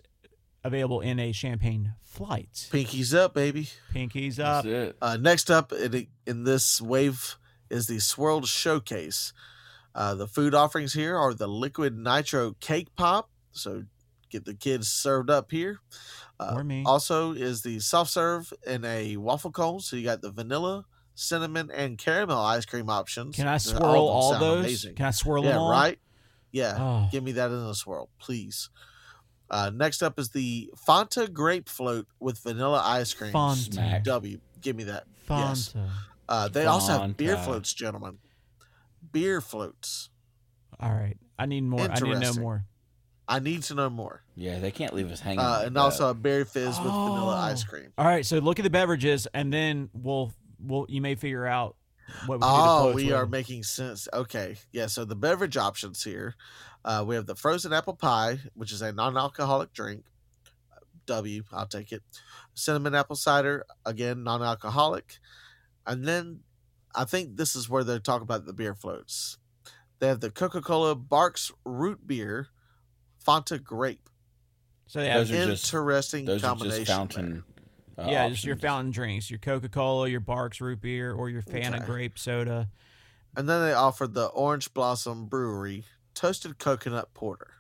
[0.64, 2.68] available in a champagne flight.
[2.72, 3.70] Pinkies up, baby.
[3.94, 4.64] Pinkies up.
[4.64, 4.98] That's it.
[5.02, 7.36] Uh, next up in, in this wave
[7.70, 9.34] is the Swirled Showcase.
[9.96, 13.30] Uh, the food offerings here are the liquid nitro cake pop.
[13.52, 13.84] So
[14.30, 15.80] get the kids served up here.
[16.40, 16.84] Uh, Or me.
[16.86, 19.80] Also is the soft serve in a waffle cone.
[19.82, 23.36] So you got the vanilla, cinnamon, and caramel ice cream options.
[23.36, 24.66] Can I swirl of them all those?
[24.66, 24.96] amazing.
[24.96, 25.70] Can I swirl yeah, them all?
[25.72, 26.00] right.
[26.52, 27.10] Yeah, Oh.
[27.12, 28.70] give me that in a swirl, please.
[29.50, 33.34] Uh, next up is the Fanta grape float with vanilla ice cream.
[33.34, 33.74] Fanta.
[33.74, 34.04] Smack.
[34.06, 35.04] W, give me that.
[35.30, 35.74] Yes.
[35.76, 35.90] Fanta.
[36.30, 37.44] Uh, they also have beer Fanta.
[37.46, 38.18] floats, gentlemen.
[39.12, 40.10] Beer floats.
[40.80, 41.18] All right.
[41.38, 41.82] I need more.
[41.82, 42.66] I need to know more.
[43.28, 44.22] I need to know more.
[44.36, 45.40] Yeah, they can't leave us hanging.
[45.40, 45.80] Uh, like and that.
[45.80, 47.52] also a berry fizz with vanilla Oh.
[47.52, 47.94] ice cream.
[47.98, 48.26] All right.
[48.26, 51.76] So look at the beverages, and then we'll we'll you may figure out
[52.26, 53.14] what we can do the Oh, we with.
[53.14, 54.08] are making sense.
[54.14, 54.58] Okay.
[54.72, 54.88] Yeah.
[54.88, 56.36] So the beverage options here
[56.86, 60.04] uh, we have the frozen apple pie, which is a non alcoholic drink.
[61.06, 62.02] W, I'll take it.
[62.54, 65.18] Cinnamon apple cider, again, non alcoholic.
[65.86, 66.40] And then
[66.96, 69.38] I think this is where they talk about the beer floats.
[70.00, 72.48] They have the Coca Cola Barq's root beer,
[73.26, 74.10] Fanta grape.
[74.88, 76.86] So they have Those are just- Interesting Those are combination.
[76.86, 77.44] just fountain.
[77.98, 81.42] Uh, yeah, just your fountain drinks, your Coca Cola, your Barq's root beer, or your
[81.44, 81.86] Fanta Okay.
[81.86, 82.70] grape soda.
[83.36, 87.52] And then they offered the Orange Blossom Brewery toasted coconut porter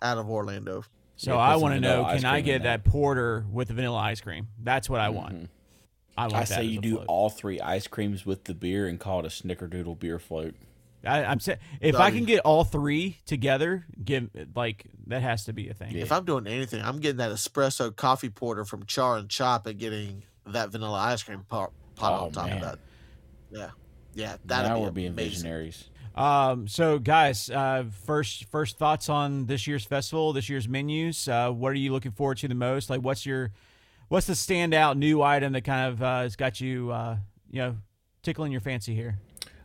[0.00, 0.84] out of Orlando.
[1.16, 2.72] So Yeah, I want to know: Can I get there.
[2.78, 4.48] that porter with the vanilla ice cream?
[4.62, 5.34] That's what I want.
[5.34, 5.48] Mhm.
[6.16, 7.06] I want I say you do float.
[7.08, 10.54] all three ice creams with the beer and call it a snickerdoodle beer float.
[11.04, 15.52] I, I'm saying if I can get all three together, give like that has to
[15.52, 15.92] be a thing.
[15.96, 16.02] Yeah.
[16.02, 19.78] If I'm doing anything, I'm getting that espresso coffee porter from Char and Chop and
[19.78, 22.56] getting that vanilla ice cream pot, pot Oh, on top man.
[22.56, 22.78] of that.
[23.50, 23.70] Yeah.
[24.14, 25.30] Yeah, that'd now be we're being amazing.
[25.30, 25.84] visionaries.
[26.14, 31.26] Um, so guys, uh, first first thoughts on this year's festival, this year's menus.
[31.26, 32.90] Uh, what are you looking forward to the most?
[32.90, 33.52] Like, what's your
[34.08, 37.16] what's the standout new item that kind of uh, has got you, uh,
[37.50, 37.76] you know,
[38.22, 39.18] tickling your fancy here?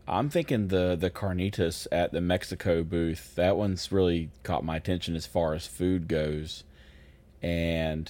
[0.08, 3.36] I'm thinking the the carnitas at the Mexico booth.
[3.36, 6.64] That one's really caught my attention as far as food goes,
[7.42, 8.10] and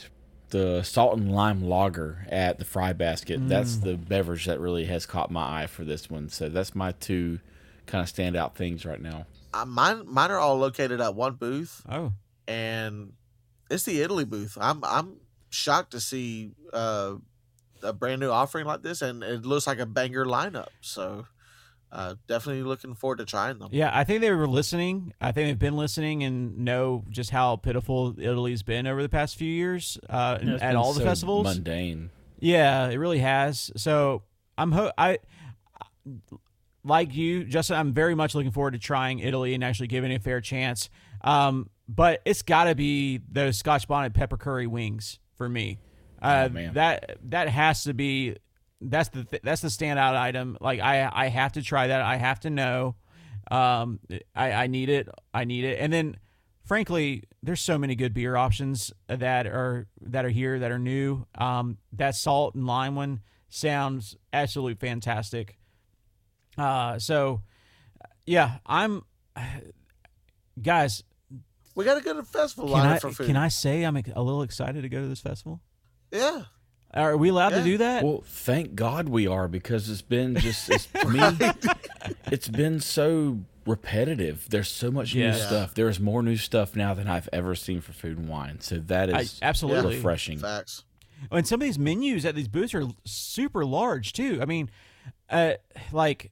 [0.49, 3.49] the salt and lime lager at the Fry Basket.
[3.49, 6.30] That's the beverage that really has caught my eye for this one.
[6.30, 7.39] So that's my two
[7.88, 9.26] kind of standout things right now.
[9.53, 12.14] Uh, mine, mine are all located at one booth, Oh,
[12.47, 13.14] and
[13.72, 14.57] it's the Italy booth.
[14.61, 15.15] I'm I'm
[15.49, 17.15] shocked to see uh,
[17.81, 20.68] a brand new offering like this, and it looks like a banger lineup.
[20.81, 21.26] So
[21.91, 23.69] uh, definitely looking forward to trying them.
[23.72, 25.14] Yeah, I think they were listening.
[25.22, 29.38] I think they've been listening and know just how pitiful Italy's been over the past
[29.38, 31.45] few years uh, Yeah, at been all the so festivals.
[31.45, 32.09] Mundane.
[32.39, 33.72] Yeah, it really has.
[33.77, 34.23] So
[34.57, 35.19] I'm ho- I
[36.83, 37.77] like you, Justin.
[37.77, 40.89] I'm very much looking forward to trying Italy and actually giving it a fair chance.
[41.21, 45.79] Um, but it's got to be those Scotch bonnet pepper curry wings for me.
[46.21, 48.35] Uh, Oh, that that has to be
[48.81, 50.57] that's the th- that's the standout item.
[50.61, 52.01] Like I I have to try that.
[52.01, 52.95] I have to know.
[53.49, 53.99] Um,
[54.35, 55.07] I I need it.
[55.33, 55.79] I need it.
[55.79, 56.17] And then,
[56.65, 61.25] frankly, there's so many good beer options that are that are here that are new.
[61.37, 65.56] Um, that salt and lime one sounds absolutely fantastic.
[66.57, 67.41] Uh, so
[68.25, 69.03] yeah, I'm
[70.61, 71.03] guys.
[71.75, 73.27] We got a good festival Can I for food.
[73.27, 75.61] can I say I'm a little excited to go to this festival?
[76.11, 76.43] Yeah.
[76.93, 78.03] Are we allowed to do that?
[78.03, 81.51] Well, thank God we are because it's been just it's, to me,
[82.31, 84.47] it's been so repetitive.
[84.49, 85.31] There's so much Yeah.
[85.31, 85.75] new stuff.
[85.75, 88.61] There's more new stuff now than I've ever seen for food and wine.
[88.61, 89.97] So that is I, absolutely.
[89.97, 90.39] refreshing.
[90.39, 90.85] Facts.
[91.29, 94.39] And some of these menus at these booths are super large too.
[94.41, 94.69] I mean,
[95.29, 95.53] uh,
[95.91, 96.31] like,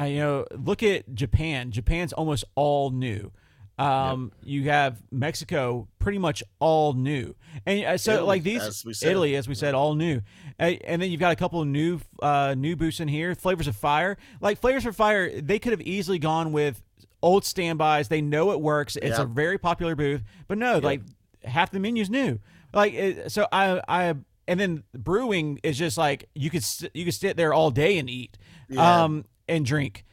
[0.00, 1.70] I you know, look at Japan.
[1.72, 3.32] Japan's almost all new.
[3.78, 9.02] Um, you have Mexico, pretty much all new, and uh, so Italy, like these as.
[9.02, 10.20] Italy, as we said, all new,
[10.58, 13.34] Uh, and then you've got a couple of new uh, new booths in here.
[13.34, 16.82] Flavors of Fire, like Flavors of Fire, they could have easily gone with
[17.22, 18.08] old standbys.
[18.08, 18.96] They know it works.
[18.96, 19.22] It's Yeah.
[19.22, 21.00] a very popular booth, but no, like
[21.44, 22.38] half the menu's new.
[22.74, 24.14] Like it, so, I I
[24.46, 28.10] and then brewing is just like you could you could sit there all day and
[28.10, 28.36] eat,
[28.68, 29.04] Yeah.
[29.04, 30.04] um, and drink.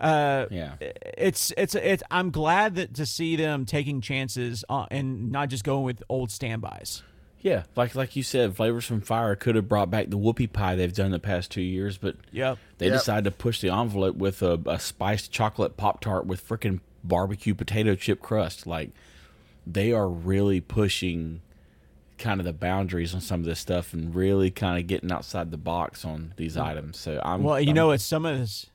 [0.00, 0.74] Uh, Yeah.
[0.80, 2.02] it's it's it's.
[2.10, 6.30] I'm glad that to see them taking chances on, and not just going with old
[6.30, 7.02] standbys.
[7.40, 10.76] Yeah, like like you said, Flavors from Fire could have brought back the whoopie pie
[10.76, 12.58] they've done the past two years, but Yep.
[12.78, 12.94] they Yep.
[12.94, 17.54] decided to push the envelope with a, a spiced chocolate pop tart with freaking barbecue
[17.54, 18.66] potato chip crust.
[18.66, 18.90] Like
[19.66, 21.42] they are really pushing
[22.16, 25.50] kind of the boundaries on some of this stuff and really kind of getting outside
[25.50, 26.96] the box on these items.
[26.98, 28.66] So I'm Well, you I'm- know, it's some of this.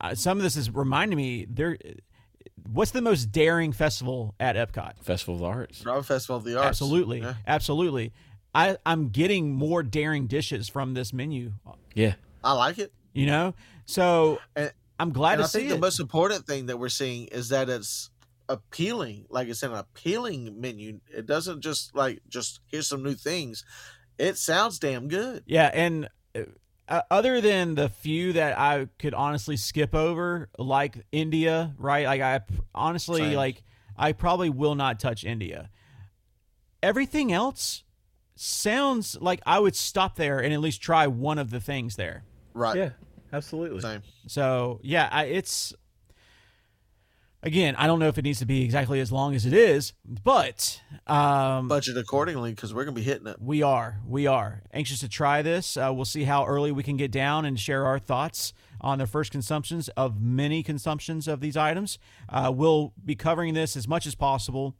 [0.00, 1.46] Uh, some of this is reminding me.
[1.48, 1.76] There,
[2.70, 5.02] what's the most daring festival at Epcot?
[5.02, 5.82] Festival of the Arts.
[5.82, 6.68] Brown Festival of the Arts.
[6.68, 7.34] Absolutely, Yeah.
[7.46, 8.12] absolutely.
[8.54, 11.52] I I'm getting more daring dishes from this menu.
[11.94, 12.92] Yeah, I like it.
[13.12, 13.54] You know,
[13.86, 16.88] so And- I'm glad and to I see think the most important thing that we're
[16.88, 18.10] seeing is that it's
[18.48, 19.26] appealing.
[19.28, 21.00] Like it's an appealing menu.
[21.14, 23.64] It doesn't just like just here's some new things.
[24.18, 25.44] It sounds damn good.
[25.46, 26.08] Yeah, and
[26.88, 32.06] uh, other than the few that I could honestly skip over, like India, right?
[32.06, 32.40] Like I
[32.74, 33.34] honestly Same.
[33.34, 33.62] like
[33.96, 35.70] I probably will not touch India.
[36.82, 37.84] Everything else
[38.36, 42.24] sounds like I would stop there and at least try one of the things there.
[42.54, 42.76] Right.
[42.76, 42.90] yeah,
[43.32, 43.80] absolutely.
[43.80, 44.02] Same.
[44.26, 45.74] So yeah, I, it's
[47.42, 49.92] again, I don't know if it needs to be exactly as long as it is,
[50.04, 53.40] but um, Budget accordingly because we're gonna be hitting it.
[53.40, 54.00] We are.
[54.06, 55.76] We are anxious to try this.
[55.76, 59.06] Uh, we'll see how early we can get down and share our thoughts on the
[59.06, 61.98] first consumptions of many consumptions of these items.
[62.28, 64.76] Uh, we'll be covering this as much as possible.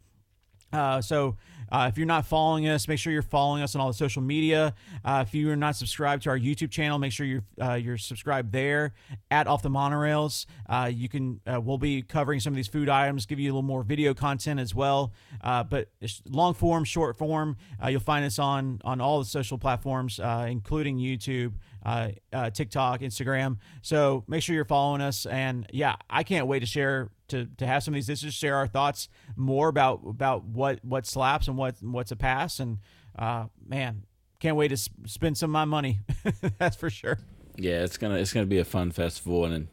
[0.72, 1.36] Uh, so
[1.70, 4.22] uh, if you're not following us, make sure you're following us on all the social
[4.22, 4.74] media.
[5.04, 7.98] Uh, if you are not subscribed to our YouTube channel, make sure you're uh, you're
[7.98, 8.94] subscribed there
[9.30, 10.46] at Off the Monorails.
[10.68, 13.52] Uh, you can uh, we'll be covering some of these food items, give you a
[13.52, 15.12] little more video content as well.
[15.42, 15.88] Uh, but
[16.28, 21.54] long form, short form, you'll find us on on all the social platforms, including YouTube.
[21.89, 23.56] Uh, uh, TikTok, Instagram.
[23.81, 25.24] So make sure you're following us.
[25.24, 28.56] And yeah, I can't wait to share to, to have some of these dishes, share
[28.56, 32.60] our thoughts more about about what what slaps and what what's a pass.
[32.60, 32.78] And
[33.19, 34.05] uh, man,
[34.39, 36.01] can't wait to s- spend some of my money.
[36.59, 37.20] That's for sure.
[37.56, 39.69] Yeah, it's gonna it's gonna be a fun festival, and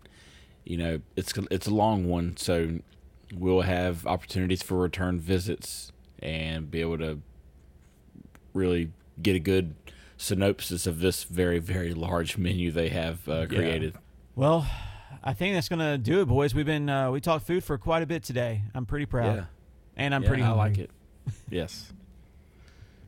[0.64, 2.80] you know it's it's a long one, so
[3.34, 7.20] we'll have opportunities for return visits and be able to
[8.54, 9.76] really get a good
[10.18, 13.96] synopsis of this very very large menu they have uh, created.
[14.36, 14.68] Well,
[15.24, 16.54] I think that's gonna do it, boys.
[16.56, 18.64] We've been uh, we talked food for quite a bit today.
[18.74, 19.46] I'm pretty proud, Yeah,
[19.96, 20.44] and I'm yeah, pretty.
[20.44, 20.70] I hungry.
[20.70, 20.92] like it.
[21.50, 21.92] Yes.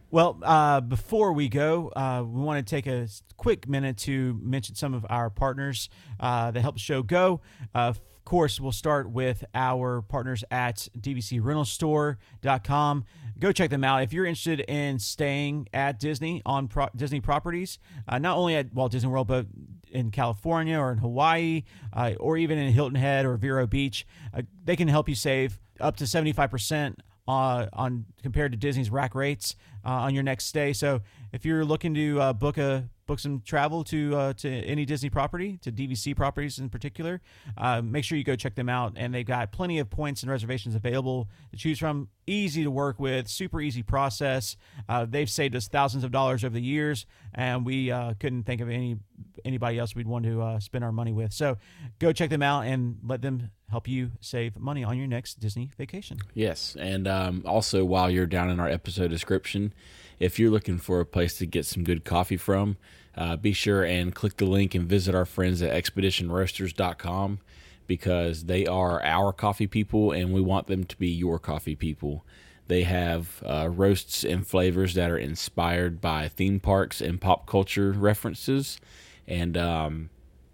[0.09, 4.73] Well, uh, before we go, uh, we want to take a quick minute to mention
[4.73, 5.89] some of our partners
[6.19, 7.41] uh, that help the show go.
[7.75, 13.05] Uh, of course, we'll start with our partners at DVCRentalStore.com.
[13.39, 17.77] Go check them out if you're interested in staying at Disney on pro- Disney properties,
[18.07, 19.45] uh, not only at Walt Disney World, but
[19.91, 24.07] in California or in Hawaii, uh, or even in Hilton Head or Vero Beach.
[24.33, 26.95] Uh, they can help you save up to 75%
[27.27, 29.55] uh, on compared to Disney's rack rates
[29.85, 30.73] uh, on your next stay.
[30.73, 31.01] So
[31.31, 35.09] if you're looking to uh, book a book some travel to uh, to any Disney
[35.09, 37.21] property, to DVC properties in particular,
[37.57, 38.93] uh, make sure you go check them out.
[38.95, 42.09] And they've got plenty of points and reservations available to choose from.
[42.27, 44.57] Easy to work with, super easy process.
[44.89, 48.61] Uh, they've saved us thousands of dollars over the years, and we uh, couldn't think
[48.61, 48.97] of any
[49.45, 51.31] anybody else we'd want to uh, spend our money with.
[51.31, 51.57] So
[51.99, 55.71] go check them out and let them help you save money on your next Disney
[55.77, 56.17] vacation.
[56.33, 59.73] Yes, and um, also while you're down in our episode description,
[60.19, 62.77] if you're looking for a place to get some good coffee from,
[63.15, 67.39] uh, be sure and click the link and visit our friends at expeditionroasters.com
[67.87, 72.25] because they are our coffee people and we want them to be your coffee people.
[72.67, 77.91] They have uh, roasts and flavors that are inspired by theme parks and pop culture
[77.91, 78.77] references,
[79.25, 80.09] and um,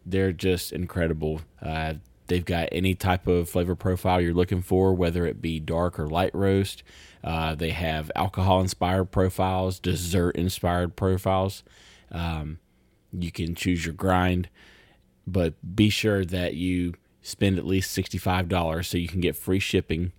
[0.06, 1.42] they're just incredible.
[1.60, 1.96] Uh,
[2.28, 6.08] they've got any type of flavor profile you're looking for, whether it be dark or
[6.08, 6.84] light roast.
[7.24, 11.64] Uh, they have alcohol inspired profiles, dessert inspired profiles.
[12.12, 12.60] Um,
[13.12, 14.50] you can choose your grind,
[15.26, 20.12] but be sure that you spend at least $65 so you can get free shipping.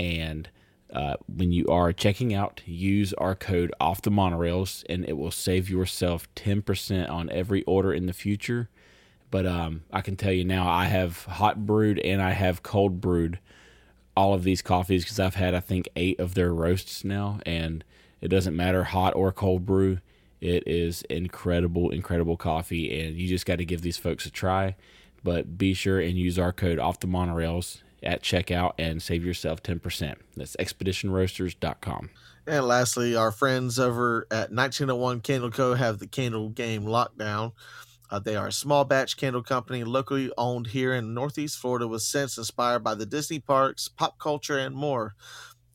[0.00, 0.48] And
[0.92, 5.30] uh, when you are checking out, use our code off the monorails and it will
[5.30, 8.70] save yourself 10% on every order in the future.
[9.30, 13.02] But um, I can tell you now, I have hot brewed and I have cold
[13.02, 13.38] brewed
[14.18, 17.38] all of these coffees because I've had, I think, eight of their roasts now.
[17.46, 17.84] And
[18.20, 20.00] it doesn't matter hot or cold brew.
[20.40, 24.74] It is incredible, incredible coffee, and you just got to give these folks a try.
[25.22, 29.62] But be sure and use our code off the monorails at checkout and save yourself
[29.62, 30.16] 10%.
[30.36, 32.10] That's expeditionroasters.com.
[32.48, 35.74] And lastly, our friends over at 1901 Candle Co.
[35.74, 37.52] have the candle game lockdown.
[38.10, 42.02] Uh, they are a small batch candle company locally owned here in Northeast Florida with
[42.02, 45.14] scents inspired by the Disney parks, pop culture, and more.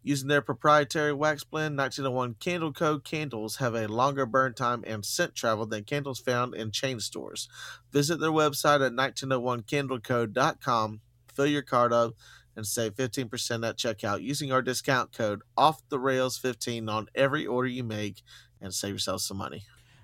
[0.05, 2.99] Using their proprietary wax blend, 1901 Candle Co.
[2.99, 7.47] candles have a longer burn time and scent travel than candles found in chain stores.
[7.91, 10.99] Visit their website at 1901candleco.com,
[11.33, 12.15] fill your card up,
[12.55, 17.45] and save 15% at checkout using our discount code off the rails 15 on every
[17.45, 18.23] order you make
[18.59, 19.63] and save yourself some money.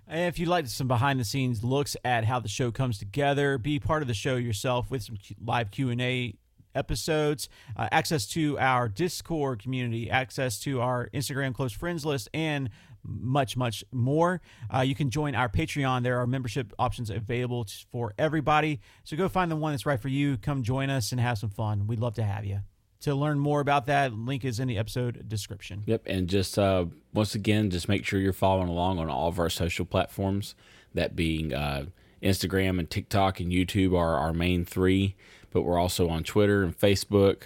[0.10, 3.60] And if you'd like some behind the scenes looks at how the show comes together,
[3.60, 6.34] be part of the show yourself with some live Q&A
[6.73, 12.72] episodes, uh, access to our Discord community, access to our Instagram close friends list, and
[13.03, 14.41] much, much more.
[14.73, 16.02] Uh, you can join our Patreon.
[16.02, 18.80] There are membership options available for everybody.
[19.03, 20.38] So go find the one that's right for you.
[20.38, 21.86] Come join us and have some fun.
[21.86, 22.61] We'd love to have you.
[23.02, 25.84] To learn more about that, link is in the episode description.
[25.86, 26.04] Yep.
[26.06, 29.50] And just uh, once again, just make sure you're following along on all of our
[29.50, 30.54] social platforms,
[30.94, 31.86] that being uh,
[32.22, 35.16] Instagram and TikTok and YouTube are our main three
[35.52, 37.44] but we're also on Twitter and Facebook.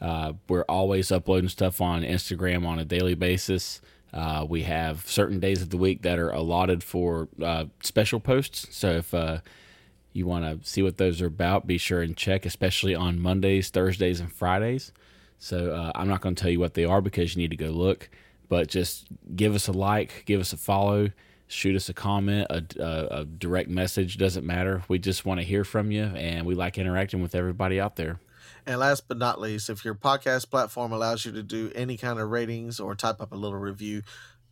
[0.00, 3.80] Uh, we're always uploading stuff on Instagram on a daily basis.
[4.12, 8.66] Uh, we have certain days of the week that are allotted for uh, special posts.
[8.76, 9.38] So if uh,
[10.14, 13.68] you want to see what those are about, be sure and check, especially on Mondays,
[13.68, 14.92] Thursdays, and Fridays.
[15.38, 17.56] So uh, I'm not going to tell you what they are because you need to
[17.56, 18.08] go look,
[18.48, 21.10] but just give us a like, give us a follow
[21.54, 24.82] shoot us a comment, a, a, a direct message, doesn't matter.
[24.88, 28.18] We just want to hear from you and we like interacting with everybody out there.
[28.66, 32.18] And last but not least, if your podcast platform allows you to do any kind
[32.18, 34.02] of ratings or type up a little review,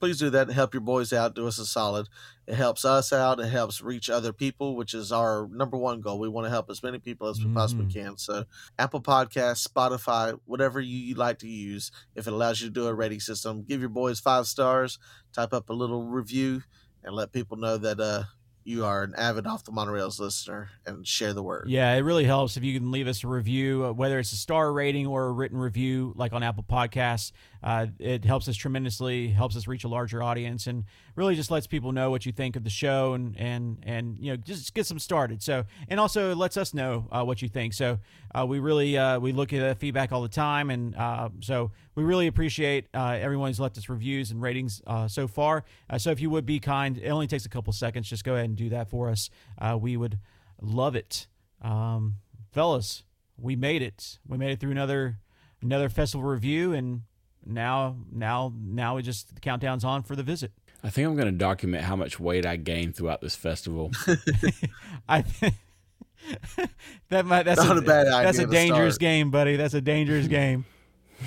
[0.02, 1.32] please do that and help your boys out.
[1.32, 2.08] Do us a solid.
[2.48, 3.38] It helps us out.
[3.38, 6.18] It helps reach other people, which is our number one goal.
[6.18, 7.54] We want to help as many people as we mm-hmm.
[7.54, 8.18] possibly can.
[8.18, 8.46] So,
[8.80, 12.92] Apple Podcasts, Spotify, whatever you like to use, if it allows you to do a
[12.92, 14.98] rating system, give your boys five stars,
[15.32, 16.64] type up a little review
[17.04, 18.24] and let people know that uh,
[18.64, 21.66] you are an avid off the monorails listener and share the word.
[21.68, 24.36] Yeah, it really helps if you can leave us a review, uh, whether it's a
[24.36, 27.30] star rating or a written review, like on Apple Podcasts.
[27.62, 30.84] Uh, it helps us tremendously, helps us reach a larger audience, and
[31.14, 34.32] really just lets people know what you think of the show and and and you
[34.32, 35.42] know just gets them started.
[35.42, 37.72] So and also lets us know uh, what you think.
[37.74, 37.98] So
[38.34, 42.02] uh, we really uh, we look at feedback all the time, and uh, so we
[42.02, 45.64] really appreciate uh, everyone who's left us reviews and ratings so far.
[45.98, 48.08] so if you would be kind, it only takes a couple seconds.
[48.08, 49.30] Just go ahead and do that for us.
[49.78, 50.18] we would
[50.60, 51.26] love it,
[51.60, 52.16] um,
[52.52, 53.04] fellas.
[53.36, 54.18] We made it.
[54.26, 55.18] We made it through another
[55.62, 57.02] another festival review and
[57.46, 60.52] now now now we just the countdown's on for the visit.
[60.84, 63.92] I think I'm going to document how much weight I gained throughout this festival.
[65.08, 65.24] I
[67.08, 68.22] that might that's Not a, a bad idea.
[68.22, 69.00] That's a dangerous start.
[69.00, 69.56] game, buddy.
[69.56, 70.64] That's a dangerous game.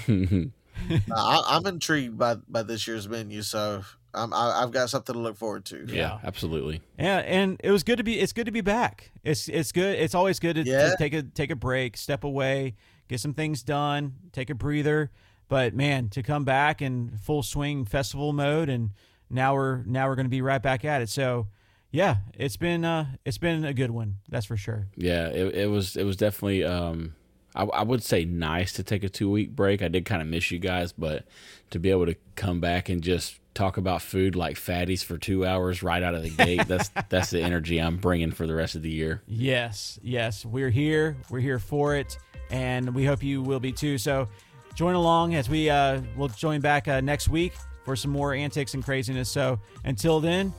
[0.07, 3.83] I, am intrigued by by this year's menu, so
[4.13, 5.85] I'm, I, have got something to look forward to.
[5.87, 6.81] Yeah, yeah, absolutely.
[6.97, 8.19] Yeah, and it was good to be.
[8.19, 9.11] It's good to be back.
[9.23, 9.97] It's it's good.
[9.97, 10.89] It's always good to, yeah.
[10.89, 12.75] to take a take a break, step away,
[13.07, 15.11] get some things done, take a breather.
[15.47, 18.91] But man, to come back in full swing festival mode, and
[19.29, 21.09] now we're now we're going to be right back at it.
[21.09, 21.47] So
[21.91, 24.17] yeah, it's been uh, it's been a good one.
[24.29, 24.87] That's for sure.
[24.95, 27.15] Yeah, it, it was it was definitely um,
[27.55, 29.81] I, I would say nice to take a two week break.
[29.81, 31.25] I did kind of miss you guys, but
[31.71, 35.45] to be able to come back and just talk about food like fatties for two
[35.45, 38.75] hours right out of the gate, that's that's the energy I'm bringing for the rest
[38.75, 39.23] of the year.
[39.25, 41.15] Yes, yes, we're here.
[41.29, 42.17] We're here for it,
[42.49, 43.97] and we hope you will be too.
[43.97, 44.27] So
[44.75, 47.53] join along as we uh, will join back uh, next week
[47.83, 49.29] for some more antics and craziness.
[49.29, 50.53] So until then,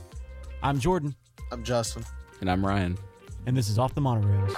[0.63, 1.15] I'm Jordan.
[1.53, 2.05] I'm Justin.
[2.41, 2.99] And I'm Ryan.
[3.47, 4.55] And this is Off the Monorails.